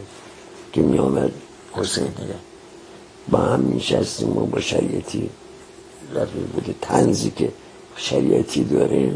[0.73, 1.33] که می آمد
[1.73, 2.35] حسین دیگه.
[3.29, 5.31] با هم میشستیم و با شریعتی
[6.15, 7.49] رفیق بوده تنزی که
[7.97, 9.15] شریعتی داره.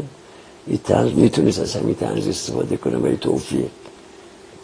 [0.67, 3.69] این تنز می‌تونست از همین تنز استفاده کنه برای توفیق.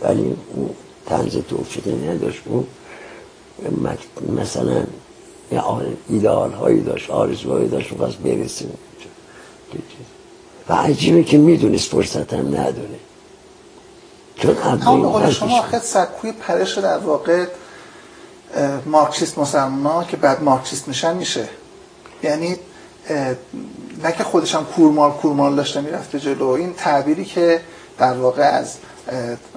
[0.01, 0.69] ولی اون
[1.05, 2.41] تنز توفیقی نداشت.
[2.45, 2.65] اون
[4.41, 4.83] مثلا
[6.09, 8.71] ایدال هایی داشت آرزوهایی داشت و بس برسیم.
[10.69, 12.99] و عجیبه که می‌دونست فرصت هم نداره.
[14.35, 17.45] چون اما شما آخه سکوی پرش در واقع
[18.85, 21.49] مارکسیست مسلمان که بعد مارکسیست میشن میشه.
[22.23, 22.55] یعنی
[24.03, 26.47] نه که خودش هم کورمال کورمال داشته می‌رفته جلو.
[26.47, 27.61] این تعبیری که
[27.97, 28.75] در واقع از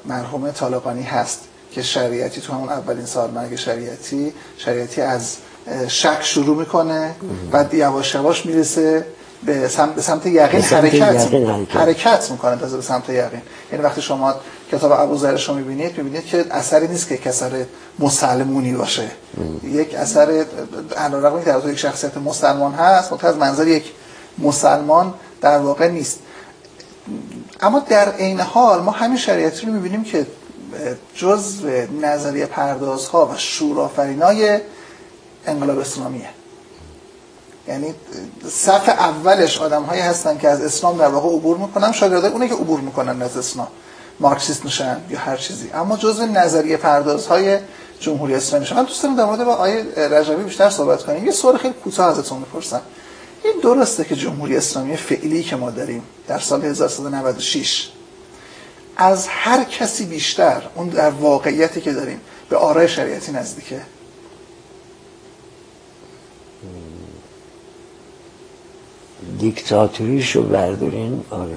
[0.05, 1.41] مرحوم طالقانی هست
[1.73, 5.37] که شریعتی تو همون اولین سال مرگ شریعتی شریعتی از
[5.89, 7.15] شک شروع می‌کنه.
[7.51, 9.07] بعد یواش یواش می‌رسه.
[9.47, 11.37] به سمت, به سمت یقین حرکت.
[11.77, 13.43] حرکت می‌کنه تازه به سمت یقین.
[13.73, 14.35] یعنی وقتی شما
[14.73, 17.65] کتاب ابوذرش رو می‌بینید می‌بینید که اثری نیست که کسر
[17.99, 19.11] مسلمونی باشه.
[19.65, 20.45] یک اثر
[20.97, 23.85] علیرغم در یک شخصیت مسلمان هست منتها از منظر یک
[24.39, 26.19] مسلمان در واقع نیست.
[27.61, 30.27] اما در عین حال ما همین شریعتی رو می‌بینیم که
[31.15, 34.59] جزء نظریه پردازها و شورافرینای
[35.47, 36.29] انقلاب اسلامیه.
[37.69, 37.95] یعنی
[38.49, 42.55] صف اولش آدم هایی هستن که از اسلام در واقع عبور می‌کنن شاگرده اونه که
[42.55, 43.69] عبور می‌کنن از اسلام
[44.21, 45.71] مارکسیست میشن یا هر چیزی.
[45.75, 47.59] اما جزء نظریه پردازهای
[48.01, 48.77] جمهوری اسلامی میشن.
[48.77, 51.27] من دوست دارم در مورد با آیه رجبی بیشتر صحبت کنیم.
[51.27, 52.81] یه سوال خیلی کوتاه ازتون می‌پرسم.
[53.45, 57.89] این درسته که جمهوری اسلامی فعلی که ما داریم در سال 1396
[58.97, 63.81] از هر کسی بیشتر اون در واقعیتی که داریم به آرای شریعتی نزدیکه.
[69.39, 71.57] دیکتاتوریشو بردارین؟ آره.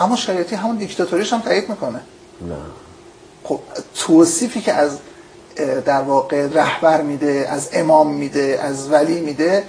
[0.00, 2.00] اما شریعتی همون دیکتاتوریش هم تایید می‌کنه.
[2.48, 2.56] نه.
[3.44, 3.60] خب
[3.94, 4.98] توصیفی که از
[5.84, 9.64] در واقع رهبر میده از امام میده از ولی میده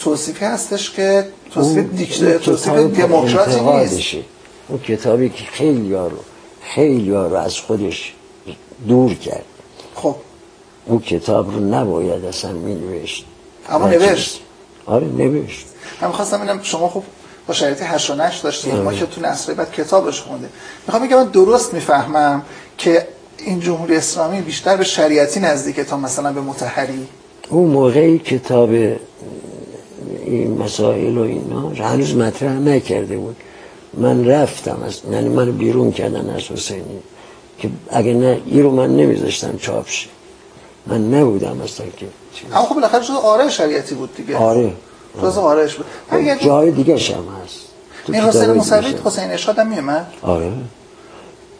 [0.00, 4.24] توصیفی هستش که توصیف دیکت توصیف دموکراتی نیست.
[4.68, 6.10] اون کتابی که خیلی رو
[6.62, 8.14] خیلی رو از خودش
[8.88, 9.44] دور کرد.
[9.94, 10.16] خب.
[10.86, 13.24] اون کتاب رو نباید اصلا می نوشت
[13.68, 14.40] اما نوشت.
[14.86, 15.66] آره نوشت.
[16.00, 17.02] من خواستم ببینم شما خب
[17.46, 20.48] با شرایط 8 و 9 داشتید ما که تو نسخه بعد کتابش خونده
[20.86, 22.42] می‌خوام بگم من درست می‌فهمم
[22.78, 23.08] که
[23.38, 27.06] این جمهوری اسلامی بیشتر به شریعتی نزدیکه تا مثلا به متحری.
[27.48, 28.70] اون موقعی کتاب
[30.24, 33.36] این مسائل و اینا هنوز مطرح نکرده بود.
[33.94, 36.98] من رفتم از یعنی من بیرون کردن از حسینی
[37.58, 40.08] که اگه نه این رو من نمیذاشتم چاپ شه.
[40.86, 42.06] من نبودم اصلا که
[42.52, 44.36] اما خب بالاخره شده آره شریعتی بود دیگه.
[44.36, 44.72] آره.
[45.22, 47.60] جز آرش بود خب جای دیگه هم هست.
[48.08, 50.52] این حسین موسوی حسین اشهاد هم میومد؟ آره.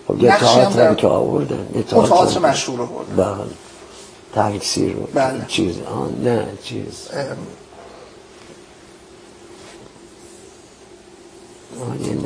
[0.08, 3.16] خب یه تئاتر که آوردن یه تئاتر مشهور آوردن
[4.34, 4.52] بله.
[4.58, 5.08] تکثیر رو.
[5.14, 5.44] بله.
[5.48, 7.08] چیز آن نه چیز.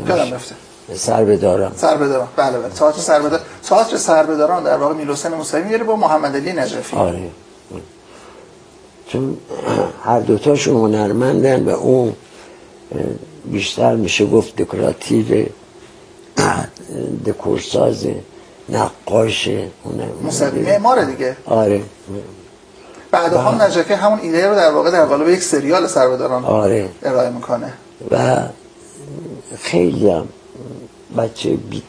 [0.09, 0.55] کلم رفته.
[0.95, 2.69] سر بدارم سر بدارم بله بله.
[2.69, 6.97] تئاتر سر بدارم تئاتر سر بدارم در واقع میرحسین موسوی میاره با محمد علی نجفی.
[6.97, 7.31] آره.
[9.13, 9.37] چون
[10.05, 12.13] هر دوتاشون هنرمندن و اون
[13.45, 15.47] بیشتر میشه گفت دکوراتیو
[17.27, 18.07] دکورساز
[18.69, 19.49] نقاش
[20.55, 21.37] معمار دیگه.
[21.47, 21.83] آره.
[23.11, 26.89] بعد هم نجفی همون ایده رو در واقع در قالب یک سریال سربداران آره.
[27.03, 27.73] ارائه می‌کنه.
[28.11, 28.39] و
[29.59, 30.29] خیلی هم
[31.19, 31.83] بچه بیت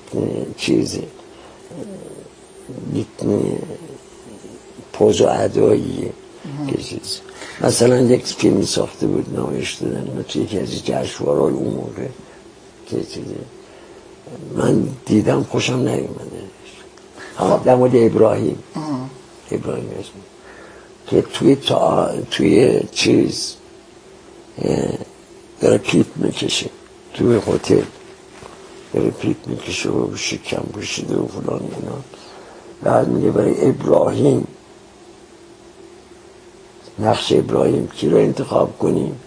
[0.58, 1.04] چیزی
[2.94, 3.08] بیت
[4.94, 6.23] پوز و ادایی که
[6.82, 7.20] چیز
[7.62, 12.08] مثلا یک فیلمی ساخته بود نامش دادن توی یکی از جشنواره‌های اون موقع
[12.90, 12.98] که
[14.56, 16.44] من دیدم خوشم نیومده.
[17.38, 17.64] خب.
[17.64, 18.58] در مورد ابراهیم.
[19.52, 20.10] ابراهیم اسم.
[21.08, 22.12] که توی تا...
[22.32, 23.56] توی چیز
[25.62, 26.70] داره کلیپ می‌کشه.
[27.14, 27.82] توی هتل.
[28.94, 31.98] داره کلیپ می‌کشه و شکم پوشیده و فلان اینا.
[32.84, 34.48] بعد میگه برای ابراهیم.
[37.00, 39.20] نقش ابراهیم کی رو انتخاب کنیم؟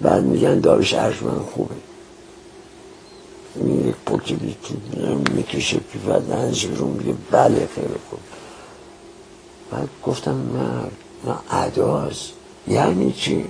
[0.00, 1.74] بعد میگن دارش ارجمند خوبه.
[3.56, 4.56] این یک پوکی
[5.34, 8.20] می‌کشه پیفت نهنش بیرون میگه بله خیلی خوب.
[9.70, 10.90] بعد گفتم نه
[11.32, 12.16] نه اداز
[12.68, 13.44] یعنی چی؟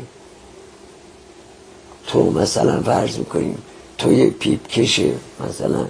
[2.06, 3.58] تو مثلا فرض می‌کنیم
[3.98, 5.12] تو یه پیپ کشه
[5.48, 5.86] مثلا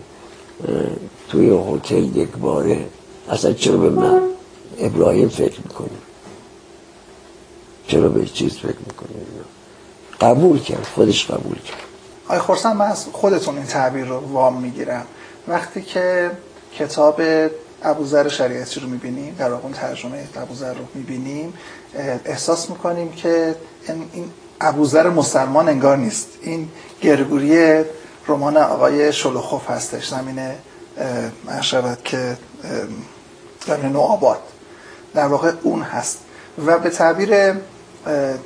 [1.29, 2.87] توی هتل یک باره
[3.31, 4.23] اصلا چرا به من
[4.79, 5.99] ابراهیم فکر می‌کنی؟
[7.89, 9.15] چرا به چیز فکر می‌کنی؟
[10.21, 11.79] قبول کرد خودش قبول کرد.
[12.29, 15.07] آی خورسن من از خودتون این تعبیر رو وام می‌گیرم.
[15.49, 16.31] وقتی که
[16.79, 17.21] کتاب
[17.83, 21.55] ابوذر شریعتی رو می‌بینیم در واقع ترجمه ابوذر رو می‌بینیم
[22.25, 23.55] احساس می‌کنیم که
[24.13, 26.29] این ابوذر مسلمان انگار نیست.
[26.43, 26.69] این
[27.03, 27.85] گرگوری
[28.29, 30.41] رمان آقای شلوخوف هستش زمین
[31.61, 32.37] شود که
[33.67, 34.41] زمین نوآباد.
[35.15, 36.19] در واقع اون هست.
[36.67, 37.55] و به تعبیر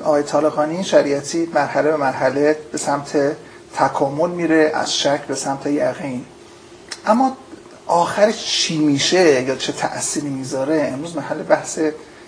[0.04, 3.36] آقای طالقانی شریعتی مرحله به مرحله به سمت
[3.76, 6.24] تکامل میره از شک به سمت یقین.
[7.06, 7.36] اما
[7.86, 11.78] آخرش چی میشه یا چه تأثیری می‌ذاره؟ امروز محل بحث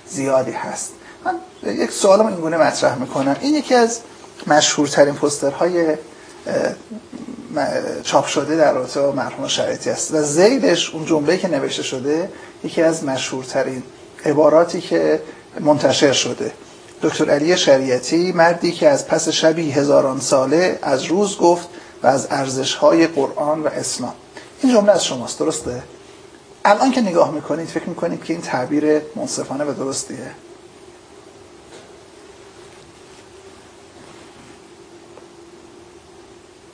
[0.08, 0.92] زیادی هست.
[1.24, 1.34] من
[1.74, 3.36] یک سوالم اینگونه مطرح می‌کنم.
[3.40, 4.00] این یکی از
[4.46, 5.96] مشهورترین پوسترهای
[8.02, 10.14] چاپ شده در رابطه با مرحوم شریعتی است.
[10.14, 12.28] و زیدش اون جمله که نوشته شده
[12.64, 13.82] یکی از مشهورترین
[14.24, 15.22] عباراتی که
[15.60, 16.52] منتشر شده.
[17.04, 21.68] دکتر علی شریعتی مردی که از پس شبی هزاران ساله از روز گفت
[22.02, 24.14] و از ارزش‌های قرآن و اسلام.
[24.62, 25.82] این جمله از شماست درسته؟
[26.64, 30.30] الان که نگاه می‌کنید فکر می‌کنید که این تعبیر منصفانه و درستیه؟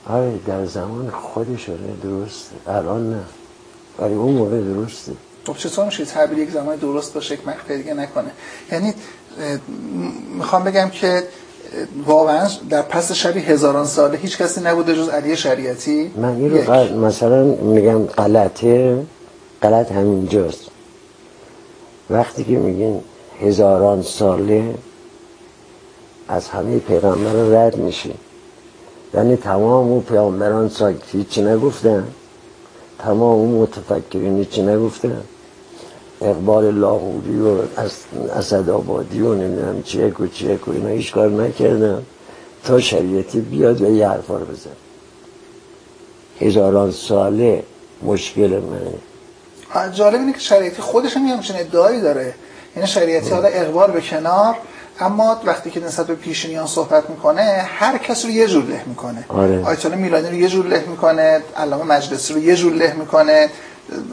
[0.09, 3.23] آره در زمان خودش آره درست الان نه.
[3.99, 5.13] ولی اون موقع درسته.
[5.47, 8.31] خب چطور میشه تعبیر یک زمان درست باشه یک مقطع دیگه نکنه؟
[8.73, 8.95] یعنی
[10.39, 11.23] می‌خوام بگم که
[12.07, 16.11] واقعا در پس شبی هزاران ساله هیچ کسی نبوده جز علی شریعتی.
[16.17, 19.03] من این رو مثلا میگم غلطه
[19.63, 20.61] غلط همینجاست
[22.11, 23.01] وقتی که میگین
[23.41, 24.75] هزاران ساله
[26.29, 28.11] از همه پیغمبر رد میشه.
[29.15, 32.09] یعنی تمام اون پیامبران ساکتی چی نگفتن.
[32.99, 35.23] تمام اون متفکرین چی نگفتن.
[36.21, 37.59] اقبال لاهوری و
[38.37, 42.03] اسد آبادی و نمی‌دونم چیک و چیک و اینا هیچ کار نکردم.
[42.65, 44.71] تا شریعتی بیاد و یه حرفا رو بزن.
[46.41, 47.63] هزاران ساله
[48.03, 49.91] مشکل منه.
[49.91, 52.35] جالب اینه که شریعتی خودش هم همچین ادعایی داره.
[52.77, 54.55] یعنی شریعتی حالا اقبال به کنار
[55.01, 59.25] اما وقتی که نسبت به پیشینیان صحبت می‌کنه هر کس رو یه جور له می‌کنه.
[59.29, 59.65] آره.
[59.65, 63.49] آیت الله میلانی رو یه جور له می‌کنه علامه مجلسی رو یه جور له می‌کنه.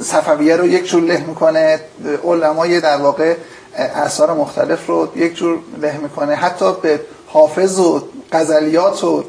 [0.01, 1.79] صفویه رو یک جور له می‌کنه
[2.23, 3.35] علمای در واقع
[3.75, 6.35] اثار مختلف رو یک جور له می‌کنه.
[6.35, 8.01] حتی به حافظ و
[8.31, 9.23] غزلیات و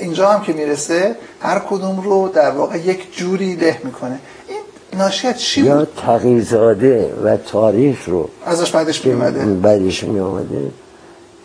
[0.00, 4.18] اینجا هم که می‌رسه هر کدوم رو در واقع یک جوری له می‌کنه.
[4.48, 4.58] این
[5.00, 10.70] ناشی چی یا بود؟ تغییزاده و تاریخ رو ازش بعدش میومده بعدش می آمده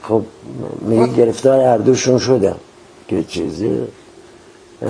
[0.04, 0.22] خب
[0.82, 2.56] میگه گرفتار هر دوشون شدم
[3.08, 3.82] که چیزی؟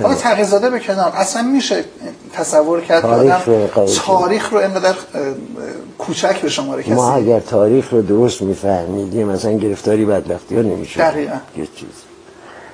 [0.02, 1.12] حالا تغییزاده به کنار.
[1.14, 1.84] اصلا میشه
[2.32, 3.66] تصور کرد تاریخ رو
[4.06, 4.94] تاریخ رو اینقدر
[5.98, 11.00] کوچک به شماره کسی ما اگر تاریخ رو درست میفهمیدیم مثلا گرفتاری بدبختی ها نمی‌شد
[11.00, 11.36] دقیقاً.
[11.56, 11.88] یه چیز.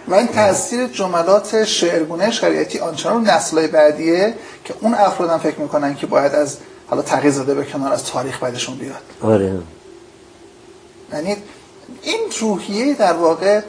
[0.08, 4.34] و این تاثیر جملات شعرگونه شریعتی آنچنان رو نسل‌های بعدیه
[4.64, 6.56] که اون افرادم فکر می‌کنن که باید از
[6.86, 9.32] حالا تغییر زده به کنار از تاریخ بعدشون بیاد.
[9.32, 9.58] آره.
[11.12, 11.36] یعنی
[12.02, 13.60] این روحیه در واقع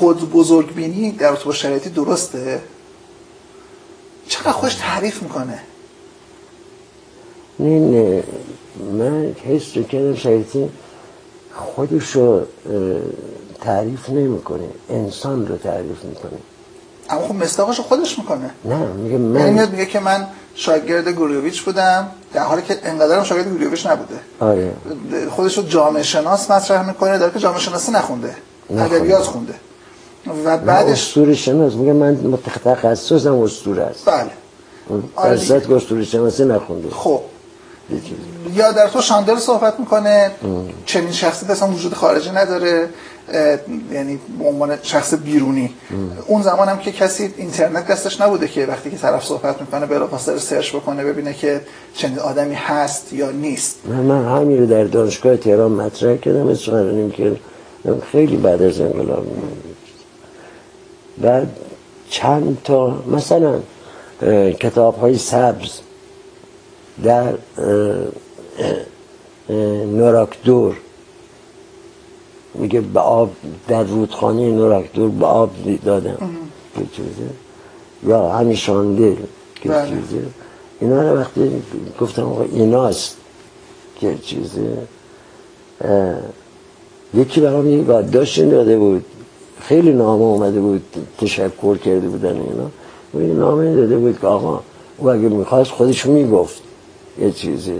[0.00, 2.60] خود بزرگ بینی در با شریعتی درسته؟
[4.28, 5.58] چقدر خوش تعریف می‌کنه؟
[7.58, 8.22] این
[8.92, 10.68] من حس کردم شریعتی
[11.54, 12.46] خودش رو
[13.60, 16.38] تعریف نمی‌کنه انسان رو تعریف می‌کنه.
[17.10, 18.50] اما خب مصداقش رو خودش می‌کنه.
[18.64, 23.24] نه میگه یعنی من میاد میگه که من شاگرد گوریویچ بودم در حالی که انقدرم
[23.24, 24.20] شاگرد گوریویچ نبوده.
[24.40, 24.72] آره.
[25.30, 28.34] خودش رو جامعه شناس مطرح می‌کنه در که جامعه شناسی نخونده.
[28.70, 28.94] نخونده.
[28.96, 29.54] ادبیات خونده.
[30.26, 31.72] و بعدش بعدش اسطوره شناس.
[31.72, 34.30] میگه من تخصصم اسطوره است بله.
[35.16, 35.30] آره.
[35.30, 37.20] درصد که اسطوره شناسی نخونده خب.
[38.54, 40.30] یا در تو شاندل صحبت می‌کنه
[40.86, 42.88] چنین شخصی اصلا وجود خارجی نداره
[43.92, 45.74] یعنی به عنوان شخص بیرونی.
[46.26, 46.42] اون.
[46.42, 50.74] زمان هم که کسی اینترنت دستش نبوده که وقتی که طرف صحبت می‌کنه بلافاصله سرچ
[50.74, 51.60] بکنه ببینه که
[51.94, 53.76] چنین آدمی هست یا نیست.
[53.88, 57.36] من, من همین رو در دانشگاه تهران مطرح کردم رو نمی
[58.12, 59.26] خیلی بعد از انقلاب.
[61.20, 61.56] بعد
[62.10, 63.60] چند تا مثلا
[64.52, 65.80] کتاب های سبز
[67.04, 67.34] در
[69.96, 70.76] نوراکدور
[72.54, 73.30] میگه به آب
[73.68, 75.50] در رودخانه نوراکدور به آب
[75.84, 76.18] دادم.
[76.74, 77.30] که چیزه.
[78.06, 79.16] یا همین شاندل
[79.54, 79.88] که بله.
[79.88, 80.22] چیزه.
[80.80, 81.62] اینا رو وقتی
[82.00, 83.16] گفتم آقا ایناست
[84.00, 84.78] که چیزه.
[87.14, 89.04] یکی برام یه یادداشتی داده بود.
[89.60, 90.82] خیلی نامه اومده بود
[91.18, 92.70] تشکر کرده بودن اینا.
[93.14, 94.60] و یه نامه داده بود که آقا
[94.98, 96.62] او اگه می‌خواست خودش می‌گفت
[97.20, 97.74] یه چیزی.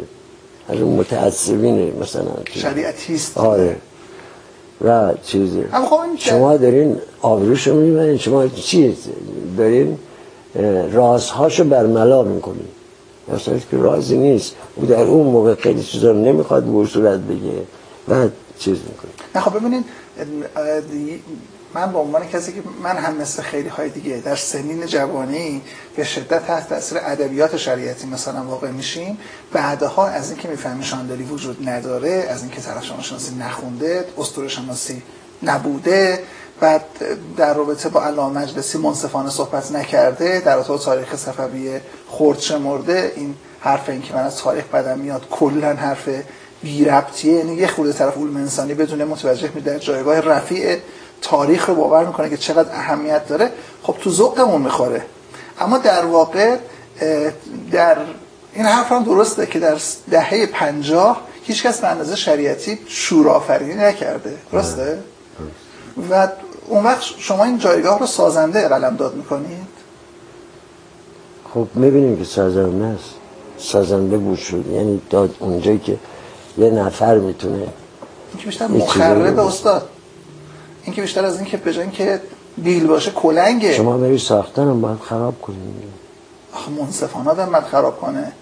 [0.69, 2.33] از اون متعصبینه مثلا.
[2.55, 3.77] شریعتیست آره.
[4.85, 5.63] و چیزی.
[5.63, 8.19] خب این شما دارین آبروشو می‌برین.
[8.19, 8.97] شما چی
[9.59, 9.99] دارین
[10.93, 12.69] رازهاشو برملا می‌کنین.
[13.35, 14.55] اصلا که رازی نیست.
[14.77, 17.63] او در اون موقع خیلی چیزا نمی‌خواد به صورت بگه.
[18.09, 18.29] و
[18.59, 19.11] چیز می‌کنه.
[19.35, 19.53] نه خب
[21.75, 25.63] من به عنوان کسی که من هم مثل خیلی های دیگه در سنین جوانی
[25.97, 29.19] به شدت تحت تاثیر ادبیات شریعتی مثلا واقع میشیم.
[29.53, 35.03] بعدها از اینکه می‌فهمی شاندلی وجود نداره از اینکه طرف شناسی نخونده اسطوره شناسی
[35.43, 36.23] نبوده
[36.61, 36.85] بعد
[37.37, 43.35] در رابطه با علامه مجلسی منصفانه صحبت نکرده در رابطه تاریخ صفویه خرد شمرده این
[43.61, 46.09] حرف این که من از تاریخ بدم میاد کلا حرف
[46.63, 47.33] بی ربطیه.
[47.33, 50.77] یعنی یه خورده طرف علوم انسانی بدون متوجه می در جایگاه رفیع
[51.23, 53.51] تاریخ رو باور می‌کنه که چقدر اهمیت داره
[53.83, 55.03] خب تو ذوقمون می‌خوره.
[55.61, 56.57] اما در واقع
[57.73, 57.97] در
[58.55, 59.77] این حرف هم درسته که در
[60.11, 64.37] دهه پنجاه هیچ کس به اندازه شریعتی شورآفرینی نکرده.
[64.53, 64.99] درسته؟
[66.11, 66.29] و
[66.67, 69.69] اون وقت شما این جایگاه رو سازنده قلم داد می‌کنید؟
[71.55, 73.11] خب می‌بینیم که سازنده است.
[73.59, 74.65] سازنده بود شد.
[74.67, 75.97] یعنی داد اونجایی که
[76.59, 77.67] یه نفر می‌تونه
[78.39, 79.89] که بیشتر مخرب استاد.
[80.91, 82.21] این که بیشتر از این که به جای اینکه
[82.59, 83.73] بیل باشه کلنگه.
[83.73, 85.61] شما بری ساختن هم باید خراب کنید
[86.55, 88.33] آخه منصفانه باید خراب کنه.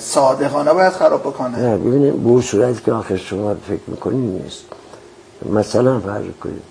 [0.00, 1.58] صادقانه باید خراب بکنه.
[1.58, 4.64] نه ببینید به اون صورت که آخر شما فکر می‌کنید نیست.
[5.52, 6.62] مثلا فرض کنید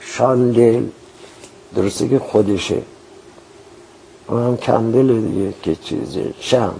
[0.00, 0.82] شاندل
[1.76, 2.82] درسته که خودشه.
[4.28, 6.74] اون هم کندل دیگه که چیزه شم.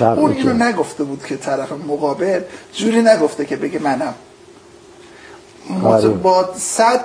[0.00, 2.40] اون اینو که نگفته بود که طرف مقابل
[2.72, 4.14] جوری نگفته که بگه منم.
[6.22, 7.04] با صد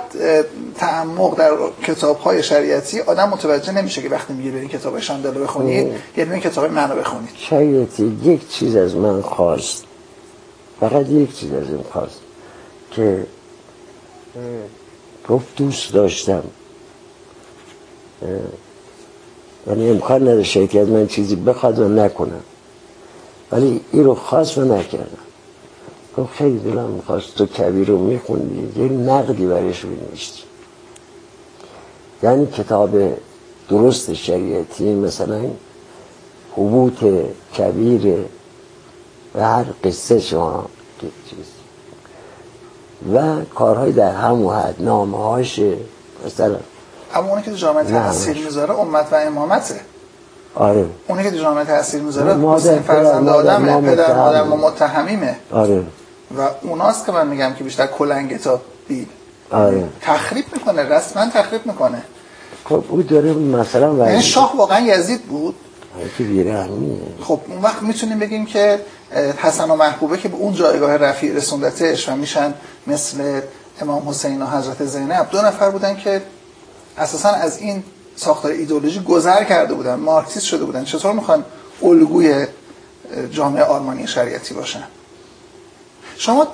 [0.76, 1.50] تعمق در
[1.82, 6.24] کتاب های شریعتی آدم متوجه نمیشه که وقتی میگه برین کتاب شاندل رو بخونید یه
[6.24, 7.30] دونه کتاب من رو بخونید.
[7.36, 9.84] شریعتی یک چیز از من خواست.
[10.80, 12.20] فقط یک چیز از این خواست
[12.90, 13.26] که
[15.28, 16.42] گفت دوست داشتم.
[19.66, 22.42] یعنی امکان نداشته که از من چیزی بخواد و نکنم
[23.52, 25.23] ولی این رو خواست و نکردم.
[26.18, 28.82] گفت خیلی دلم می‌خواست تو کبیر رو میخوندی.
[28.82, 30.42] یه نقدی برش بنوشتی
[32.22, 32.90] یعنی کتاب
[33.68, 35.40] درست شریعتی مثلا
[36.56, 37.04] حبوط
[37.58, 38.16] کبیر
[39.34, 40.64] و هر قصه شما
[41.00, 41.46] چیز.
[43.14, 45.76] و کارهای در همون حد نامه هاشه
[46.26, 46.56] مثلا
[47.14, 48.26] اما اونی که تو جامعه همش.
[48.26, 49.80] می‌ذاره امت و امامته.
[50.54, 50.86] آره.
[51.08, 55.18] اونی که تو جامعه تاثیر می‌ذاره مادر، فرزند آدمه پدر مادر ما متهمیم.
[55.18, 55.82] متهمیمه آره.
[56.38, 59.08] و اوناست که من میگم که بیشتر کلنگ تا دید
[59.50, 59.88] آره.
[60.00, 62.02] تخریب می‌کنه رسما تخریب می‌کنه.
[62.64, 65.54] خب او داره مثلا یعنی ولی شاه واقعا یزید بود.
[66.18, 68.80] بیرحمیه خب اون وقت می‌تونیم بگیم که
[69.36, 72.54] حسن و محبوبه که به اون جایگاه رفیع رسوندتش و میشن
[72.86, 73.40] مثل
[73.80, 75.28] امام حسین و حضرت زینب.
[75.30, 76.22] دو نفر بودن که
[76.98, 77.82] اساسا از این
[78.16, 80.84] ساختار ایدولوژی گذر کرده بودن مارکسیست شده بودن.
[80.84, 81.44] چطور می‌خوان
[81.82, 82.46] الگوی
[83.30, 84.82] جامعه آرمانی شریعتی باشن؟
[86.16, 86.46] شما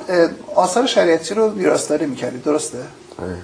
[0.54, 2.78] آثار شریعتی رو ویراستاری می‌کردید درسته؟
[3.22, 3.36] آره.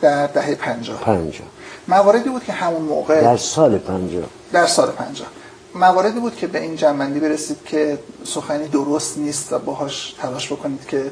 [0.00, 1.00] در دهه پنجاه.
[1.00, 1.46] پنجاه.
[1.88, 4.24] مواردی بود که همون موقع در سال پنجاه.
[4.52, 5.28] در سال پنجاه.
[5.74, 10.86] مواردی بود که به این جنبندی برسید که سخنی درست نیست و باهاش تلاش بکنید
[10.86, 11.10] که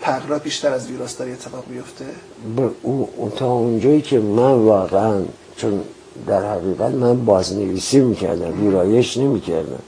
[0.00, 2.04] تغییرات بیشتر از ویراستاری اتفاق بیفته.
[2.56, 5.22] به او اون- تا اونجایی که من واقعا
[5.56, 5.80] چون
[6.26, 9.78] در حقیقت من بازنویسی می‌کردم ویرایش نمی‌کردم.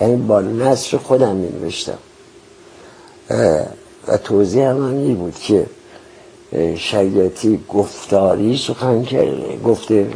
[0.00, 1.98] یعنی با نصر خودم مینوشتم
[4.08, 5.66] و توضیح هم این بود که
[6.76, 10.10] شریعتی گفتاری سخن کرده گفته.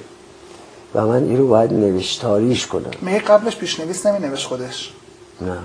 [0.94, 2.90] و من این رو باید نوشتاریش کنم.
[3.00, 4.92] میگه قبلش پیشنویس نمی نوشت خودش.
[5.40, 5.58] نه.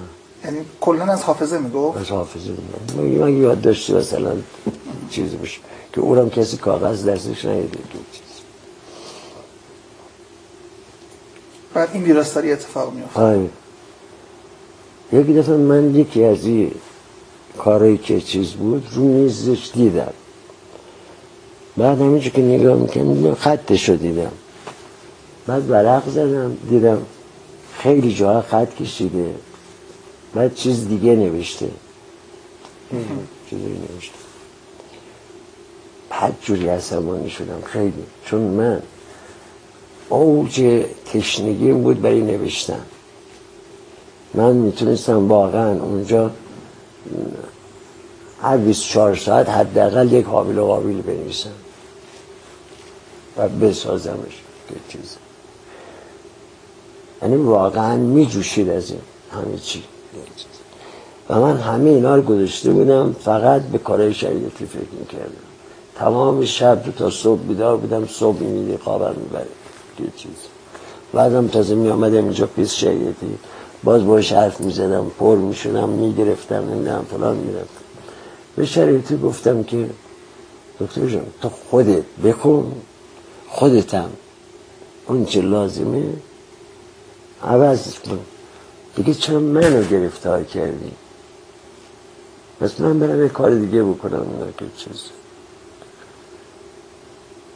[0.46, 2.52] یعنی کلا از حافظه می‌گفت؟ از حافظه
[2.98, 4.32] میگم من یاد داشتی مثلا
[5.10, 5.60] چیزی باشه
[5.94, 7.78] که اونم کسی کاغذ دستش نیده
[8.12, 8.22] چیز
[11.74, 13.50] بعد این ویراستاری اتفاق میفته آره.
[15.14, 16.72] یک دفعه من یکی از این
[17.60, 20.14] کارهایی که چیز بود رو میزش دیدم.
[21.78, 24.32] بعد همینجور که نگاه می‌کنم خطش رو دیدم.
[25.48, 27.02] بعد ورق زدم دیدم
[27.78, 29.36] خیلی جاها خط کشیده.
[30.34, 31.70] بعد چیز دیگه نوشته.
[33.50, 34.20] چیزی نوشته.
[36.10, 38.04] بعد جوری عصبانی شدم خیلی.
[38.26, 38.82] چون من
[40.10, 40.84] اوج
[41.14, 42.82] تشنگیم بود برای نوشتن.
[44.34, 46.32] من می‌تونستم واقعا اونجا
[48.42, 51.50] هر 24 ساعت حداقل یک حابیل و قابیل بنویسم
[53.38, 55.16] و بسازمش که چیز.
[57.22, 59.00] یعنی واقعا میجوشید از این
[59.32, 59.84] همه چی.
[61.30, 65.50] و من همه اینا رو گذاشته بودم فقط به کارهای شریعتی فکر می‌کردم.
[65.96, 69.48] تمام شب تا صبح بیدار بودم صبح میدی خوابم می‌بره
[70.00, 70.32] یه چیز.
[71.14, 73.38] بعدم تازه می آمدم اینجا پیش شریعتی
[73.84, 77.84] باز باش حرف می‌زدم پر می‌شدم می‌گرفتم نمی‌دونم فلان می‌رفتم.
[78.56, 79.90] به شریعتی گفتم که
[80.80, 82.82] دکتر جان تو خودت بکن
[83.48, 84.10] خودتم.
[85.08, 86.04] اون چه لازمه؟
[87.44, 88.20] عوض کن.
[88.96, 90.92] دیگه چرا منو گرفتار کردی؟
[92.60, 95.04] پس من برم کار دیگه بکنم اینا که چیز.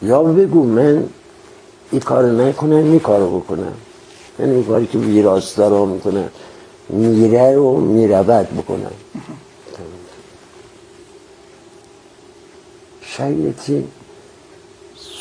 [0.02, 1.10] یا بگو من
[1.92, 3.74] این کار نکنم این کارو بکنم.
[4.40, 6.30] یعنی کاری که ویراستارا می‌کنن
[6.90, 8.92] میره رو می‌رود بکنم
[13.02, 13.88] شریعتی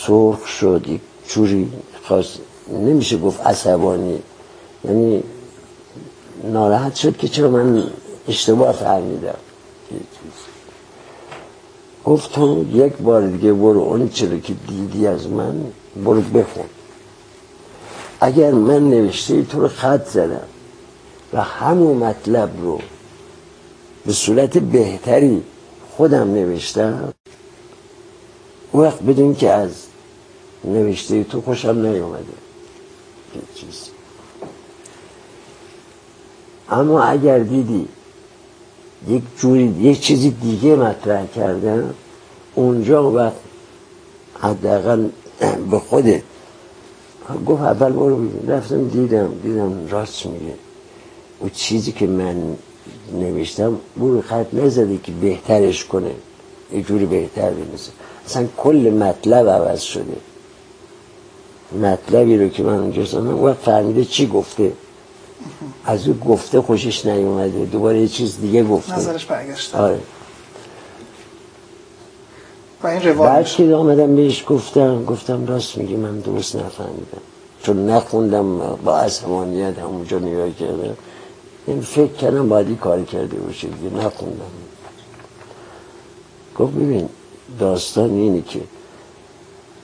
[0.06, 1.72] سرخ شد یک جوری
[2.02, 4.22] خواست نمیشه گفت عصبانی.
[4.84, 5.22] یعنی
[6.52, 7.84] ناراحت شد که چرا من
[8.28, 9.28] اشتباه فهمیدم.
[9.93, 10.32] یه چیز.
[12.05, 15.64] گفت تو یک بار دیگه برو اون چرا که دیدی از من
[16.05, 16.64] برو بخون.
[18.24, 20.47] اگر من نوشته تو رو خط زدم
[21.32, 22.81] و همون مطلب رو
[24.07, 25.43] به صورت بهتری
[25.97, 27.12] خودم نوشتم
[28.73, 29.70] اون وقت بدون که از
[30.65, 32.24] نوشته تو خوشم نیومده.
[36.70, 37.89] اما اگر دیدی
[39.09, 41.94] یک جوری یک چیزی دیگه مطرح کردن
[42.55, 43.40] اونجا وقت
[44.40, 45.09] حداقل
[45.70, 46.23] به خودت
[47.46, 50.54] گفت اول برو رفتم دیدم دیدم راست میگه.
[51.40, 52.56] او چیزی که من
[53.12, 56.10] نوشتم برو خط نزده که بهترش کنه.
[56.72, 57.92] یه جوری بهتر بنویسه.
[58.26, 60.16] اصلا کل مطلب عوض شده.
[61.82, 64.72] مطلبی رو که من اونجا سنم و فهمیده چی گفته.
[65.84, 67.64] از او گفته خوشش نیومده.
[67.64, 68.96] دوباره یه چیز دیگه گفته.
[68.96, 69.98] نظرش برگشته آره.
[72.82, 77.20] و این روال بعد که آمدم بهش گفتم گفتم راست میگی من درست نفهمیدم.
[77.62, 80.96] چون نخوندم با عصبانیت همونجا نگاه کردم.
[81.66, 84.52] این فکر کردم باید این کاری کرده باشه دیگه نخوندم.
[86.59, 87.09] گفت ببین
[87.59, 88.60] داستان اینه که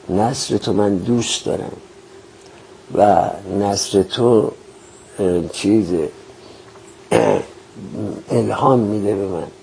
[0.08, 1.72] نصر تو من دوست دارم.
[2.94, 3.30] و
[3.60, 4.52] نصر تو
[5.52, 5.86] چیز
[8.30, 9.57] الهام میده به من.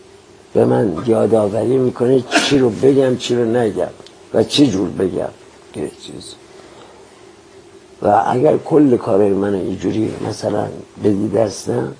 [0.55, 3.93] به من یادآوری می‌کنه چی رو بگم چی رو نگم
[4.33, 5.29] و چی جور بگم.
[5.73, 6.35] چیز
[8.01, 10.67] و اگر کل کارهای من اینجوری مثلا
[11.03, 11.95] بدی دستم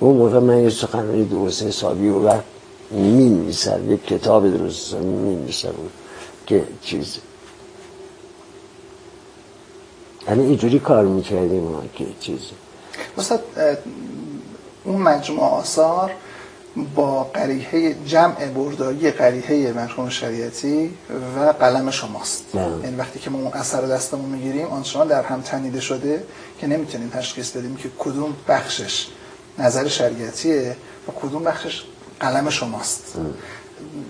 [0.00, 2.44] اون موقع من یه سخنرانی درست حسابی و وقت
[2.90, 5.74] می نویسم یک کتاب درست حسابی می نویسم
[6.46, 7.18] که چیز.
[10.28, 12.40] یعنی اینجوری کار می‌کردیم ما که چیز.
[13.18, 13.76] اه،
[14.84, 16.10] اون مجموعه آثار
[16.94, 20.94] با قریحه جمع برداری قریحه مرحوم شریعتی
[21.36, 22.44] و قلم شماست.
[22.54, 22.62] بله.
[22.84, 26.22] یعنی وقتی که ما اون اثر رو دستمون می‌گیریم آنچنان در هم تنیده شده
[26.60, 29.06] که نمی‌تونیم تشخیص بدیم که کدوم بخشش
[29.58, 30.76] نظر شریعتیه
[31.08, 31.84] و کدوم بخشش
[32.20, 33.02] قلم شماست.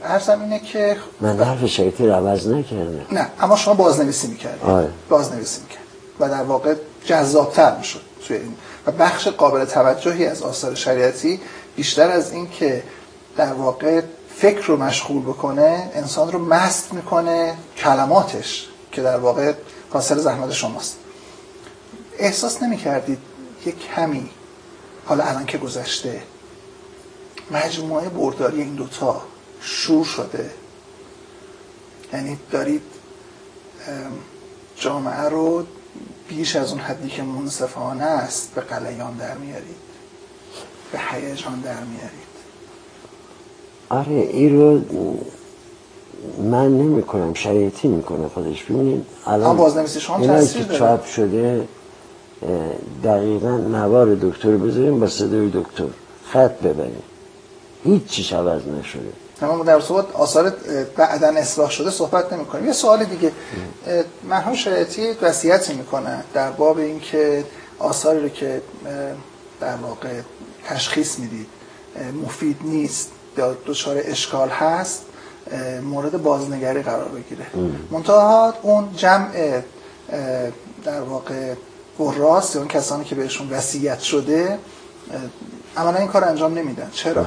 [0.05, 4.88] ارزم اینه که من حرف شیطی رو عوض نکردم نه اما شما بازنویسی می‌کردید آره.
[5.09, 5.82] بازنویسی می‌کرد
[6.20, 6.74] و در واقع
[7.05, 8.55] جذابتر می‌شد توی این.
[8.86, 11.40] و بخش قابل توجهی از آثار شریعتی
[11.76, 12.82] بیشتر از این که
[13.36, 14.02] در واقع
[14.36, 19.52] فکر رو مشغول بکنه انسان رو مست می‌کنه کلماتش که در واقع
[19.90, 20.96] حاصل زحمت شماست.
[22.18, 23.18] احساس نمی‌کردید
[23.66, 24.30] یک کمی
[25.04, 26.22] حالا الان که گذشته
[27.50, 29.22] مجموعه برداری این دوتا
[29.60, 30.50] شور شده؟
[32.12, 32.82] یعنی دارید
[33.88, 34.12] ام،
[34.76, 35.66] جامعه رو
[36.28, 39.85] بیش از اون حدی که منصفانه است به قلیان در میارید.
[40.92, 42.26] به هیجان در میارید.
[43.88, 44.80] آره این رو
[46.50, 48.64] من نمی کنم شریعتی می‌کنه خودش.
[48.64, 50.78] ببینید الان بازنویسی شما هم تاثیر که داره.
[50.78, 51.68] چاپ شده
[53.04, 55.84] دقیقا نوار دکتر بذاریم با صدای دکتر.
[56.32, 57.02] خط ببریم.
[57.84, 59.12] هیچ چیش عوض نشده.
[59.42, 60.52] ما در صحبت آثار
[60.96, 63.32] بعداً اصلاح شده صحبت نمی کنیم یه سوال دیگه.
[64.28, 67.44] مرحوم شریعتی وصیتی می‌کنه در باب اینکه
[67.78, 68.62] آثاری رو که
[69.60, 70.20] در واقع
[70.68, 71.47] تشخیص می‌دید
[72.24, 75.02] مفید نیست یا دچار اشکال هست
[75.82, 77.47] مورد بازنگری قرار بگیره.
[77.90, 79.60] منتها اون جمع
[80.84, 81.55] در واقع
[81.98, 84.59] قراست یا اون کسانی که بهشون وصیت شده
[85.76, 86.90] عملا این کار انجام نمیدن.
[86.93, 87.26] چرا؟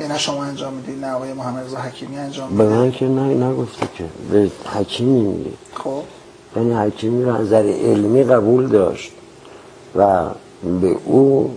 [0.00, 2.76] یعنی نه شما انجام می‌دید نه آقای محمد رضا حکیمی انجام به میده.
[2.76, 4.04] من که نه نگفته که.
[4.32, 5.50] به حکیمی میگه.
[5.74, 6.02] خب.
[6.56, 9.12] یعنی حکیمی رو نظر علمی قبول داشت
[9.96, 10.28] و
[10.80, 11.56] به او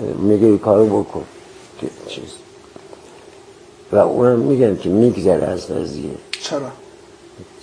[0.00, 1.24] میگه این کارو بکن.
[1.80, 2.30] که چیز.
[3.92, 6.10] و اونم میگم که میگذره از قضیه.
[6.30, 6.70] چرا؟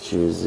[0.00, 0.46] چیز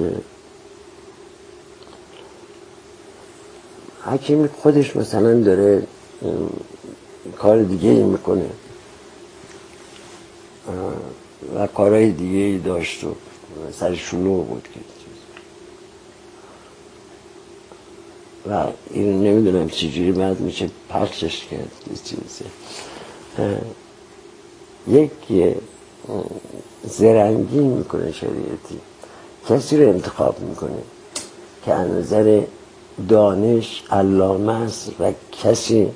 [4.04, 5.88] حکیمی خودش مثلا داره
[7.38, 8.50] کار دیگه ای می‌کنه.
[11.56, 13.16] و کارهای دیگه ای داشت و
[13.80, 15.20] سر شلوغ بود که چیز.
[18.52, 22.46] و این نمی‌دونم چجوری بعد میشه پخشش کرد یه چیزه
[24.88, 25.56] یک
[26.84, 28.80] زرنگی می‌کنه شریعتی
[29.50, 30.78] کسی رو انتخاب می‌کنه
[31.66, 32.42] که از نظر
[33.10, 35.12] دانش علامه است و
[35.44, 35.88] کسی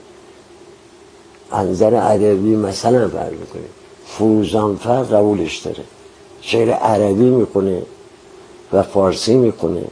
[1.52, 3.64] از نظر ادبی مثلا بر می‌کنه
[4.06, 5.84] فروزانفر قبولش داره
[6.42, 7.82] شعر عربی می‌کنه
[8.74, 9.84] و فارسی می‌کنه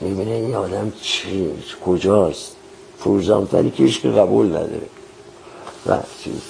[0.00, 1.50] می‌بینه این آدم چی
[1.84, 2.52] کجاست؟
[2.98, 4.86] فروزانفری که که قبول نداره.
[5.86, 6.42] و چیز.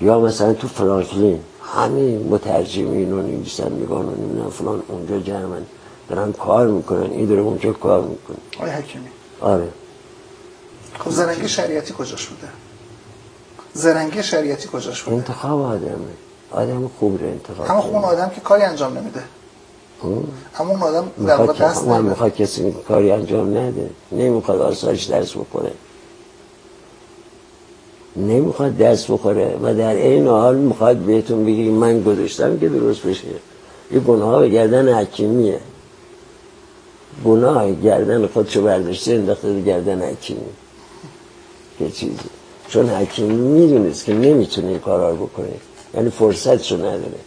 [0.00, 5.66] یا مثلا تو فرانکلین همه مترجمین و نویسن میگن و نمی‌دونم فلان اونجا جمعن
[6.08, 8.36] دارن کار می‌کنن این داره اونجا کار می‌کنه.
[8.56, 9.08] آقای حکیمی.
[9.40, 9.68] آره.
[10.98, 12.48] خب زرنگی شریعتی کجاش بوده؟
[13.74, 16.14] زرنگی شریعتی کجاش بوده؟ انتخاب آدمه.
[16.50, 19.22] آدم خوب رو انتخاب اما خب اون آدم که کاری انجام نمیده.
[20.02, 22.00] اما اون آدم در واقع دست نمیده.
[22.00, 23.90] می‌خواد کسی کاری انجام نده.
[24.12, 25.72] نمی‌خواد آسایش درس بخوره.
[28.16, 33.28] نمی‌خواد دست بخوره و در این حال می‌خواد بهتون بگی من گذاشتم که درست بشه.
[33.92, 35.60] یه گناه به گردن حکیمیه.
[37.24, 40.40] گناه گردن خودشو برداشته انداخته گردن حکیمی.
[41.78, 42.16] که چیزی.
[42.68, 45.48] چون حکیم می‌دونست که نمی‌تونه این کارا رو بکنه.
[45.94, 47.18] یعنی فرصتشو نداره.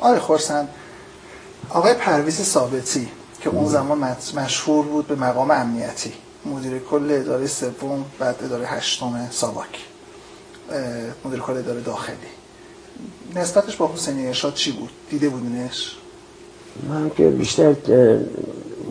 [0.00, 0.68] آره, آره خورسن
[1.70, 3.08] آقای پرویز ثابتی
[3.40, 6.12] که اون زمان مشهور بود به مقام امنیتی
[6.44, 9.84] مدیر کل اداره سوم بعد اداره هشتم ساواک
[11.24, 12.16] مدیر کل اداره داخلی
[13.36, 15.96] نسبتش با حسینی ارشاد چی بود؟ دیده بودینش؟
[16.88, 17.74] من که بیشتر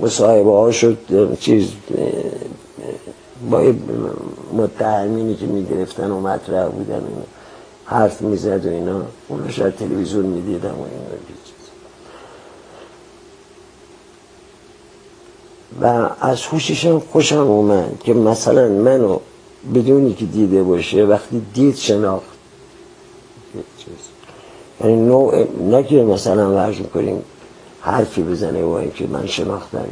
[0.02, 0.98] مصاحبه ها شد
[1.40, 1.68] چیز
[3.52, 3.74] با
[4.54, 7.04] متهمینی که می‌گرفتن و مطرح بودن
[7.90, 9.02] حرف می‌زد و اینا.
[9.28, 11.20] اون شاید تلویزیون می‌دیدم و اینا
[15.82, 19.20] و از خوششم خوشم اومد که مثلا منو
[19.76, 22.26] بدونی که دیده باشه وقتی دید شناخت.
[24.82, 27.24] یعنی نوع نه مثلا ورز کنیم
[27.82, 29.86] حرفی بزنه و اینکه من شناختم.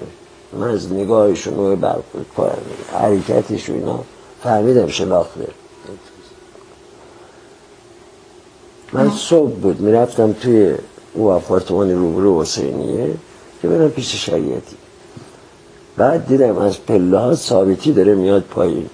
[0.54, 2.58] من از نگاهش و نوع برخورد
[2.94, 4.00] حرکتش و اینا.
[4.44, 5.48] فهمیدم شناخته.
[8.94, 10.76] من صبح بود می‌رفتم توی
[11.14, 13.14] او آپارتمان روبرو حسینیه
[13.62, 14.76] که برم پیش شریعتی.
[15.98, 18.90] بعد دیدم از پله ها ثابتی داره میاد پایین.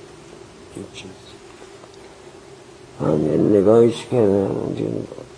[3.00, 3.16] من
[3.58, 4.50] نگاهش کردم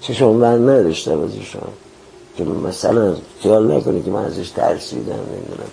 [0.02, 1.61] چشم بند نداشتم از ایشان
[2.38, 5.69] که مثلا خیال نکنه که من ازش ترسیدم نمی‌دونم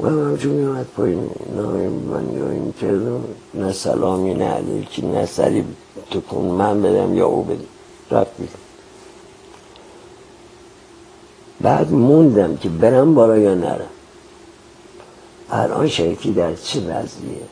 [0.00, 1.30] و همچون میامد پایین.
[1.56, 3.24] نام من یا این کردم
[3.54, 5.64] نه سلامی نه علیکی نه سری
[6.10, 7.64] تو کن من بدم یا او بدم
[8.10, 8.52] رفت بیدم
[11.60, 13.88] بعد موندم که برم بالا یا نرم.
[15.50, 17.46] الان شریفی در چه وضعیه؟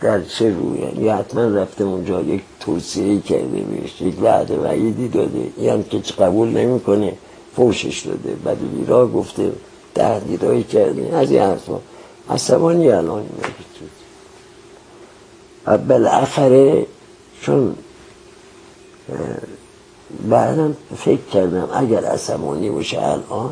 [0.00, 5.50] در چه رویه؟ یا حتما رفته اونجا یک توصیه کرده بهش یک وعده وعیدی داده.
[5.60, 7.12] یعنی که قبول نمی‌کنه
[7.56, 8.36] فوشش داده.
[8.44, 9.52] بعد ویرا گفته
[9.98, 11.78] تهدیدهایی کرده از این حرفا.
[12.30, 13.26] عصبانی الان
[15.66, 16.86] و بالاخره
[17.42, 17.76] چون
[20.30, 23.50] بعدم فکر کردم اگر عصبانی باشه الان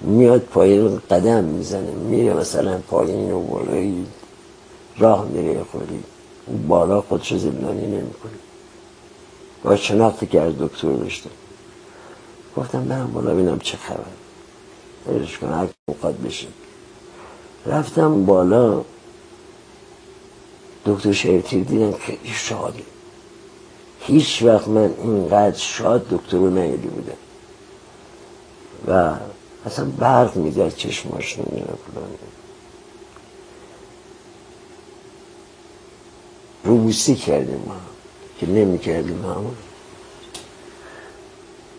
[0.00, 4.06] میاد پایین قدم می‌زنه میره مثلا پایین و بالایی
[4.98, 6.02] راه میره خودی.
[6.68, 8.38] بالا خودشو زندانی نمی‌کنه.
[9.64, 11.30] با شناختی که از دکتر داشته
[12.56, 14.17] گفتم برم بالا ببینم چه خبر
[15.08, 16.46] برش کنم هر اوقات بشه.
[17.66, 18.84] رفتم بالا.
[20.86, 22.82] دکتر شهرتیر دیدم خیلی شاده.
[24.00, 27.16] هیچ وقت من اینقدر شاد دکتر رو نیدی بودم
[28.88, 29.14] و
[29.66, 31.78] اصلا برق می‌داد چشماش نمی‌دونم
[36.64, 37.76] روبوسی کردیم ما
[38.40, 39.54] که نمی کردیم همون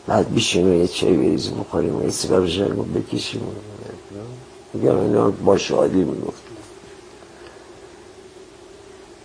[0.10, 3.42] بعد بیشیم یه چای بریزی بخوریم یه سیگار رو بکشیم.
[4.74, 6.42] میگم اینا با شادی می‌گفت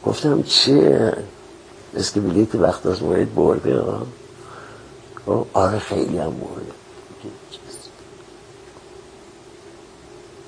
[0.07, 1.17] گفتم چیه؟
[1.97, 3.83] اسم بلیت وقت از باید برده.
[5.53, 6.73] آره خیلی هم برده.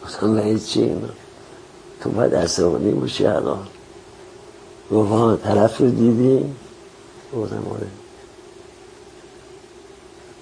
[0.04, 1.08] گفتم به چی؟ اینا
[2.00, 3.66] تو باید عصبانی باشی الان.
[4.92, 6.54] گفت طرف رو دیدی؟
[7.36, 7.86] گفتم آره.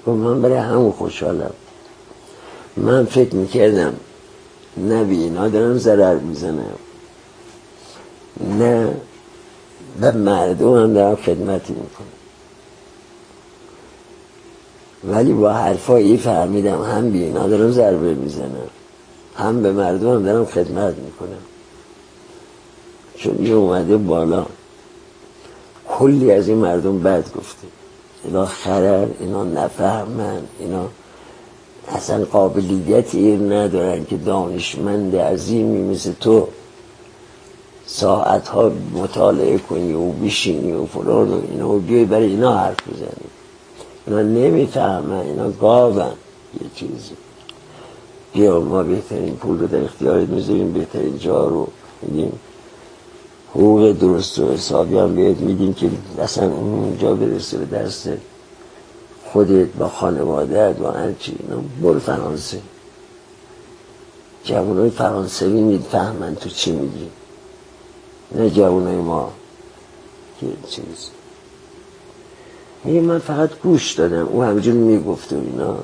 [0.07, 1.53] گفت من برای همون خوشحالم.
[2.77, 3.95] من فکر می‌کردم
[4.77, 6.79] نه بی اینا دارم ضرر می‌زنم.
[8.59, 8.95] نه
[10.01, 12.07] به مردم هم دارم خدمتی می‌کنم.
[15.05, 18.69] ولی با حرفایی فهمیدم هم بی اینا دارم ضربه می‌زنم.
[19.37, 21.43] هم به مردم هم دارم خدمت می‌کنم.
[23.17, 24.47] چون یه اومده بالا.
[25.89, 27.67] کلی از این مردم بد گفته.
[28.25, 30.89] اینا خرر اینا نفهمن اینا
[31.89, 36.49] اصلا قابلیت این ندارن که دانشمند عظیمی مثل تو
[37.87, 42.77] ساعت ها مطالعه کنی و بشینی و فلان و اینا و بیای برای اینا حرف
[42.89, 43.29] بزنی.
[44.07, 47.15] اینا نمی‌فهمن اینا گاون یه چیزی.
[48.33, 51.69] بیا ما بهترین پول رو در اختیارت می‌ذاریم بهترین جا رو
[52.03, 52.33] میدیم
[53.55, 58.09] حقوق درست و حسابی هم بهت میدیم که اصلا اونجا برسه به دست
[59.25, 61.37] خودت با خانواده و هرچی
[61.83, 62.59] برو فرانسه.
[64.45, 67.09] جوانای فرانسوی می‌فهمن تو چی میگی.
[68.33, 69.33] نه جوانای ما
[70.41, 71.11] که چیز
[72.85, 74.29] میگه من فقط گوش دادم.
[74.29, 75.77] او همجور می‌گفت و اینا.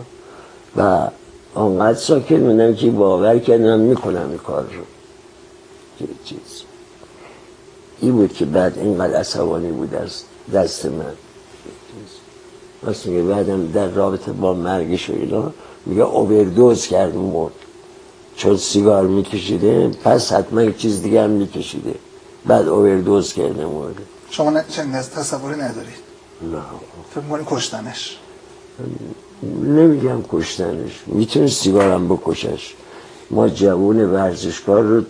[0.76, 1.08] و
[1.54, 6.06] آنقدر ساکت میدم که باور کردم می‌کنم این کار رو.
[6.24, 6.59] چیز.
[8.00, 10.22] این بود که بعد اینقدر عصبانی بود از
[10.54, 11.14] دست من.
[12.82, 15.52] مثل بعدم در رابطه با مرگش و اینا
[15.86, 17.52] میگه اووردوز کرد مرد.
[18.36, 21.94] چون سیگار میکشیده پس حتما یک چیز دیگه هم میکشیده.
[22.46, 26.00] بعد اووردوز کرده مورده شما نه چنین تصوری ندارید؟
[26.42, 26.62] نه.
[27.14, 28.16] فکر می‌کنید کشتنش؟
[29.62, 30.92] نمیگم کشتنش.
[31.06, 32.74] می‌تونه سیگارم بکشش.
[33.30, 35.02] ما جوون ورزشکار رو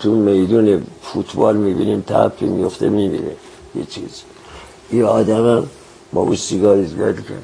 [0.00, 3.30] تو میدون فوتبال می‌بینیم تپ میفته می‌بینه
[3.74, 4.22] یه چیز.
[4.92, 5.66] یه آدم هم
[6.12, 6.94] با اون زیادی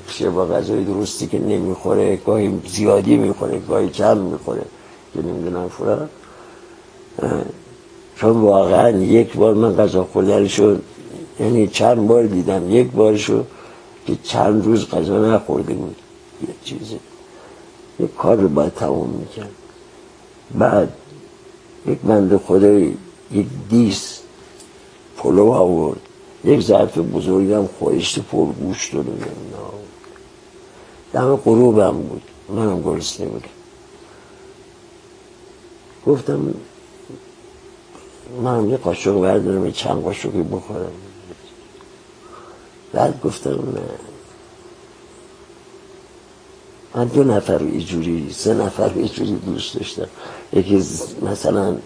[0.09, 4.62] که با غذای درستی که نمی‌خوره گاهی زیادی می‌خوره گاهی کم می‌خوره.
[5.15, 5.98] که نمی‌دونم فرا
[8.16, 10.77] چون واقعا یک بار من غذا خوردنشو
[11.40, 13.44] یعنی چند بار دیدم یک بارشو
[14.07, 15.97] که چند روز غذا نخورده بود.
[16.43, 16.98] یه چیزی
[18.01, 19.51] یک کار رو باید تمام می‌کرد.
[20.59, 20.93] بعد
[21.86, 22.94] یک بنده خدای
[23.32, 24.20] یک دیس
[25.16, 26.01] پلو آورد.
[26.44, 29.05] یک ظرف بزرگی هم خورشت پرگوشت رو
[31.12, 32.22] دم غروبم بود.
[32.48, 33.48] منم گرسنه بودم
[36.06, 36.55] گفتم
[38.43, 40.93] من یه قاشق بردارم یه چند قاشقی بخورم.
[42.93, 44.10] بعد گفتم نه.
[46.95, 50.07] من دو نفر ایجوری سه نفر ایجوری دوست داشتم.
[50.53, 50.85] یکی
[51.23, 51.77] مثلا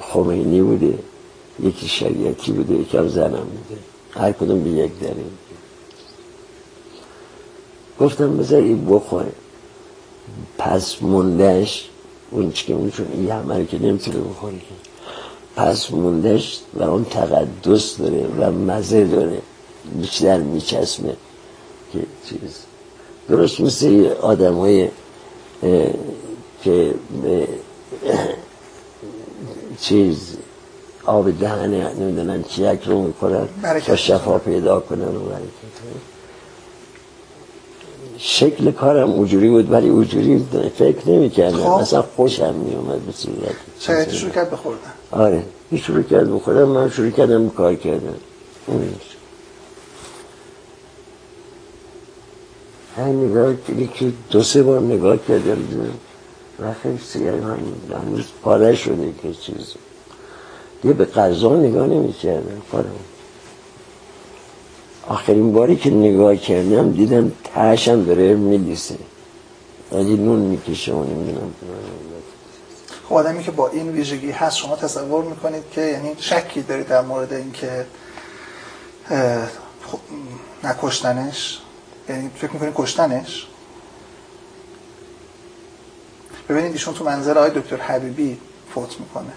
[0.00, 0.98] خمینی بوده
[1.62, 3.80] یکی شریعتی بوده یکی هم زنم بوده.
[4.10, 5.38] هر کدوم به یک داریم
[8.00, 9.32] گفتم بذار این بخوره.
[10.58, 11.88] پس موندهش
[12.30, 14.54] اون که می‌تونه این همه که نمی‌تونه بخوره
[15.56, 19.42] پس موندهش و اون تقدس داره و مزه داره.
[20.00, 21.16] بیشتر میچسمه
[21.92, 21.98] که
[22.28, 22.71] چیز.
[23.32, 24.88] درست مثل آدم های
[26.64, 26.94] که
[29.80, 30.36] چیز
[31.04, 33.48] آب دهنه نمی‌دونن چیک رو می‌کنن
[33.88, 35.20] و شفا پیدا کنن و
[38.18, 40.46] شکل کارم اونجوری بود ولی اونجوری
[40.78, 41.70] فکر نمی کردم خب.
[41.70, 43.36] اصلا خوشم می اومد به صورت.
[43.80, 44.78] شاید شروع کرد بخوردن.
[45.10, 45.42] آره.
[45.76, 48.14] شروع کرد بخوردن من شروع کردم کار کردم
[52.96, 53.54] همین نگاه
[53.94, 55.58] که دو سه بار نگاه کردم
[56.60, 57.58] و خیلی سیگه هم
[58.02, 59.74] هنوز پاره شده که چیز.
[60.82, 62.62] دیگه به قضا نگاه نمی کردم
[65.08, 68.94] آخرین باری که نگاه کردم دیدم تهشم داره میلیسه
[69.92, 71.54] ولی نون می‌کشه و نمی‌دونم.
[73.08, 77.00] خب آدمی که با این ویژگی هست شما تصور می‌کنید که یعنی شکی دارید در
[77.00, 77.86] مورد اینکه
[80.64, 81.58] نکشتنش؟
[82.08, 83.46] یعنی فکر می‌کنید کشتنش؟
[86.48, 88.38] ببینید ایشون تو منظر آقای دکتر حبیبی
[88.74, 89.32] فوت می‌کنه.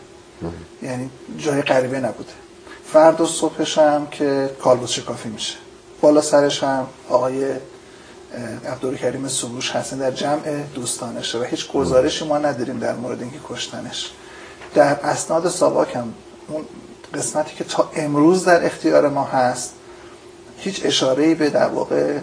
[0.82, 2.32] یعنی جای غریبه نبوده.
[2.94, 5.56] فرد و صبحش هم که کالبوس شکافی میشه.
[6.02, 7.46] بالا سرش هم آقای
[8.68, 14.12] عبدالکریم سروش هستن در جمع دوستانشه و هیچ گزارشی ما نداریم در مورد اینکه کشتنش.
[14.74, 16.14] در اسناد ساواک هم
[16.48, 16.66] اون
[17.14, 19.74] قسمتی که تا امروز در اختیار ما هست
[20.58, 22.20] هیچ اشاره‌ای به در واقع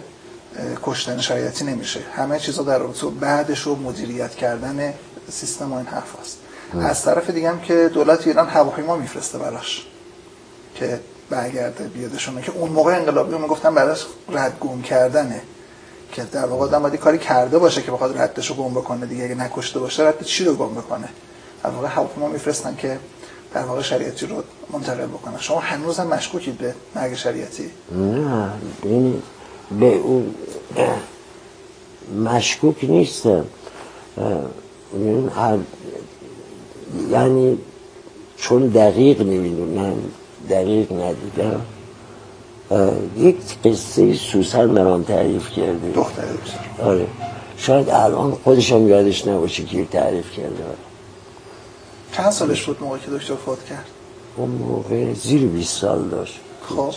[0.83, 1.99] کشتن شریعتی نمیشه.
[2.15, 4.93] همه چیزا در رابطه بعدش رو مدیریت کردن
[5.31, 6.37] سیستم و این حرف هست.
[6.81, 9.85] از طرف دیگه هم که دولت ایران هواپیما میفرسته براش
[10.75, 10.99] که
[11.29, 12.41] برگرده بیادشونه.
[12.41, 15.41] که اون موقع انقلابی می‌گفتن براش رد گم کردنه.
[16.11, 19.23] که در واقع آدم باید کاری کرده باشه که بخواد ردش رو گم بکنه دیگه.
[19.23, 21.09] اگه نکشته باشه رد چی رو گم بکنه؟
[21.63, 22.99] در واقع هواپیما میفرستن که
[23.53, 24.43] در واقع شریعتی رو
[24.73, 28.49] منتقل بکنه شما هنوز هم مشکوکید به مرگ شریعتی؟ نه
[28.83, 29.23] این
[29.79, 30.35] به اون
[32.23, 33.45] مشکوک نیستم.
[37.11, 37.57] یعنی
[38.37, 39.95] چون دقیق نمی‌دونم
[40.49, 41.61] دقیق ندیدم.
[43.17, 43.35] یک
[43.65, 45.91] قصه سوسن برام تعریف کرده.
[45.95, 46.23] دختر
[46.83, 47.07] آره.
[47.57, 50.63] شاید الان خودشم یادش نباشه که تعریف کرده.
[52.11, 53.85] چند سالش بود موقعی که دکتر فوت کرد؟
[54.35, 56.39] اون موقع زیر 20 سال داشت.
[56.69, 56.93] خب.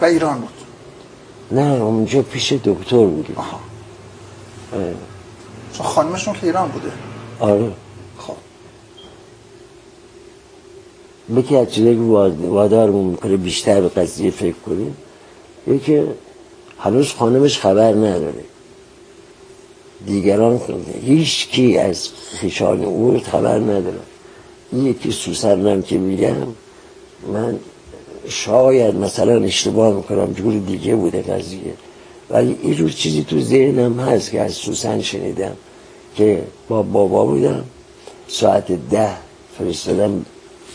[0.00, 0.50] و ایران بود.
[1.50, 3.36] نه اونجا پیش دکتر بودیم
[5.72, 6.92] چون خانمشون که ایران بوده.
[7.40, 7.72] آره.
[8.18, 8.34] خب.
[11.36, 14.96] بکی از چیزایی وادارمون می‌کنه بیشتر به قضیه فکر کنیم
[15.66, 16.02] یکی
[16.78, 18.44] هنوز خانمش خبر نداره.
[20.06, 20.60] دیگران
[21.02, 24.00] هیچ کی از خیشان او خبر نداره.
[24.72, 26.36] یکی سوسرنم که میگم
[27.32, 27.58] من
[28.28, 31.74] شاید مثلا اشتباه می‌کنم جور دیگه بوده قضیه.
[32.30, 35.56] ولی این جور چیزی تو ذهنم هست که از سوسن شنیدم
[36.16, 37.64] که با بابا بودم.
[38.28, 39.16] ساعت ده
[39.58, 40.26] فرستادم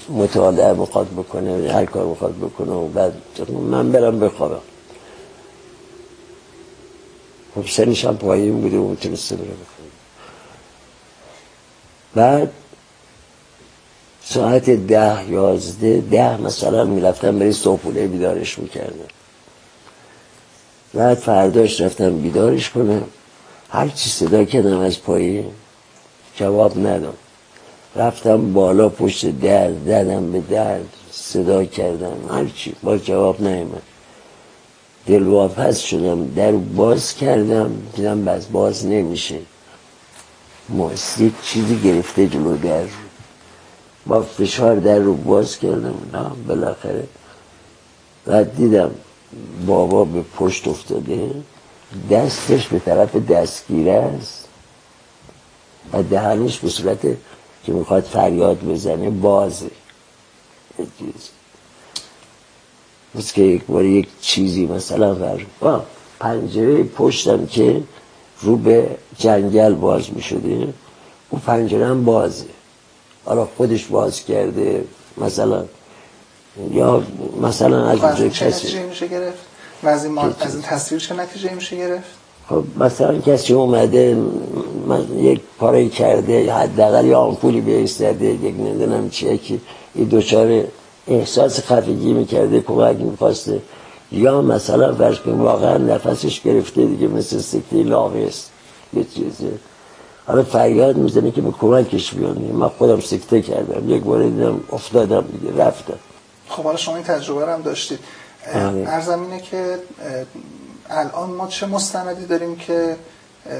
[0.09, 3.13] مطالعه بخواد بکنه هر کار بخواد بکنه و بعد
[3.69, 4.61] من برم بخوابم.
[7.55, 9.47] خب سنش هم پایین بوده و می‌تونسته بره
[12.15, 12.51] بعد
[14.33, 19.11] ساعت ده یازده ده مثلا می‌رفتم برای صبحونه بیدارش می‌کردم.
[20.93, 23.03] بعد فرداش رفتم بیدارش کنم.
[23.69, 25.45] هر چی صدا کردم از پایین
[26.35, 27.13] جواب ندم
[27.95, 30.79] رفتم بالا پشت در ددم به در
[31.11, 33.81] صدا کردم هرچی با جواب نیامد
[35.07, 39.39] دل واپس شدم در باز کردم دیدم بس باز نمیشه.
[41.19, 43.10] یک چیزی گرفته جلو در.
[44.07, 47.07] با فشار در رو باز کردم نه بالاخره
[48.25, 48.91] بعد دیدم
[49.65, 51.31] بابا به پشت افتاده
[52.11, 54.47] دستش به طرف دستگیره است.
[55.93, 57.01] و دهنش به صورت
[57.63, 59.71] که می‌خواد فریاد بزنه بازه.
[63.15, 65.81] مثل که یک بار یک چیزی مثلا فرق
[66.19, 67.83] پنجره پشتم که
[68.41, 70.73] رو به جنگل باز می‌شده
[71.29, 72.45] اون پنجره هم بازه.
[73.25, 74.83] حالا خودش باز کرده
[75.17, 75.63] مثلا
[76.71, 77.03] یا
[77.41, 79.39] مثلا از اونجا کسی میشه گرفت؟
[79.83, 82.09] و از این, از این تصویر چه نتیجه میشه گرفت؟
[82.49, 84.17] خب مثلا کسی اومده
[85.17, 89.57] یک پاره کرده حداقل یا آمپولی به ایستاده یک نمی‌دونم چیه که
[89.95, 90.63] این دوچار
[91.07, 93.61] احساس خفگی می‌کرده کمک می‌خواسته.
[94.11, 98.51] یا مثلا فرض واقعا نفسش گرفته دیگه مثل سکته لاغست
[98.93, 99.51] یه چیزه
[100.27, 103.89] حالا فریاد می‌زنه که به کمکش بیاد من خودم سکته کردم.
[103.89, 105.99] یک بار دیدم افتادم دیگه رفتم.
[106.49, 107.99] خب حالا شما این تجربه رو هم داشتید
[108.55, 108.83] آره.
[108.87, 109.79] ارزم اینه که
[110.89, 112.95] الان ما چه مستندی داریم که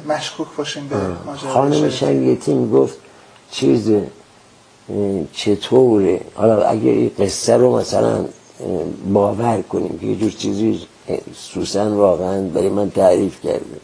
[0.08, 2.98] مشکوک باشیم به ماجرا خانم شنگیتی گفت
[3.52, 3.92] چیز
[5.34, 8.26] چطوره؟ حالا اگه این قصه رو مثلا
[9.14, 10.88] باور کنیم که یه جور چیزی
[11.36, 13.80] سوسن واقعا برای من تعریف کرده.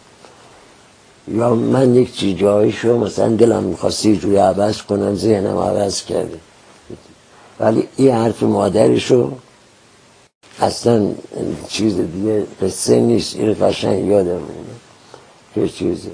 [1.28, 6.40] یا من یک چی جایشو مثلا دلم می‌خواستی جوی عوض کنم ذهنم عوض کرده
[7.60, 9.32] ولی این حرف مادرشو
[10.60, 11.10] اصلا
[11.68, 13.36] چیز دیگه قصه نیست.
[13.36, 14.42] این قشنگ یادم
[15.56, 16.12] که چیزه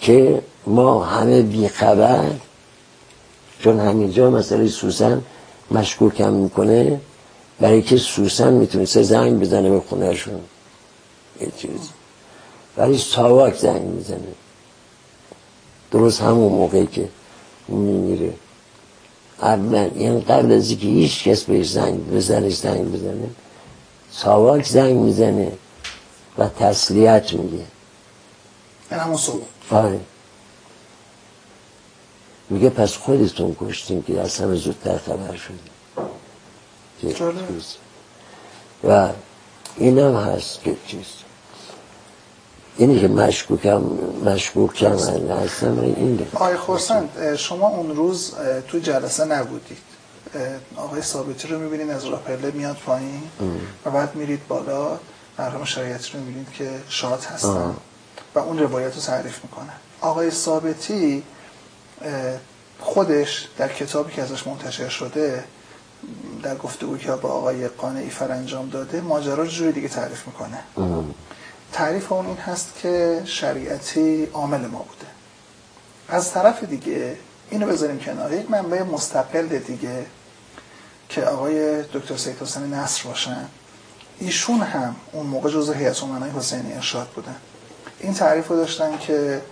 [0.00, 2.30] که ما همه بیخبر
[3.60, 5.22] چون همینجا مسئله سوسن
[5.70, 7.00] مشکوکم می‌کنه
[7.60, 10.40] برای که سوسن می‌تونسته زنگ بزنه به خونهشون.
[11.40, 11.99] یه چیز
[12.80, 14.34] ولی ساواک زنگ می‌زنه.
[15.90, 17.08] درست همون موقعی که
[17.68, 18.32] میمیره.
[19.42, 23.30] قبلا این قبل از که هیچ کس بهش زنگ بزنه زنگ بزنه
[24.12, 25.52] ساواک زنگ می‌زنه
[26.38, 27.64] و تسلیت میگه.
[28.90, 29.42] این همون صبح.
[29.70, 30.00] آره.
[32.50, 35.70] میگه پس خودتون کشتین که از همه زودتر خبر شدیم
[38.84, 39.08] و
[39.76, 41.19] این هم هست که چیز.
[42.80, 43.82] اینی که مشکوکم
[44.24, 48.34] مشکوکم هستم این آقای خورسند شما اون روز
[48.68, 49.78] تو جلسه نبودید.
[50.76, 53.22] آقای ثابتی رو می‌بینید از راپله میاد پایین.
[53.86, 54.98] و بعد میرید بالا.
[55.38, 57.74] مرحوم شریعتی رو می‌بینید که شاد هستن.
[58.34, 61.22] و اون روایت رو تعریف می‌کنه آقای ثابتی
[62.80, 65.44] خودش در کتابی که ازش منتشر شده
[66.42, 70.58] در گفتگویی که با آقای قانعی انجام داده ماجرا رو جوری دیگه تعریف می‌کنه.
[71.72, 75.06] تعریف اون این هست که شریعتی عامل ما بوده.
[76.08, 77.16] از طرف دیگه
[77.50, 78.32] اینو بذاریم کنار.
[78.32, 80.06] یک منبع مستقل دیگه
[81.08, 83.48] که آقای دکتر سید حسین نصر باشن.
[84.18, 87.36] ایشون هم اون موقع جزء هیئت امنای حسینی ارشاد بودن.
[88.00, 89.42] این تعریف رو داشتن که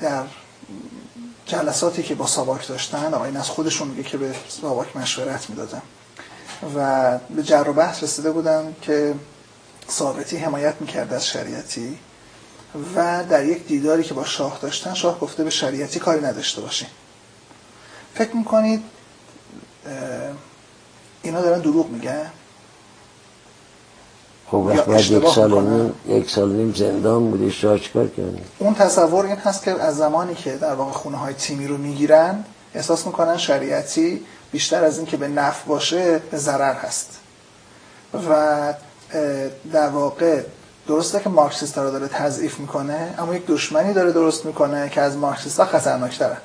[0.00, 0.22] در
[1.46, 5.82] جلساتی که با ساواک داشتن آقای از خودشون میگه که به ساواک مشورت می‌دادن.
[6.76, 9.14] و به جر و بحث رسیده بودن که
[9.90, 11.98] ثابتی حمایت می‌کرد از شریعتی
[12.96, 16.88] و در یک دیداری که با شاه داشتن شاه گفته به شریعتی کاری نداشته باشین.
[18.14, 18.82] فکر می‌کنید
[21.22, 22.30] اینا دارن دروغ میگن؟
[24.46, 28.10] خب وقت یک سال نیم یک سال نیم زندان بودی شاه چکار
[28.58, 32.44] اون تصور این هست که از زمانی که در واقع خونه های تیمی رو می‌گیرن
[32.74, 37.18] احساس می‌کنن شریعتی بیشتر از این که به نفع باشه به ضرر هست.
[38.28, 38.74] و
[39.72, 40.42] در واقع
[40.88, 45.16] درسته که مارکسیست رو داره تضعیف می‌کنه اما یک دشمنی داره درست می‌کنه که از
[45.16, 46.36] مارکسیست ها خطرناکتره.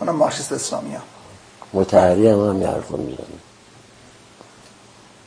[0.00, 1.02] اونم مارکسیست اسلامی ها.
[1.72, 2.54] متحری هم هم
[2.98, 3.40] می‌زنه.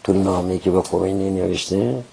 [0.03, 2.03] تو نامه که به خمینی نوشته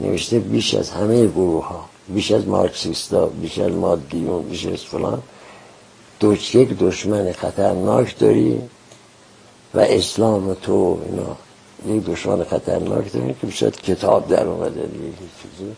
[0.00, 5.22] نوشته بیش از همه گروه ها بیش از مارکسیستا بیش از مادیون بیش از فلان
[6.54, 8.62] یک دشمن خطرناک داری
[9.74, 11.36] و اسلام تو اینا
[11.86, 15.12] یک دشمن خطرناک داری که بشاید کتاب در اومده دیگه
[15.42, 15.76] چیزی.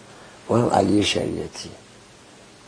[0.51, 1.70] و هم علی شریعتی.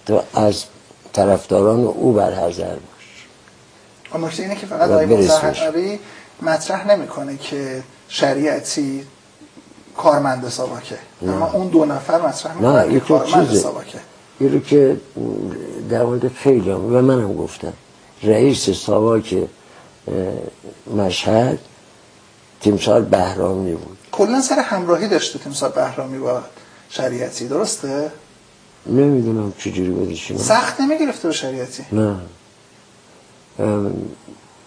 [0.06, 0.64] تو از
[1.12, 4.24] طرفداران او بر حذر باش.
[4.24, 5.98] نکته اینه که فقط آقای مطهری
[6.42, 9.06] مطرح نمی‌کنه که شریعتی
[9.96, 10.98] کارمند ساواکه.
[11.22, 13.98] اما اون دو نفر مطرح می‌کنه نه کارمند ساواکه.
[14.40, 15.00] این رو که
[15.90, 17.72] در مورد خیلی هم و منم گفتم.
[18.22, 19.36] رئیس ساواک
[20.96, 21.58] مشهد
[22.60, 23.98] تیمسار بهرامی بود.
[24.12, 26.40] کلا سر همراهی داشته تیمسار بهرامی با
[26.90, 28.10] شریعتی درسته؟
[28.86, 32.16] نمی‌دونم چجوری بودشون سخت نمی‌گرفته به شریعتی؟ نه.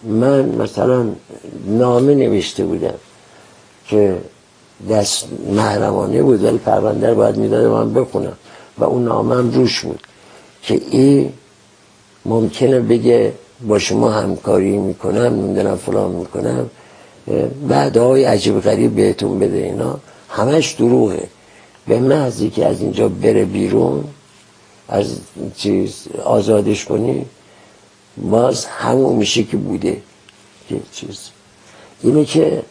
[0.02, 1.08] من مثلا
[1.66, 2.94] نامه نوشته بودم
[3.86, 4.18] که
[4.90, 8.36] دست محرمانه بود ولی پرونده رو باید می‌داده من بخونم.
[8.78, 10.06] و اون نامه هم روش بود
[10.62, 11.32] که این
[12.24, 13.32] ممکنه بگه
[13.68, 16.70] با شما همکاری می‌کنم نمی‌دونم فلان می‌کنم.
[17.68, 19.98] بعد های عجیب غریب بهتون بده اینا
[20.28, 21.28] همش دروغه.
[21.86, 24.04] به محضی که از اینجا بره بیرون
[24.88, 25.16] از
[25.56, 27.26] چیز آزادش کنی
[28.16, 30.02] باز همون میشه که بوده.
[30.70, 31.18] یه چیز.
[32.02, 32.62] اینه که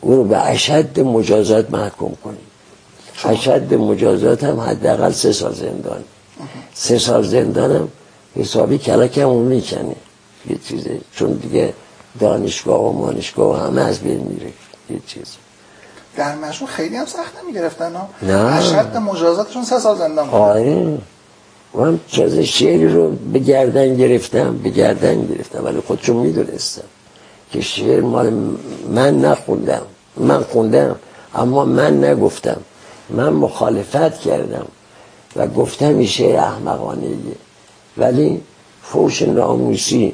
[0.00, 2.36] او رو به اشد مجازات محکوم کنی.
[3.24, 6.04] اشد مجازات هم حداقل سه سال زندان.
[6.74, 7.88] سه سال زندان هم
[8.36, 9.96] حسابی کلک هم اون می‌کنه.
[10.50, 11.00] یه چیزه.
[11.16, 11.72] چون دیگه
[12.20, 14.52] دانشگاه و مانشگاه و همه از بین میره.
[14.90, 15.36] یه چیز.
[16.16, 17.92] در مجموع خیلی هم سخت نمی‌گرفتن
[18.22, 18.34] نه.
[18.34, 20.34] اشد مجازاتشون سه سال زندان بود.
[20.34, 20.98] آره.
[21.74, 25.64] من چیز شعری رو به گردن گرفتم به گردن گرفتم.
[25.64, 26.84] ولی خودشون می‌دونستم
[27.52, 28.32] که شعر مال
[28.88, 29.82] من نخوندم.
[30.16, 30.96] من خوندم
[31.34, 32.60] اما من نگفتم.
[33.10, 34.66] من مخالفت کردم
[35.36, 37.08] و گفتم این شعر احمقانه
[37.96, 38.40] ولی
[38.82, 40.12] فوش ناموسی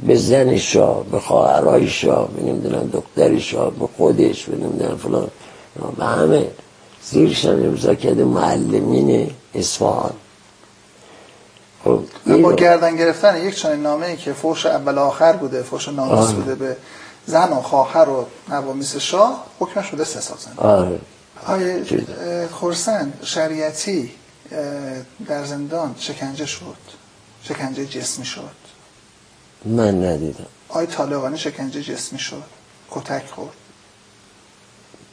[0.00, 5.28] به زن شاه به خواهرای شاه به نمی‌دونم دختر شاه به خودش به نمی‌دونم فلان.
[5.96, 6.46] به همه.
[7.02, 10.12] زیرش هم امضا کرده معلمین اصفهان.
[11.84, 12.02] خب
[12.42, 16.54] با گردن گرفتن یک چنین نامه ای که فوش اول آخر بوده فوش ناموس بوده
[16.54, 16.76] به
[17.26, 21.00] زن و خواهر و نوامیس شاه حکم شده سه سال زندان
[21.46, 21.82] آره.
[22.52, 24.10] خورسند شریعتی
[25.28, 26.76] در زندان شکنجه شد
[27.42, 28.65] شکنجه جسمی شد.
[29.66, 30.46] من ندیدم.
[30.68, 32.42] آی طالقانی شکنجه جسمی شد.
[32.90, 33.56] کتک خورد.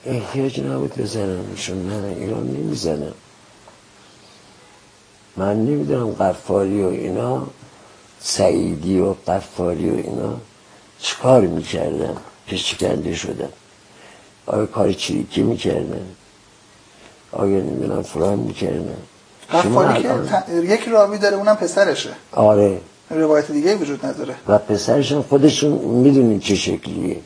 [0.05, 3.13] احتیاج نبود بزنمشون نه ایران نمی‌زنم.
[5.37, 7.47] من نمی‌دونم قفاری و اینا
[8.19, 10.37] سعیدی و قفاری و اینا
[10.99, 12.17] چیکار می‌کردن؟
[12.47, 13.49] که شکنجه شدن؟
[14.45, 16.07] آیا کار چریکی می‌کردن؟
[17.31, 18.97] آیا نمی‌دونم فلان می‌کردن؟
[19.53, 20.09] قفاری که
[20.51, 22.13] یک راوی داره اونم پسرشه.
[22.31, 22.81] آره.
[23.13, 24.35] روایت دیگه وجود نداره.
[24.47, 27.17] و پسرشون خودشون می‌دونین چه شکلیه.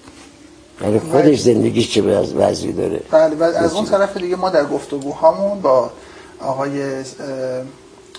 [0.81, 3.01] یعنی خودش زندگیش چه وضعی داره.
[3.11, 5.91] بله و از اون طرف دیگه ما در گفتگوهامون با
[6.39, 7.03] آقای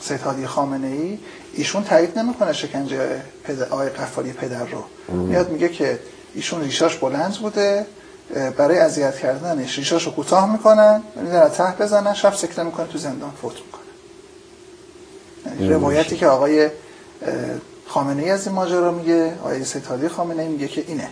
[0.01, 1.19] سید هادی خامنه ای
[1.55, 2.99] ایشون تایید نمی‌کنه شکنجه
[3.45, 5.15] پدر آقای قفاری پدر رو.
[5.15, 5.99] میاد میگه که
[6.35, 7.87] ایشون ریشاش بلند بوده
[8.57, 13.31] برای اذیت کردنش ریشاش رو کوتاه می‌کنن می‌ذارن ته بزنن شب سکته می‌کنه تو زندان
[13.43, 13.83] فوت می‌کنه.
[15.47, 16.69] یعنی روایتی که آقای
[17.87, 19.33] خامنه ای از این ماجرا میگه
[19.65, 21.09] سید هادی خامنه ای میگه که اینه.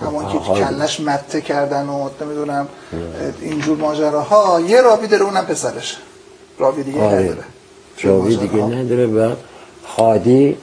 [0.00, 2.68] همون که کلش مته کردن و نمی‌دونم
[3.40, 5.96] اینجور ماجراها یه رابی داره اونم پسرش.
[6.58, 7.22] رابی دیگه آره.
[7.22, 7.44] نداره.
[8.02, 9.34] راوی دیگه نداره و
[9.86, 10.56] خادی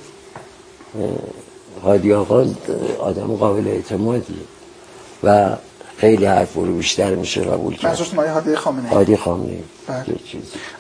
[1.83, 2.45] خادی آقا
[2.99, 4.39] آدم قابل اعتمادی
[5.23, 5.49] و
[5.97, 7.85] خیلی حرف رو بیشتر میشه قبول کرد.
[7.85, 10.19] منظورت مایه هادی خامنه هادی خامنه بله.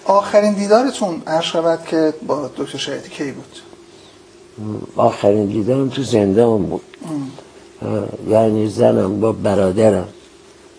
[0.05, 3.68] آخرین دیدارتون عرض شود که با دکتر شهیدی کی بود؟
[4.95, 6.81] آخرین دیدارم تو زندان بود.
[8.29, 10.07] یعنی زنم با برادرم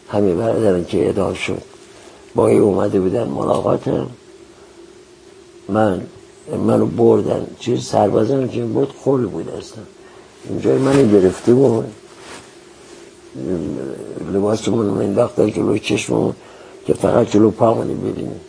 [0.09, 1.63] همه برادرم که ادام شد.
[2.35, 4.07] با ای اومده بودن ملاقاتم.
[5.69, 6.01] من
[6.67, 7.47] منو بردن.
[7.59, 9.83] چیز سربازم که بود خل بود اصلا.
[10.49, 11.85] اینجای منو گرفته بود.
[14.33, 16.35] لباسمون رو انداختن جلو چشممون
[16.87, 18.41] که فقط جلو پامونی ببینیم.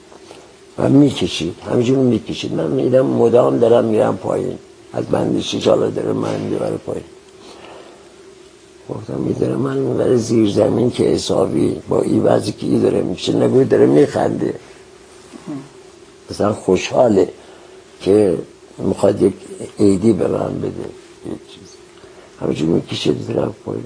[0.78, 1.56] و می‌کشید.
[1.72, 2.54] همینجور می‌کشید.
[2.54, 4.58] من میدم مدام دارم میرم پایین.
[4.94, 7.04] از بندشی جالا داره من می‌بره پایین.
[8.90, 13.34] گفتم میداره من می‌بره زیر زمین که حسابی با ای وضعی که ای داره میشه
[13.34, 14.56] نگوی داره میخنده.
[16.32, 17.30] مثلا خوشحاله
[18.02, 18.38] که
[18.78, 19.34] می‌خواد یک
[19.80, 20.86] عیدی به من بده
[21.26, 23.84] یک چیز می‌کشید طرف پایین.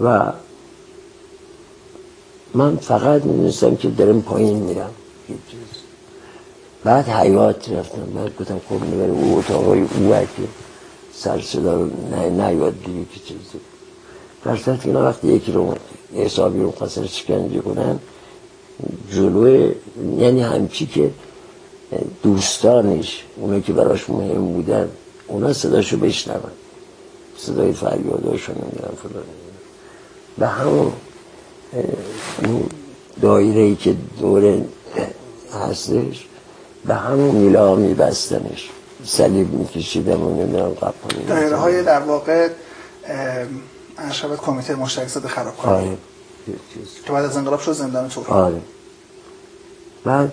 [0.00, 0.32] و
[2.54, 4.90] من فقط می‌دونستم که دارم پایین میرم.
[5.28, 5.36] یک
[6.84, 8.06] بعد حیات رفتم.
[8.14, 10.42] بعد گفتم خب نبره او اتاقای او که
[11.14, 11.88] سر صدا
[12.30, 13.60] نیاد دیگه که چیزی.
[14.44, 15.74] در صورت اینا وقتی یکی رو
[16.14, 17.98] حسابی رو خواستن شکنجه کنن
[19.12, 19.72] جلوی
[20.18, 21.10] یعنی همچی که
[22.22, 24.88] دوستانش اونا که براش مهم بودن
[25.26, 26.40] اونا صداشو بشنون.
[27.38, 29.24] صدای فریاداشو نمیدن فلان.
[30.38, 30.92] به همون
[33.22, 34.62] دایره ای که دور
[35.52, 36.25] هستش
[36.86, 38.70] به همون میله ها میبستنش.
[39.04, 42.48] صلیب میکشیدم و نمی‌دونم قپانی دایره های در واقع
[43.98, 45.96] ارشبت کمیته مشترک ضد خرابکاری آره.
[47.06, 48.24] که بعد از انقلاب شد زندان تو.
[48.28, 48.60] آره.
[50.04, 50.32] بعد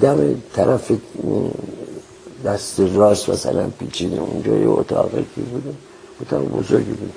[0.00, 0.92] دم طرف
[2.44, 5.74] دست راست مثلا پیچیده اونجا یه اتاقی که بوده.
[6.20, 7.14] اتاق بزرگی بود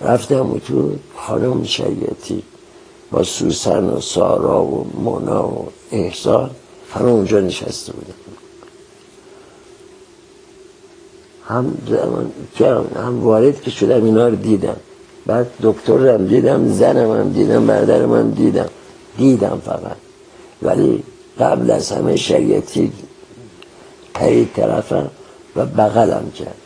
[0.00, 2.42] رفتم تو خانم شریعتی
[3.10, 6.50] با سوسن و سارا و مونا و احسان
[6.94, 8.14] همه اونجا نشسته بودن.
[11.48, 11.76] هم
[12.96, 14.76] هم وارد که شدم اینا رو دیدم.
[15.26, 18.68] بعد دکترم دیدم زنم هم دیدم برادرم هم دیدم.
[19.18, 19.96] دیدم فقط.
[20.62, 21.02] ولی
[21.40, 22.92] قبل از همه شریعتی
[24.14, 25.10] پرید طرفم
[25.56, 26.56] و بغلم کرد.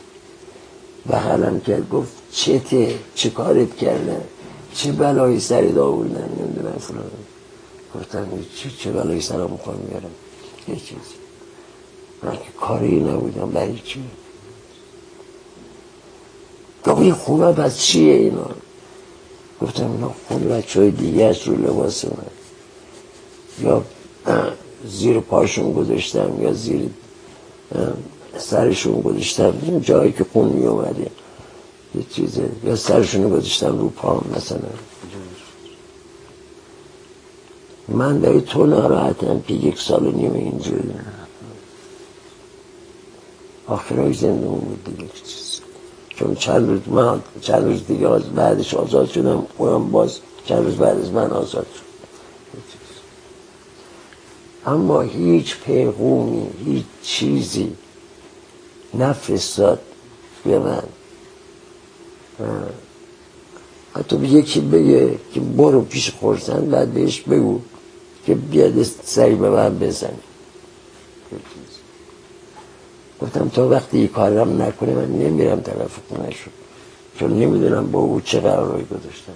[1.10, 4.20] بغلم کرد گفت چته چه کارت کردن؟
[4.74, 7.10] چه بلایی سرت آوردن نمی‌دونم فلان.
[7.96, 10.10] گفتم چه چه بلایی سرم می‌کنم میارم
[10.68, 11.16] یه چیزی.
[12.22, 13.50] من که کاری نبودم.
[13.50, 14.00] برای چی؟
[16.84, 18.50] گفت این خوبه پس چیه اینا؟
[19.62, 22.12] گفتم اینا خون بچه های دیگه است رو لباس من.
[23.60, 23.82] یا
[24.84, 26.90] زیر پاشون گذاشتم یا زیر
[28.38, 29.80] سرشون گذاشتم.
[29.80, 31.10] جایی که خون می اومده
[31.94, 32.48] یه چیزه.
[32.64, 34.58] یا سرشون گذاشتم رو پام مثلا.
[37.88, 40.90] من برای تو ناراحتم که یک سال و نیم اینجوری.
[43.66, 45.60] آخرای زنده بود دیگه چیز.
[46.08, 51.00] چون چند روز من چند روز دیگه بعدش آزاد شدم اونم باز چند روز بعد
[51.00, 51.86] از من آزاد شد.
[54.66, 57.72] اما هیچ پیغومی هیچ چیزی
[58.94, 59.80] نفرستاد
[60.44, 60.82] به من.
[63.94, 67.60] حتی به یکی بگه که برو پیش خورسن بعد بهش بگو.
[68.26, 70.10] که بیاد سری به من بزنی
[73.22, 76.50] گفتم تا وقتی این کارم نکنه من نمیرم طرف خونه شد
[77.18, 79.32] چون نمی‌دونم با او چه قراری گذاشتم.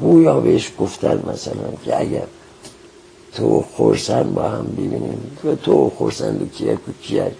[0.00, 2.24] گویا بهش گفتن مثلا که اگر
[3.34, 5.36] تو خورسن با هم ببینیم.
[5.44, 7.32] و تو خورسن دو کیه کیه؟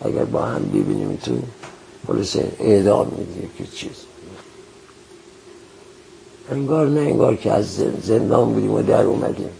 [0.00, 1.38] اگر با هم ببینیم تو
[2.08, 4.09] پلیس اعدام می‌دید که چیز.
[6.50, 9.50] انگار نه انگار که از زندان بودیم و در اومدیم.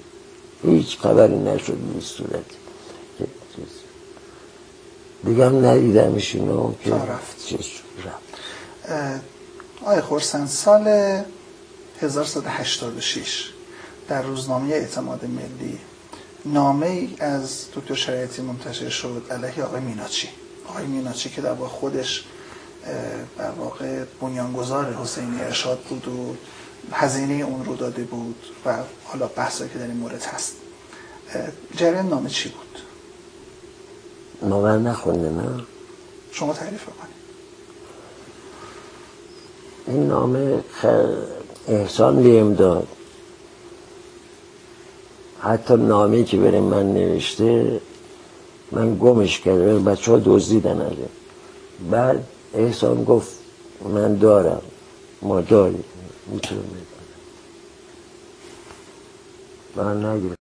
[0.62, 2.44] هیچ خبری نشد این صورت.
[5.24, 7.46] دیگه هم ندیدمش اینو که رفت.
[7.46, 7.66] چیز
[8.04, 9.22] رفت.
[9.82, 10.86] آقای خورسن سال
[12.00, 13.50] 1186
[14.08, 15.78] در روزنامه اعتماد ملی
[16.44, 20.28] نامه ای از دکتر شریعتی منتشر شد علیه آقای میناچی.
[20.68, 22.24] آقای میناچی که در واقع خودش
[23.38, 26.36] در واقع بنیانگذار حسینی ارشاد بود و
[26.92, 28.36] هزینه اون رو داده بود
[28.66, 30.56] و حالا بحثایی که در این مورد هست.
[31.76, 32.82] جریان نامه چی بود؟
[34.50, 35.62] نامه نخونده نه؟
[36.32, 37.20] شما تعریف کنید
[39.86, 40.64] این نامه
[41.68, 42.88] احسان بیم داد.
[45.40, 47.80] حتی نامه که بریم من نوشته
[48.72, 50.96] من گمش کردم بچه ها دزدیدن
[51.90, 52.24] بعد
[52.54, 53.32] احسان گفت
[53.94, 54.62] من دارم
[55.22, 55.84] ما داریم.
[56.32, 56.62] می‌تونم
[59.76, 60.34] من نگیرم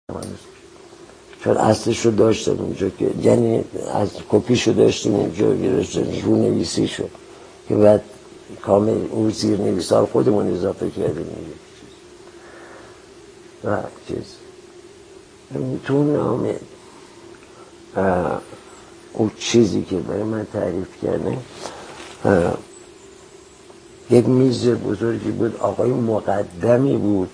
[1.43, 6.88] چون اصلش رو داشتم اونجا که یعنی از کپیش رو داشتیم اونجا گرفتن رو نویسی
[6.88, 7.09] شد.
[7.69, 8.03] که بعد
[8.61, 11.27] کامل اون زیر نویسار خودمون اضافه کردیم.
[13.64, 13.77] و
[14.07, 14.35] چیز.
[15.85, 16.55] تو نامه.
[19.14, 21.38] اون چیزی که برای من تعریف کرده
[24.09, 27.29] یک میز بزرگی بود آقای مقدمی بود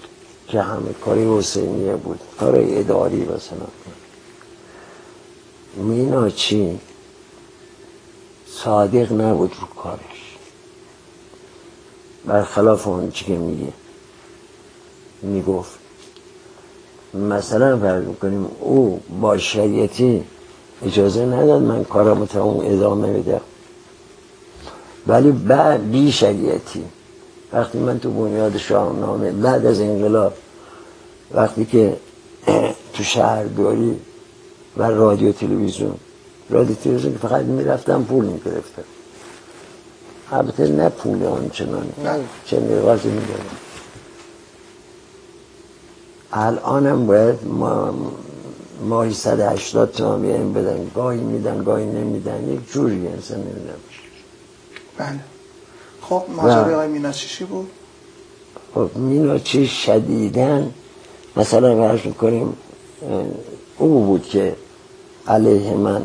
[0.47, 3.67] که همه کاری حسینیه بود کار اداری مثلا
[5.75, 6.79] میناچی
[8.47, 10.37] صادق نبود رو کارش.
[12.25, 13.73] برخلاف اون چی که میگه.
[15.21, 15.79] می‌گفت
[17.13, 20.23] مثلا فرض می‌کنیم او با شریعتی
[20.85, 23.41] اجازه نداد من کارم تمام ادامه بده
[25.07, 26.83] ولی بعد بی شریعتی
[27.53, 30.33] وقتی من تو بنیاد شاهنامه بعد از انقلاب
[31.31, 31.97] وقتی که
[32.93, 33.99] تو شهرداری
[34.77, 35.95] و رادیو تلویزیون
[36.49, 38.83] رادیو تلویزیون فقط می‌رفتم پول می‌گرفتم.
[40.31, 41.89] البته نه پول آنچنان
[42.45, 43.57] چه نوازی میدارم
[46.31, 47.93] الانم باید ما
[48.89, 50.91] ماهی 180 تومن بدن.
[50.95, 52.49] گاهی میدن گاهی نمیدن.
[52.49, 53.73] یک جوری اصلا نمیدن
[54.97, 55.19] بله.
[56.01, 57.69] خب ماجرای آقای میناچیشی بود؟
[58.75, 60.73] خب میناچی شدیدن
[61.35, 62.57] مثلا برش می‌کنیم
[63.77, 64.55] او بود که
[65.27, 66.01] علیه من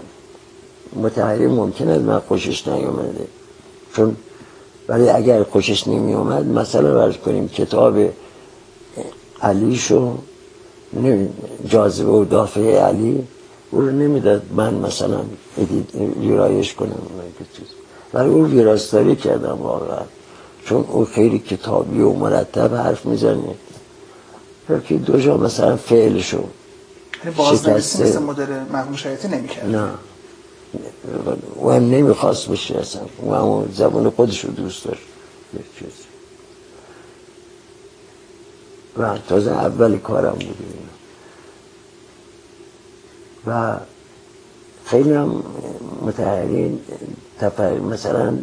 [0.97, 3.27] متحری ممکن است من خوشش نیومده.
[3.97, 4.17] چون
[4.89, 7.99] ولی اگر خوشش نمی اومد مثلا برش کنیم کتاب
[9.43, 10.19] علیشو
[11.67, 13.27] جاذبه و دافعه علی
[13.71, 15.21] او رو نمی‌داد من مثلا
[16.21, 17.03] ویرایش کنم
[18.15, 20.03] ولی او ویراستاری کردم واقعا.
[20.65, 23.55] چون او خیلی کتابی و مرتب حرف می‌زنه
[24.89, 26.45] که دو جا مثلا فعلشو
[27.25, 29.91] یعنی بازنویسی مثل مدل مرحوم شریعتی نمی‌کرد نه.
[31.65, 33.03] و هم نمی‌خواست بشه اصلا.
[33.29, 35.03] و همون زبان خودش رو دوست داشت.
[38.99, 40.57] و تازه اول کارم بود.
[43.47, 43.77] و
[44.85, 45.43] خیلی هم
[46.03, 46.81] متحرین
[47.41, 48.39] تفر مثلا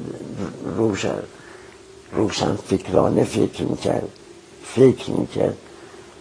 [0.77, 1.19] روشن
[2.13, 4.09] روشن فکرانه فکر می‌کرد
[4.75, 5.57] فکر می‌کرد.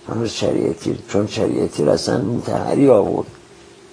[0.09, 3.27] هنوز شریعتی چون شریعتی اصلا متحری آورد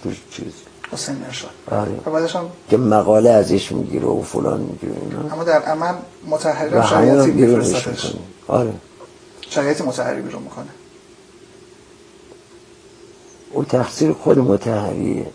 [0.04, 0.54] تو چیز.
[0.92, 1.92] حسین نشد آره.
[2.28, 4.94] هم که مقاله ازش می‌گیره و فلان می‌گیره
[5.34, 5.94] اما در عمل
[6.28, 8.14] متحری شریعتی میفرستش.
[8.48, 8.74] آره.
[9.50, 10.66] شریعتی متحری بیرون می‌کنه.
[13.52, 15.28] او تقصیر خود متحریه.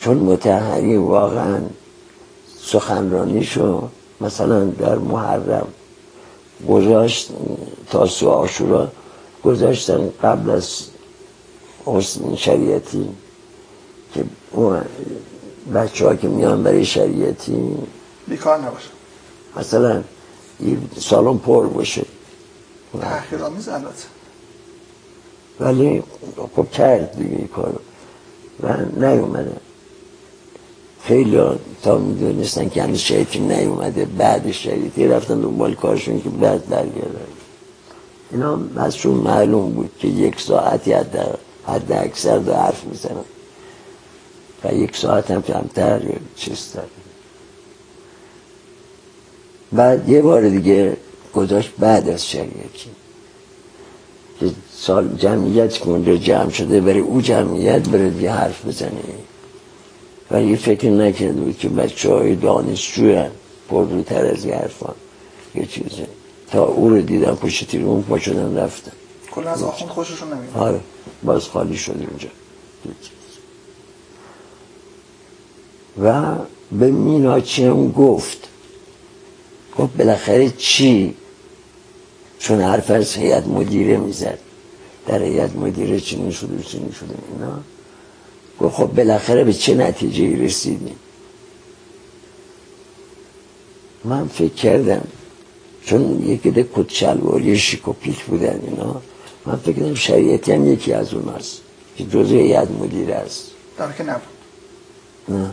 [0.00, 1.60] چون متحری واقعا
[2.64, 3.88] سخنرانیشو
[4.20, 5.66] مثلا در محرم
[6.68, 7.30] گذاشت
[7.90, 8.88] تا سو آشورا
[9.44, 10.82] گذاشتن قبل از
[11.86, 13.08] حسن شریعتی
[14.14, 14.24] که
[15.74, 17.76] بچه ها که میان برای شریعتی
[18.28, 18.88] بیکار نباشه.
[19.56, 20.02] مثلا
[21.00, 22.04] سالن پر باشه.
[23.00, 23.68] تحقیر آمیز
[25.60, 26.02] ولی
[26.56, 27.78] خب کرد دیگه کارو.
[28.62, 29.56] و نیومده.
[31.04, 31.40] خیلی
[31.82, 37.26] تا می‌دونستن که هنوز شریعتی نیومده بعد شریعتی رفتن دنبال کارشون که بعد برگردن.
[38.32, 43.24] اینا ازشون معلوم بود که یک ساعتی حد, اکثر دو حرف می‌زنن.
[44.64, 46.00] و یک ساعت هم کمتر
[46.36, 46.88] چیز داره.
[49.72, 50.96] بعد یه بار دیگه
[51.34, 52.90] گذاشت بعد از شریعتی
[54.40, 58.90] که سال جمعیت اونجا جمع شده برای او جمعیت بره یه حرف بزنه.
[60.34, 63.24] ولی فکر نکرده بود که بچه های دانشجو
[63.68, 64.94] پر روتر از یه حرفان.
[65.54, 66.06] یه چیزه
[66.50, 68.92] تا او رو دیدم پشت تیر اون پا شدن رفتن.
[69.30, 70.56] کلا از آخوند خوششون نمیاد.
[70.56, 70.80] آره.
[71.22, 72.28] باز خالی شد اونجا
[76.02, 76.34] و
[76.72, 78.48] به میناچی هم گفت.
[79.78, 81.14] گفت بالاخره چی؟
[82.38, 84.38] چون حرف از هیئت مدیره می‌زد.
[85.06, 87.60] در هیئت مدیره چی نشده چی نشده اینا؟
[88.60, 90.96] گفت خب بالاخره به چه نتیجه رسیدیم
[94.04, 95.06] من فکر کردم
[95.84, 99.02] چون یکی ده کت شلواری شیکوپیک بودن اینا
[99.46, 101.60] من فکر کردم شریعتی هم یکی از اون هست
[101.96, 103.50] که جزء هیئت مدیره است.
[103.78, 104.22] در که نبود.
[105.28, 105.50] نه.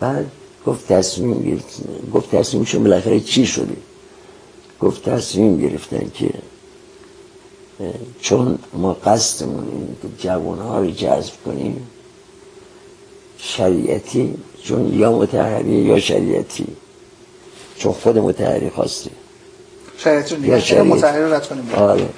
[0.00, 0.30] بعد
[0.66, 1.80] گفت تصمیم گرفت
[2.14, 3.76] گفت تصمیمشون بالاخره چی شده؟
[4.80, 6.30] گفت تصمیم گرفتن که
[8.20, 11.86] چون ما قصدمون اینه که جوانها رو جذب کنیم
[13.38, 14.34] شریعتی
[14.64, 16.66] چون یا متحری یا شریعتی
[17.76, 19.10] چون خود متحری خواسته
[19.96, 21.70] شریعتی رو نگه متحری رو رد کنیم.
[21.74, 22.08] آره.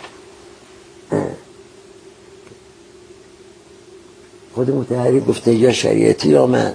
[4.54, 6.74] خود متحری گفته یا شریعتی یا من.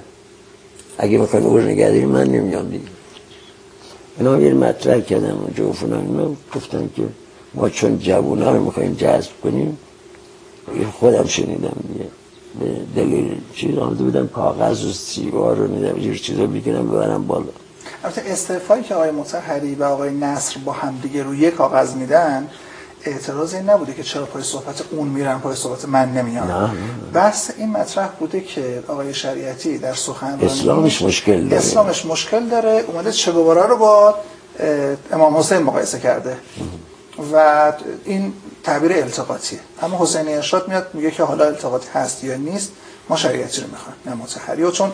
[0.97, 2.85] اگه می‌خوایم او رو نگه داریم من نمیام دیگه.
[4.17, 6.37] اینا یه مطرح کردم اونجا و فلان.
[6.55, 7.03] گفتن که
[7.57, 9.77] ما چون جوان ها رو می‌خوایم جذب کنیم
[10.99, 12.09] خودم شنیدم دیگه
[12.59, 13.77] به دلیل چیز.
[13.77, 17.45] آمده بودم کاغذ و سیگار رو میدم یه چیزا بگیرم ببرم بالا.
[18.03, 22.47] البته استعفایی که آقای متحری و آقای نصر با هم دیگه روی یک کاغذ میدن
[23.05, 26.71] اعتراض این نبوده که چرا پای صحبت اون میرن پای صحبت من نمیان.
[27.13, 31.57] بس این مطرح بوده که آقای شریعتی در سخنرانی اسلامش مشکل داره.
[31.57, 32.83] اسلامش مشکل داره.
[32.87, 34.15] اومده چگوارا رو با
[35.11, 36.37] امام حسین مقایسه کرده.
[37.33, 37.73] و
[38.05, 38.33] این
[38.63, 39.59] تعبیر التقاطیه.
[39.81, 42.71] اما حسین ارشاد میاد میگه که حالا التقاطی هست یا نیست
[43.09, 44.63] ما شریعتی رو می‌خوایم نه متحری.
[44.63, 44.91] و چون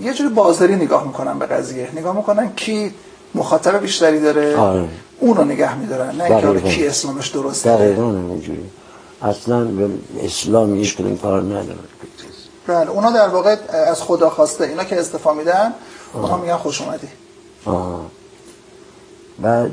[0.00, 1.88] یه جوری بازاری نگاه می‌کنن به قضیه.
[1.96, 2.94] نگاه می‌کنن کی
[3.34, 4.88] مخاطب بیشتری داره آره.
[5.20, 7.76] اون رو نگه میدارن نه اینکه کی اسلامش درسته.
[7.76, 8.70] دقیقا همینجوری
[9.22, 9.90] اصلا به
[10.22, 11.78] اسلام هیچ کدوم کار نداره.
[12.66, 13.56] بله اونا در واقع
[13.86, 15.72] از خدا خواسته اینا که استفا میدن
[16.12, 17.08] اونا میگن خوش اومدی.
[17.64, 18.00] آه.
[19.38, 19.70] بعد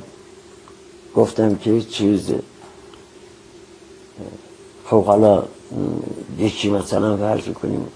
[1.16, 2.32] گفتم که چیز
[4.86, 5.44] خب حالا
[6.38, 7.88] یکی مثلا فرض کنیم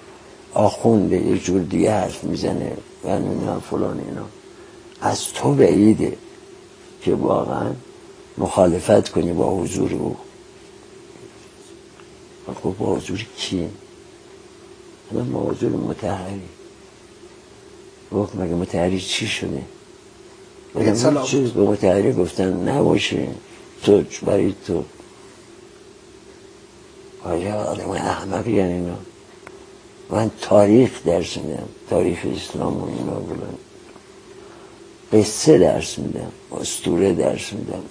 [0.54, 4.26] آخونده یه جور دیگه حرف می‌زنه و نمی‌دونم فلان اینا
[5.02, 6.18] از تو بعیده
[7.02, 7.72] که واقعا
[8.38, 10.18] مخالفت کنی با حضور او
[12.64, 13.70] خب با حضور کی؟
[15.12, 16.42] من با حضور متحری
[18.12, 19.62] گفت مگه متحری چی شده؟
[20.76, 23.28] بگم چیز به متحری گفتن نباشه.
[23.84, 24.84] تو برای تو.
[27.24, 28.98] آیا آدم احمقی یعنی اینا؟
[30.10, 33.58] من تاریخ درس میدم تاریخ اسلام و اینا بلند
[35.14, 37.84] قصه درس میدم استوره درس میدم.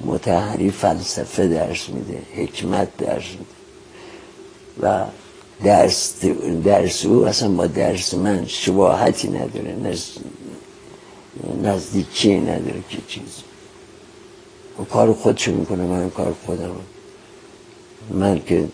[0.00, 3.58] متحری فلسفه درس میده حکمت درس میده.
[4.82, 5.04] و
[5.64, 6.14] درس,
[6.64, 9.76] درس او اصلا با درس من شباهتی نداره
[11.62, 13.42] نزدیکی نداره که چیز.
[14.80, 16.70] و کار خودشو می‌کنه من کار خودم.
[18.10, 18.68] من که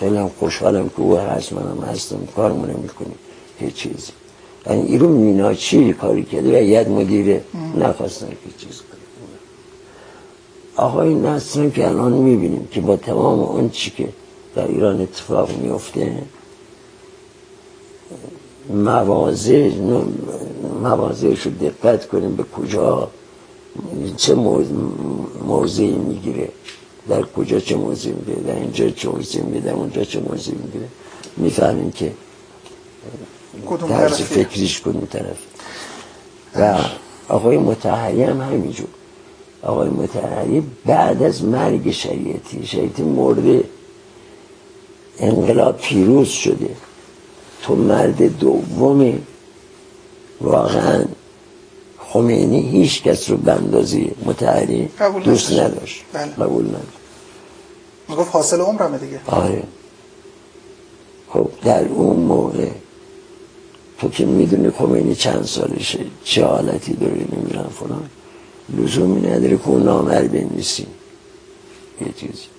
[0.00, 3.18] خیلی هم خوشحالم که او هست منم هستم کارمونه می‌کنیم
[3.58, 4.12] هیچ چیزی.
[4.66, 7.44] یعنی ایرو میناچی کاری کرده و ید مدیره
[7.76, 9.00] نخواستن که چیز کنه
[10.76, 14.08] آقای نصرم که الان می‌بینیم که با تمام اون چی که
[14.54, 16.22] در ایران اتفاق میفته
[18.70, 19.72] موازه
[20.82, 23.08] موازهش رو دقت کنیم به کجا
[24.16, 24.34] چه
[25.44, 26.48] موضعی می‌گیره.
[27.08, 28.42] در کجا چه موضعی می‌گیره.
[28.42, 29.64] در اینجا چه موضعی می‌گیره.
[29.64, 30.88] در اونجا چه موضعی می‌گیره.
[31.36, 32.12] می‌فهمیم که
[33.88, 35.38] طرز فکریش کدوم طرف.
[36.56, 36.78] و
[37.28, 38.88] آقای متحری هم همینجور.
[39.62, 43.64] آقای متحری بعد از مرگ شریعتی شریعتی مرده
[45.18, 46.70] انقلاب پیروز شده.
[47.62, 49.22] تو مرد دومی
[50.40, 51.04] واقعا
[51.98, 54.88] خمینی هیچ کس رو بندازی متحری
[55.24, 56.02] دوست نداشت.
[56.12, 56.32] بله.
[56.32, 56.98] قبول نداشت.
[58.08, 59.20] می‌گفت حاصل عمرمه دیگه.
[59.26, 59.62] آره.
[61.28, 62.68] خب در اون موقع
[63.98, 68.10] تو که می‌دونی خمینی چند سالشه چه حالتی داره نمی‌دونم فلان.
[68.68, 70.86] لزومی نداره که اون نامر بنویسی
[72.00, 72.55] یه چیزی.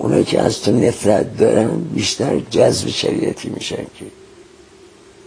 [0.00, 4.06] اونایی که از تو نفرت دارن بیشتر جذب شریعتی میشن که.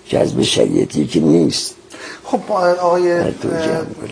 [0.08, 1.76] جذب شریعتی که نیست.
[2.24, 3.34] خب آقای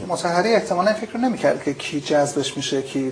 [0.07, 3.11] متحری احتمالا فکر نمی‌کرد که کی جذبش میشه کی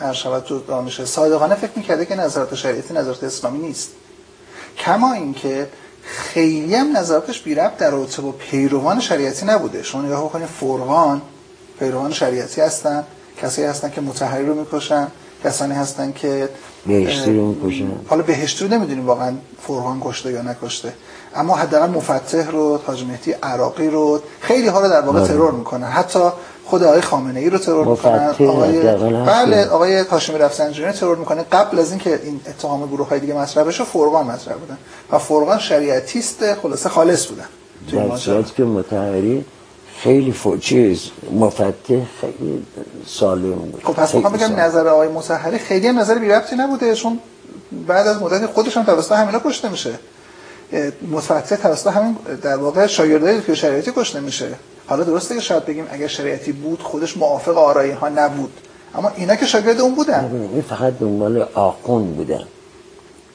[0.00, 1.04] ارشبت جدا میشه.
[1.04, 3.90] صادقانه فکر می‌کرده که نظرات شریعتی نظرات اسلامی نیست.
[4.78, 5.68] کما اینکه
[6.04, 9.82] خیلی هم نظراتش بی ربط در رابطه با پیروان شریعتی نبوده.
[9.82, 11.22] شما نگاه بکنید فرغان
[11.78, 13.04] پیروان شریعتی هستن
[13.42, 15.08] کسی هستن که متحری رو می‌کشن.
[15.44, 16.48] کسانی هستن که
[16.86, 20.92] بهشتی رو می‌کشن حالا بهشتی رو نمی‌دونیم واقعا فرغان کشته یا نکشته.
[21.36, 25.28] اما حداقل مفتح رو تاج مهدی عراقی رو خیلی ها رو در واقع بله.
[25.28, 25.86] ترور می‌کنن.
[25.86, 26.20] حتی
[26.64, 28.34] خود آقای خامنه ای رو ترور می‌کنن.
[28.48, 28.82] آقای
[29.26, 31.42] بله آقای هاشمی رفسنجانی ترور می‌کنه.
[31.52, 34.78] قبل از اینکه این اتهام گروه های دیگه مطرح بشه فرقان مطرح بودن.
[35.12, 37.46] و فرقان شریعتیست خلاصه خالص بودن.
[38.26, 39.44] در که متحری
[40.02, 42.66] خیلی فوچیز مفتح خیلی
[43.06, 43.82] سالم بود.
[43.84, 47.18] خب پس می‌خوام بگم نظر آقای متحری خیلی هم نظر بی ربطی نبوده چون
[47.86, 49.90] بعد از مدت خودش هم توسط همینا کشته میشه.
[51.10, 54.48] متفکر توسط همین در واقع شاگردای که شریعتی کشته میشه.
[54.86, 58.52] حالا درسته که شاید بگیم اگر شریعتی بود خودش موافق آرای ها نبود.
[58.94, 60.48] اما اینا که شاگرد اون بودن.
[60.52, 62.44] این فقط دنبال آخوند بودن.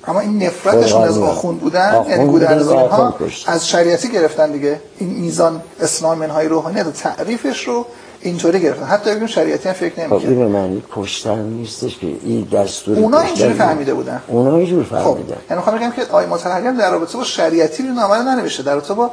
[0.08, 3.16] اما این نفرتشون از آخوند بودن یعنی گودرزی ها
[3.48, 4.82] از شریعتی گرفتن دیگه.
[5.00, 7.86] این میزان اسلام منهای روحانیت و تعریفش رو
[8.22, 8.86] اینطوری گرفتن.
[8.86, 13.19] حتی بگیم شریعتی هم فکر نمی‌کنه خب این معنی کشتن نیستش که این دستور اونا
[13.19, 14.22] اینجوری فهمیده بودن.
[14.27, 15.36] اونا اینجوری خب، فهمیدن.
[15.36, 15.42] خب.
[15.50, 18.94] یعنی می‌خوام بگم که آقای متحری در رابطه با شریعتی رو نامه ننوشته در رابطه
[18.94, 19.11] با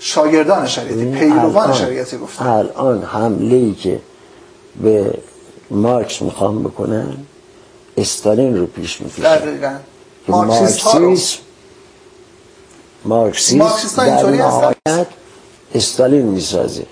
[0.00, 4.00] شاگردان شریعتی پیروان شریعتی گفتن الان حمله ای که
[4.82, 5.14] به
[5.70, 7.16] مارکس می‌خوام بکنن
[7.96, 9.22] استالین رو پیش می‌کشن
[10.28, 11.38] دقیقاً مارکسیسم
[13.04, 15.06] مارکسیسم در نهایت
[15.74, 16.86] استالین می‌سازه.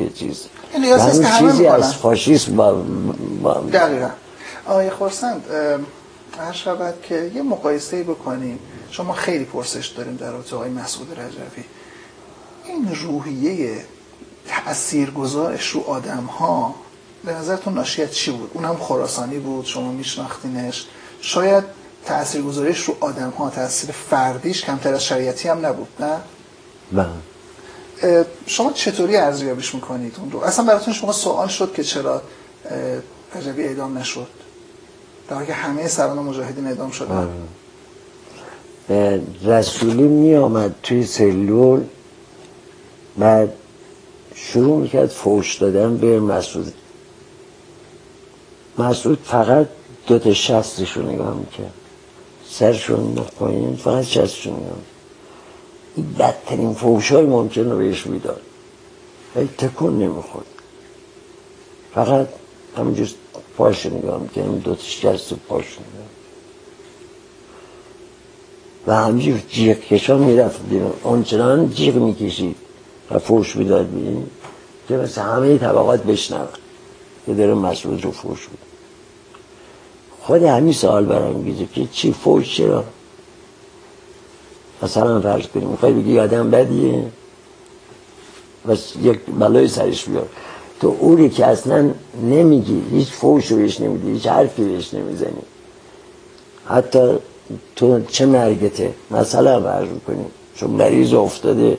[0.00, 0.46] یه چیز.
[0.74, 2.72] همه چیزی از فاشیسم با,
[3.42, 4.10] با دقیقا.
[4.66, 5.44] آقای خورسند
[6.38, 8.58] هر شود که یه مقایسه بکنیم.
[8.90, 11.64] شما خیلی پرسش داریم در رابطه آقای مسعود رجوی.
[12.64, 13.84] این روحیه
[14.48, 16.74] تاثیرگذارش رو آدم ها
[17.24, 20.86] به نظرتون ناشی چی بود؟ اونم خراسانی بود شما میشناختینش.
[21.20, 21.64] شاید
[22.06, 26.16] تاثیرگذاریش رو آدم ها تاثیر فردیش کمتر از شریعتی هم نبود نه؟
[26.92, 27.08] بله
[28.46, 32.22] شما چطوری ارزیابیش می‌کنید اون رو؟ اصلا براتون شما سوال شد که چرا
[33.34, 34.26] رجبی اعدام نشد؟
[35.28, 37.28] در که همه سران مجاهدین اعدام شدن.
[39.44, 41.84] رسولی می آمد توی سلول
[43.18, 43.52] بعد
[44.34, 46.72] شروع می‌کرد فوش دادن به مسعود.
[48.78, 49.66] مسعود فقط
[50.06, 51.72] دو تا شستش رو نگاه می‌کرد.
[52.50, 54.76] سرشون پایین فقط شستشون نگاه
[55.96, 58.40] این بدترین فوش های ممکن رو بهش می‌داد.
[59.36, 60.46] ای تکون نمی‌خورد.
[61.94, 62.28] فقط
[62.76, 63.08] همینجور
[63.56, 66.06] پاش نگاه می‌کرد دو شست پاش نگاه
[68.86, 70.92] و همینجور جیغ کشا می‌رفت بیرون.
[71.04, 72.56] آنچنان جیغ می‌کشید
[73.10, 74.26] و فوش می‌داد بیرون
[74.88, 76.48] که مثل همه طبقات بشنون
[77.26, 78.58] که داره مسئول رو فوش بود
[80.26, 82.84] خود همین سوال برام میگیزه که چی فوش چرا؟
[84.82, 87.04] مثلا فرض کنیم می‌خوای بگی آدم بدیه
[88.68, 90.26] بس یک بلای سرش بیار.
[90.80, 91.90] تو اوری که اصلا
[92.22, 95.42] نمیگی هیچ فوش رو بهش نمیدی هیچ حرفی بهش نمی‌زنی.
[96.68, 97.08] حتی
[97.76, 101.78] تو چه مرگته؟ مثلا فرض کنیم چون مریض افتاده.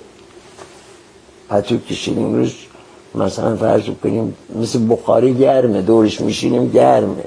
[1.50, 2.68] پتو کشیدیم روش
[3.16, 7.24] مثلا فرض کنیم مثل بخاری گرمه دورش میشینیم گرمه.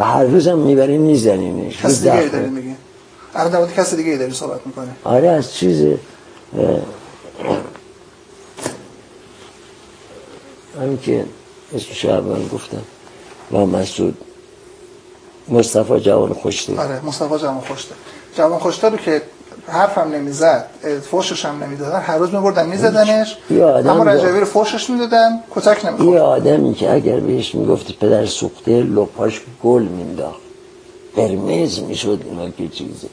[0.00, 2.76] و هر روز هم می‌بریم میزنیمش کسی دیگه داری میگی؟
[3.34, 5.86] الان در کسی دیگه داری صحبت می‌کنه آره از چیز
[10.80, 11.24] همین که
[11.74, 12.82] اسم شعبان گفتم.
[13.50, 14.18] با مسعود.
[15.48, 16.80] مصطفی جوان خوشته.
[16.80, 17.94] آره مصطفی جوان خوشته.
[18.36, 19.22] جوان خوشته رو که
[19.70, 20.66] حرفم نمی‌زد
[21.10, 23.36] فوشش هم نمی‌دادن هر روز میبردن میزدنش.
[23.60, 26.08] اما رجبی رو فوشش می‌دادن کتک نمی‌خورد.
[26.08, 30.40] یه آدمی که اگر بهش می‌گفتی پدر سوخته لپاش گل مینداخت
[31.16, 33.08] قرمز می‌شد اینا که چیزه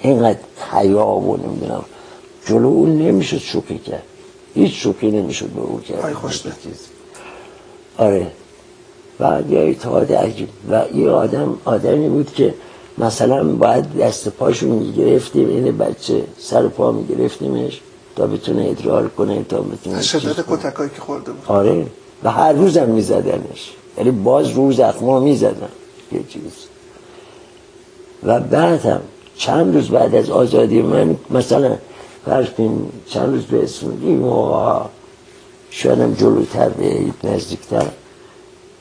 [0.00, 0.38] اینقدر
[0.72, 1.84] حیا و نمی‌دونم.
[2.46, 4.02] جلو اون نمی‌شد شوخی کرد.
[4.54, 6.04] هیچ شوخی نمی‌شد به او کرد.
[6.04, 6.14] آی
[7.98, 8.26] آره.
[9.20, 10.48] و یه اتحاد عجیب.
[10.70, 12.54] و یه آدم آدمی بود که
[13.00, 17.80] مثلا باید دست پاشو می‌گرفتیم این بچه سر پا میگرفتیمش
[18.16, 21.44] تا بتونه ادرار کنه تا بتونه شدت کتکایی که خورده بود.
[21.46, 21.86] آره.
[22.24, 23.72] و هر روزم میزدنش.
[23.98, 25.68] یعنی باز روز اخما می‌زدن.
[26.12, 26.42] یه چیز.
[28.22, 29.00] و بعد هم
[29.36, 31.76] چند روز بعد از آزادی من مثلا
[32.24, 32.46] فرض
[33.06, 33.86] چند روز به اسم
[35.70, 37.86] شاید جلوتر به نزدیکتر.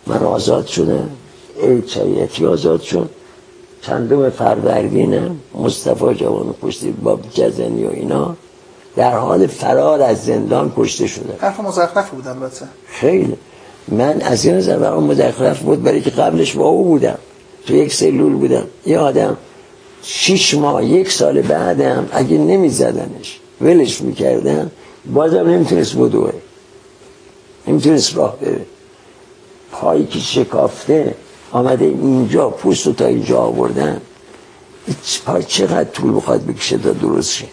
[0.08, 1.10] من آزاد شدم.
[1.64, 3.10] عید شریعتی آزاد شد.
[3.82, 8.36] چندم فروردین مصطفی جوان کشته با جزنی و اینا.
[8.96, 11.34] در حال فرار از زندان کشته شده.
[11.40, 12.66] حرف مزخرف بود البته.
[12.88, 13.36] خیلی.
[13.88, 17.18] من از این نظر برام مزخرف بود برای که قبلش با او بودم.
[17.68, 18.64] تو یک سلول بودم.
[18.86, 19.38] یه آدم
[20.04, 24.72] شیش ماه یک سال بعدم اگه نمی زدنش ولش می‌کردن
[25.14, 26.34] بازم نمی‌تونست بدوه.
[27.68, 28.66] نمی‌تونست راه بره.
[29.72, 31.16] پایی که شکافته
[31.52, 34.02] آمده اینجا پوست رو تا اینجا آوردن
[35.26, 37.46] پای چقدر طول بخواد بکشه تا درست شه؟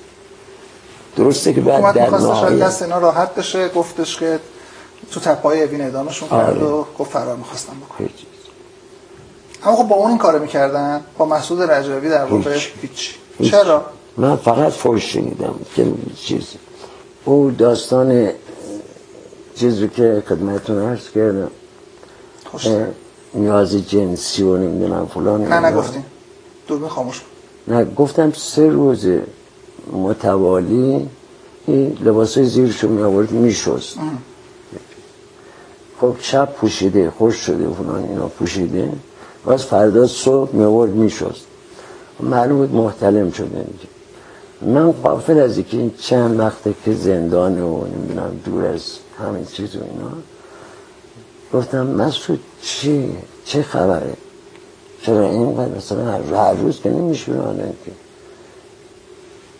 [1.17, 4.41] درسته که بعد در نهایت دست اینا راحت بشه گفتش که
[5.11, 6.65] تو تپای اوین ادامشون کرد آره.
[6.65, 8.09] و گفت فرار می‌خواستم بکنم.
[9.65, 13.15] اما خب با اون این کارو می‌کردن با مسعود رجوی در واقع هیچ.
[13.51, 13.85] چرا؟
[14.17, 16.45] من فقط فوش شنیدم که چیز.
[17.25, 18.31] او داستان
[19.55, 21.51] چیزی که خدمتتون عرض کردم
[23.37, 26.05] نیاز جنسی و نمی‌دونم فلان نه نگفتیم
[26.69, 27.23] دوربین خاموش
[27.69, 29.07] نه گفتم سه روز
[29.93, 31.09] متوالی
[31.67, 33.99] این لباس های زیرشو می آورد می شست
[36.01, 38.93] خب شب پوشیده خوش شده فلان اینا پوشیده.
[39.45, 41.47] باز فردا صبح می آورد می شست
[42.21, 44.81] معلوم بود محتلم شده اینجا.
[44.81, 48.83] من قافل از اینکه این چند وقته که زندان و نمی‌دونم دور از
[49.19, 50.11] همین چیز و اینا
[51.57, 54.13] گفتم مسعود چی؟ چه خبره؟
[55.03, 57.93] چرا این مثلا هر روز که نمیشونانه که.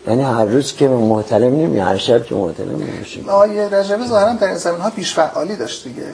[0.07, 4.47] یعنی هر روز که محتلم نمی هر شب که محتلم نمیشه آقای رجبی ظاهرا در
[4.47, 6.07] این زمین ها پیش فعالی داشت دیگه.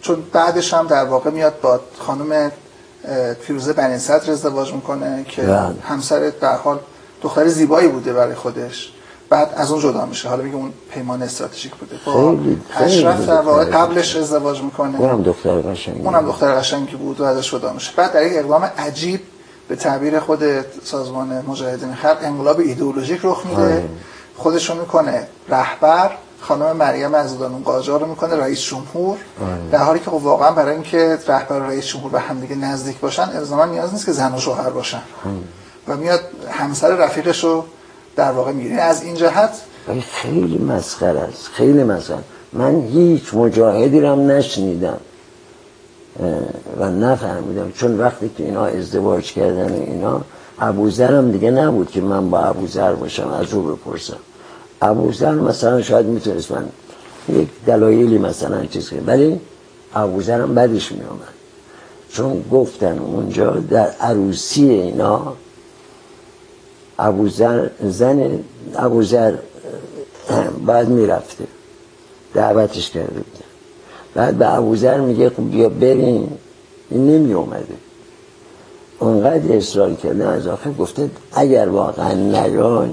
[0.00, 2.52] چون بعدش هم در واقع میاد با خانم
[3.40, 5.74] فیروزه بنی صدر ازدواج می‌کنه که بله.
[5.82, 6.78] همسر در حال
[7.22, 8.92] دختر زیبایی بوده برای خودش.
[9.28, 10.28] بعد از اون جدا میشه.
[10.28, 11.96] حالا میگه اون پیمان استراتژیک بوده.
[12.06, 12.38] با
[12.76, 15.00] اشرف در واقع قبلش ازدواج می‌کنه.
[15.00, 16.00] اونم دختر قشنگی.
[16.00, 17.92] اونم دختر قشنگی بود و ازش جدا میشه.
[17.96, 19.20] بعد در یک اقدام عجیب
[19.68, 20.42] به تعبیر خود
[20.84, 23.62] سازمان مجاهدین خلق انقلاب ایدئولوژیک رخ میده.
[23.62, 23.88] آره.
[24.36, 26.10] خودش رو می‌کنه رهبر.
[26.40, 29.18] خانم مریم عزیزانون قاجار رو می‌کنه رئیس جمهور.
[29.42, 29.70] آره.
[29.72, 33.22] در حالی که خب واقعا برای اینکه رهبر و رئیس جمهور به همدیگه نزدیک باشن
[33.22, 35.02] الزاما نیاز نیست که زن و شوهر باشن.
[35.88, 36.20] و میاد
[36.50, 37.64] همسر رفیقش رو
[38.16, 38.80] در واقع می‌گیره.
[38.80, 39.50] از این جهت
[40.12, 41.46] خیلی مسخره است.
[41.52, 42.18] خیلی مسخره
[42.52, 44.96] من هیچ مجاهدی رو نشنیدم.
[46.78, 47.72] و نفهمیدم.
[47.72, 50.20] چون وقتی که اینا ازدواج کردن اینا
[50.58, 54.16] ابوذر هم دیگه نبود که من با ابوذر باشم از او بپرسم.
[54.82, 56.68] ابوذر مثلا شاید می‌تونست من
[57.28, 59.40] یک دلایلی مثلا چیز کنه ولی
[59.94, 61.34] ابوذر هم بدش می آمد
[62.10, 65.32] چون گفتن اونجا در عروسی اینا
[66.98, 68.44] ابوذر زن
[68.76, 69.34] ابوذر
[70.66, 71.44] بعد می‌رفته.
[72.34, 73.38] دعوتش کرده بود.
[74.14, 76.38] بعد به ابوذر میگه خب بیا بریم.
[76.90, 77.74] این نمی اومده
[78.98, 82.88] اونقدر اصرار کرده از آخر گفته اگر واقعا نیای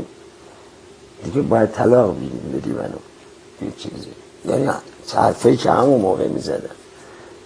[1.24, 2.16] دیگه باید طلاق
[2.54, 2.98] بدی منو.
[3.62, 4.08] این چیزی.
[4.46, 4.70] یعنی
[5.14, 6.70] حرفه که همون موقع می‌زدن.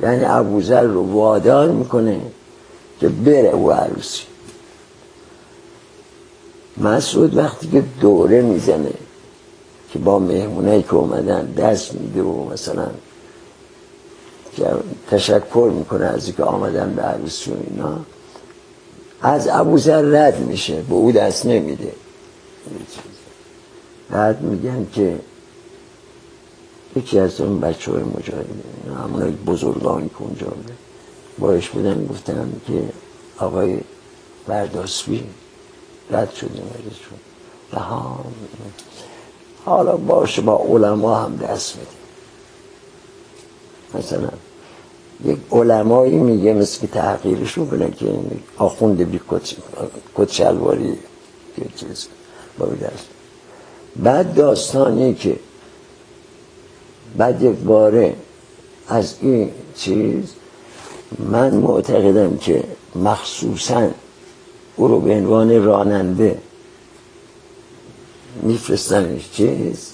[0.02, 2.22] یعنی ابوذر رو وادار می‌کنه
[3.00, 4.24] که بره او عروسی.
[6.78, 8.92] مسعود وقتی که دوره می‌زنه
[9.94, 12.88] که با مهمونه که اومدن دست میده و مثلا
[15.10, 18.00] تشکر می‌کنه از اینکه آمدن به عروسی و اینا
[19.22, 21.92] از ابوذر رد میشه به او دست نمیده.
[24.10, 25.20] بعد میگن که
[26.96, 28.62] یکی از اون بچه های مجاهدین
[29.04, 30.48] همون بزرگانی که اونجا
[31.40, 32.84] باش بودن گفتن که
[33.38, 33.80] آقای
[34.48, 35.24] برداسبی
[36.12, 37.20] رد شدیم ازشون
[37.74, 38.26] رها.
[39.66, 42.06] حالا باشه با علما هم دست میدیم
[43.94, 44.30] مثلا
[45.26, 48.14] یک علمایی میگه مثل که تحقیرش کنه که
[48.58, 49.20] آخونده بی
[50.16, 50.90] کت شلواری
[51.58, 52.08] یه چیز
[52.58, 53.08] با دست
[53.96, 55.36] بعد داستانی که
[57.18, 58.16] بعد یک باره
[58.88, 60.34] از این چیز
[61.20, 62.64] من معتقدم که
[62.96, 63.90] مخصوصا
[64.76, 66.38] او رو به عنوان راننده
[68.42, 69.94] میفرستنش چیز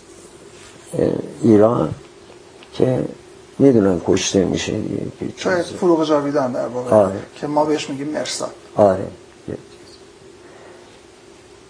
[1.42, 1.93] ایران
[2.74, 3.06] که
[3.60, 4.74] می‌دونن کشته میشه
[5.38, 7.19] شاید فروغ جاویدان در واقع آره.
[7.35, 9.08] که ما بهش میگیم مرساد آره.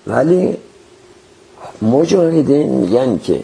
[0.07, 0.57] ولی
[1.81, 3.43] مجاهدین میگن که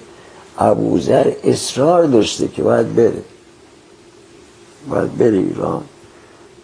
[0.57, 3.21] ابوذر اصرار داشته که باید بره.
[4.89, 5.83] باید بره ایران.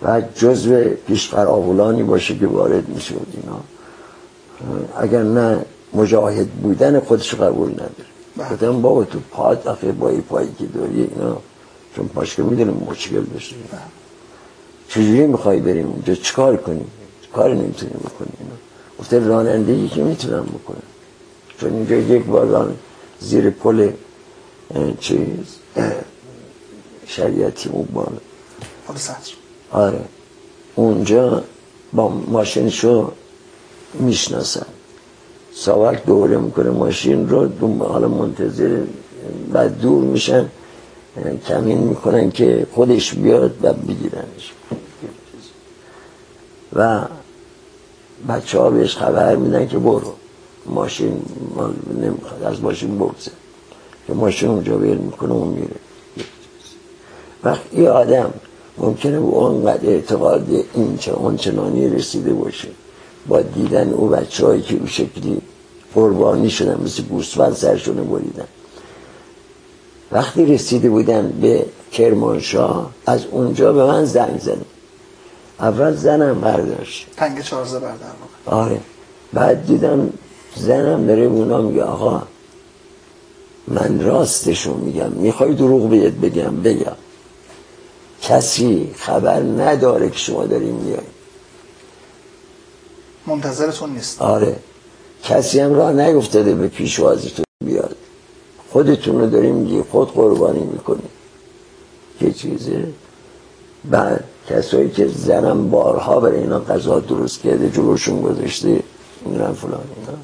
[0.03, 3.59] و جزو پیشفراولانی باشه که وارد میشه اینا.
[4.97, 7.89] اگر نه مجاهد بودن خودش قبول نداره.
[8.39, 8.81] گفتم بله.
[8.81, 11.37] بابا تو پاد آخه با پایی که داری اینا
[11.95, 13.55] چون پاش که می‌دونم مشکل داشته.
[13.71, 13.81] بله.
[14.89, 16.87] چجوری می‌خوای بریم اونجا؟ چیکار کنیم؟
[17.33, 18.55] کار نمی‌تونیم بکنیم اینا؟
[18.99, 20.83] گفته رانندگی که می‌تونم بکنم.
[21.57, 22.73] چون اینجا یک بار
[23.19, 23.91] زیر پل
[24.99, 25.27] چیز
[27.07, 28.17] شریعتی اون بالا
[29.73, 30.01] آره.
[30.75, 31.43] اونجا
[31.93, 33.11] با ماشین شو
[33.93, 34.65] می‌شناسن.
[35.53, 38.81] ساوک دوره می‌کنه ماشین رو حالا منتظر
[39.53, 40.49] بعد دور میشن
[41.47, 44.53] کمین می‌کنن که خودش بیاد و بگیرنش.
[46.73, 47.01] و
[48.29, 50.13] بچه ها بهش خبر میدن که برو.
[50.65, 51.21] ماشین
[52.01, 53.31] نمی‌خواد از ماشین بگذه
[54.07, 55.75] که ماشین اونجا بیر می‌کنه اون میره.
[57.43, 58.33] وقتی آدم
[58.77, 60.97] ممکنه به اونقدر اعتقاد این
[61.37, 62.67] چنانی رسیده باشه.
[63.27, 65.41] با دیدن او بچه هایی که او شکلی
[65.95, 68.47] قربانی شدن مثل گوسفند سرشونه بریدن.
[70.11, 74.57] وقتی رسیده بودن به کرمانشاه از اونجا به من زنگ زد
[75.59, 77.07] اول زنم برداشت.
[77.17, 78.09] تنگ چارزه بردار
[78.45, 78.79] آره.
[79.33, 80.13] بعد دیدم
[80.55, 82.21] زنم داره اونا میگه آقا
[83.67, 85.09] من راستشو میگم.
[85.11, 86.95] می‌خوای دروغ بهت بگم؟ بگم.
[88.23, 90.97] کسی خبر نداره که شما داریم میای.
[93.27, 94.21] منتظرتون نیست.
[94.21, 94.55] آره.
[95.23, 97.95] کسی هم راه نیفتاده به پیشوازیتون بیاد.
[98.71, 101.09] خودتون رو داریم میگی خود قربانی می‌کنی.
[102.19, 102.87] که چیزه.
[103.85, 108.83] بعد کسایی که زنم بارها برای اینا غذا درست کرده جلوشون گذاشته
[109.25, 110.17] میرن فلان اینا.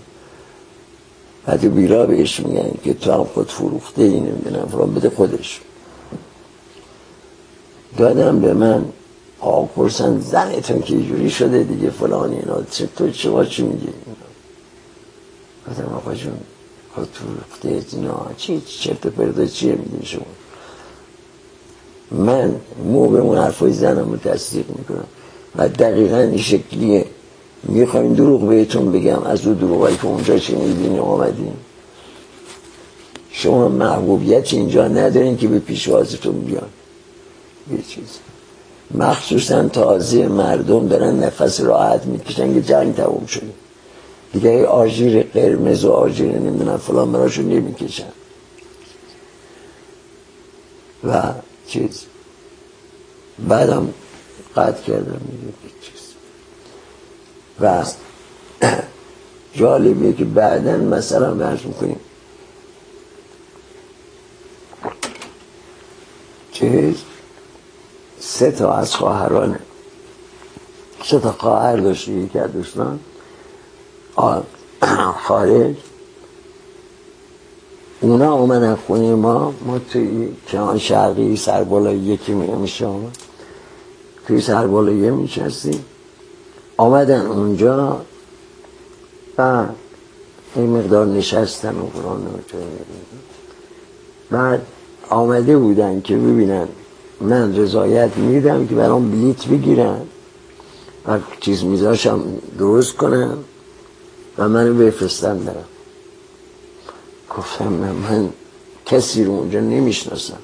[1.46, 5.62] بعد بیرا بهش میگن که تو هم خود فروخته این نمی‌دونم فلان بده خودش.
[7.98, 8.86] دادم به من
[9.40, 12.62] آقا پرسن زنتون که جوری شده دیگه فلان اینا
[12.96, 13.88] تو چه چی میگی؟
[15.68, 16.38] گفتم آقا جون
[16.96, 20.26] خود فروخته اینا چی چرت پرده چیه میگین شما؟
[22.12, 25.08] من موقع اون حرفای زنم رو تصدیق می‌کنم
[25.56, 27.06] و دقیقا این شکلیه.
[27.64, 29.24] می‌خوایم دروغ بهتون بگم.
[29.24, 31.54] از او دروغایی که اونجا شنیدین آمدین.
[33.32, 36.68] شما محبوبیت اینجا ندارین که به پیشوازتون بیان.
[37.72, 38.20] یه چیز.
[38.92, 43.54] مخصوصا تازه مردم دارن نفس راحت می‌کشن که جنگ تموم شده.
[44.34, 48.12] دیگه آژیر قرمز و آژیر نمی‌دونم فلان براشون نمی‌کشن.
[51.04, 51.22] و
[51.68, 52.06] چیز.
[53.48, 53.94] بعدم
[54.56, 55.22] قطع کردم
[55.82, 56.02] چیز.
[57.62, 57.86] و
[59.54, 62.00] جالبیه که بعدا مثلا برش می‌کنیم.
[66.52, 66.96] چیز.
[68.40, 69.60] سه تا از خواهران
[71.04, 73.00] سه تا خواهر داشته یکی از دوستان
[75.28, 75.76] خارج.
[78.02, 83.18] اونا اومدن خونه ما ما توی کهان شرقی سربالایی یکی میشه آمد
[84.28, 85.86] توی سربالایی میشستیم
[86.78, 88.02] آمدن اونجا.
[89.38, 89.66] و
[90.56, 92.28] این مقدار نشستن و قرآن
[94.32, 94.62] بعد
[95.10, 96.68] آمده بودن که ببینن
[97.22, 100.02] من رضایت میدم که برام بلیت بگیرن.
[101.08, 102.24] و چیز میذاشم
[102.60, 103.38] درست کنم
[104.38, 105.66] و منو بفرستن برم.
[107.38, 108.30] گفتم من, من
[108.86, 110.38] کسی رو اونجا نمی‌شناسم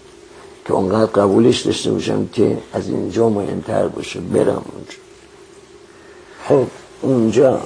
[0.65, 4.97] که اونقدر قبولش داشته باشم که از اینجا مهمتر باشه برم اونجا.
[6.47, 6.67] خب
[7.01, 7.61] اونجا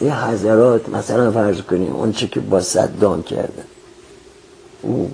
[0.00, 3.64] یه حضرات مثلا فرض کنیم اون چه که با صدام کردن.
[4.82, 5.10] او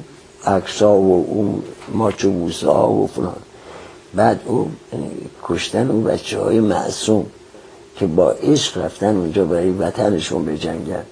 [0.47, 3.37] اکسا و اون ماچو بوسا و فلان
[4.15, 4.71] بعد او
[5.43, 7.27] کشتن اون بچه های معصوم
[7.97, 11.03] که با عشق رفتن اونجا برای وطنشون به جنگن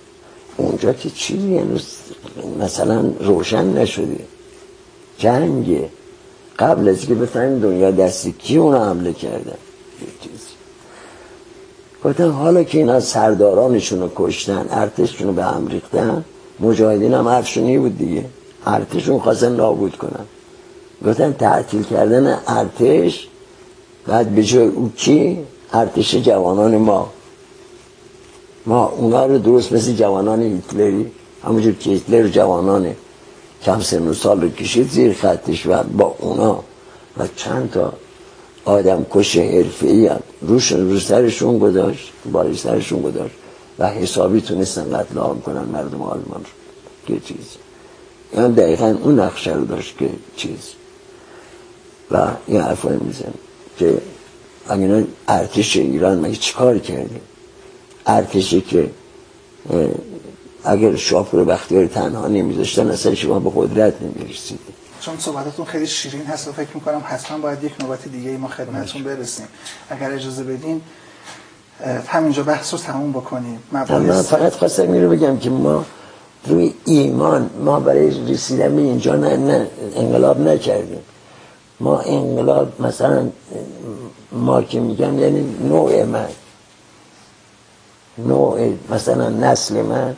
[0.56, 1.86] اونجا که چیزی هنوز
[2.60, 4.20] مثلا روشن نشده.
[5.18, 5.88] جنگه.
[6.58, 9.56] قبل از که بفهمیم دنیا دستی کی اونو حمله کردن
[12.04, 16.24] گفتن حالا که اینا سردارانشون رو کشتن ارتششون رو به هم ریختن
[16.60, 18.24] مجاهدین هم حرفشون بود دیگه.
[18.66, 20.24] ارتشون خواستن نابود کنن.
[21.06, 23.28] گفتن تعطیل کردن ارتش
[24.06, 25.38] بعد به جای او کی؟
[25.72, 27.10] ارتش جوانان ما.
[28.66, 31.10] ما اونا رو درست مثل جوانان هیتلری.
[31.44, 32.94] همونجور که هیتلر جوانان
[33.62, 36.64] کم سن و سال رو کشید زیر خطش و با اونا.
[37.16, 37.92] و چند تا
[38.64, 40.10] آدم کش حرفه ای
[40.40, 43.34] روش رو سرشون گذاشت بالای سرشون گذاشت.
[43.78, 46.50] و حسابی تونستن قتل عام کنن مردم آلمان رو.
[47.06, 47.63] که چیز
[48.36, 50.58] یعنی دقیقا اون نقشه رو داشت که چیز
[52.10, 53.34] و این حرفای میزن
[53.78, 53.98] که
[54.68, 57.20] اگه ارتش ایران مگه چیکار کرده
[58.06, 58.90] ارتشی که
[60.64, 64.58] اگر شاه رو بختیاری تنها نمیذاشتن اصلا شما به قدرت نمی‌رسید
[65.00, 68.48] چون صحبتتون خیلی شیرین هست و فکر می‌کنم حتما باید یک نوبت دیگه ای ما
[68.48, 69.46] خدمتتون برسیم.
[69.90, 70.80] اگر اجازه بدین
[72.06, 73.62] همینجا بحث رو تموم بکنیم.
[73.72, 73.84] من
[74.22, 75.84] فقط خواستم این بگم که ما
[76.46, 79.66] روی ایمان ما برای رسیدن به اینجا نه, نه
[79.96, 81.02] انقلاب نکردیم.
[81.80, 83.28] ما انقلاب مثلا
[84.32, 86.28] ما که میگم یعنی نوع من.
[88.18, 90.16] نوع مثلا نسل من.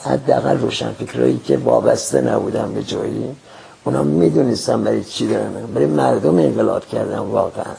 [0.00, 3.36] حداقل روشن فکرایی که وابسته نبودن به جایی.
[3.84, 5.52] اونا می‌دونستم برای چی دارن.
[5.74, 7.74] برای مردم انقلاب کردن واقعا.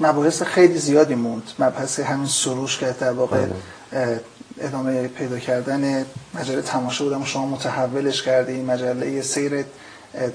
[0.00, 1.42] مباحث خیلی زیادی موند.
[1.58, 3.46] مبحث همین سروش که در واقع
[3.92, 4.20] بله.
[4.60, 8.64] ادامه پیدا کردن مجله تماشا بودم شما متحولش کردین.
[8.64, 9.64] مجله سیر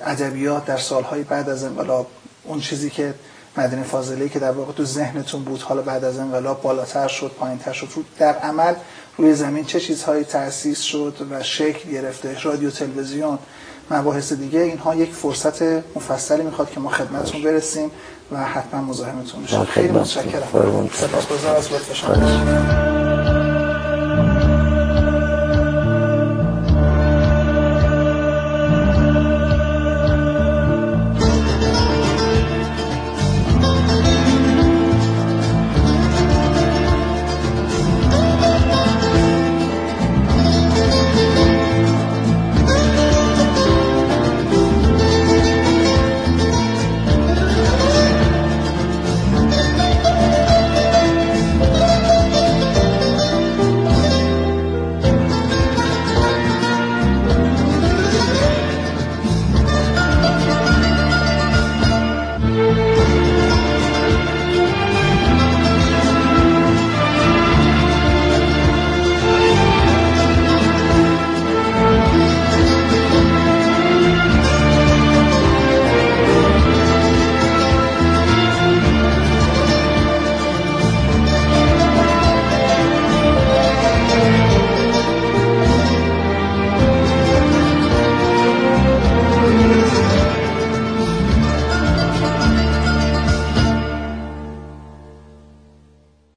[0.06, 2.08] ادبیات در سالهای بعد از انقلاب.
[2.44, 3.14] اون چیزی که
[3.58, 7.74] مدینه فاضله که در واقع تو ذهنتون بود حالا بعد از انقلاب بالاتر شد پایینتر
[7.74, 7.88] شد.
[8.20, 8.74] در عمل
[9.18, 13.40] روی زمین چه چیزهایی تأسیس شد و شکل گرفته؟ رادیو تلویزیون
[13.92, 14.60] مباحث دیگه.
[14.60, 15.62] اینها یک فرصت
[15.96, 17.92] مفصلی می‌خواد که ما خدمتتون برسیم
[18.32, 20.90] و حتما مزاحمتون میشیم خیلی متشکرم.
[20.94, 22.91] سپاسگزار از لطف شما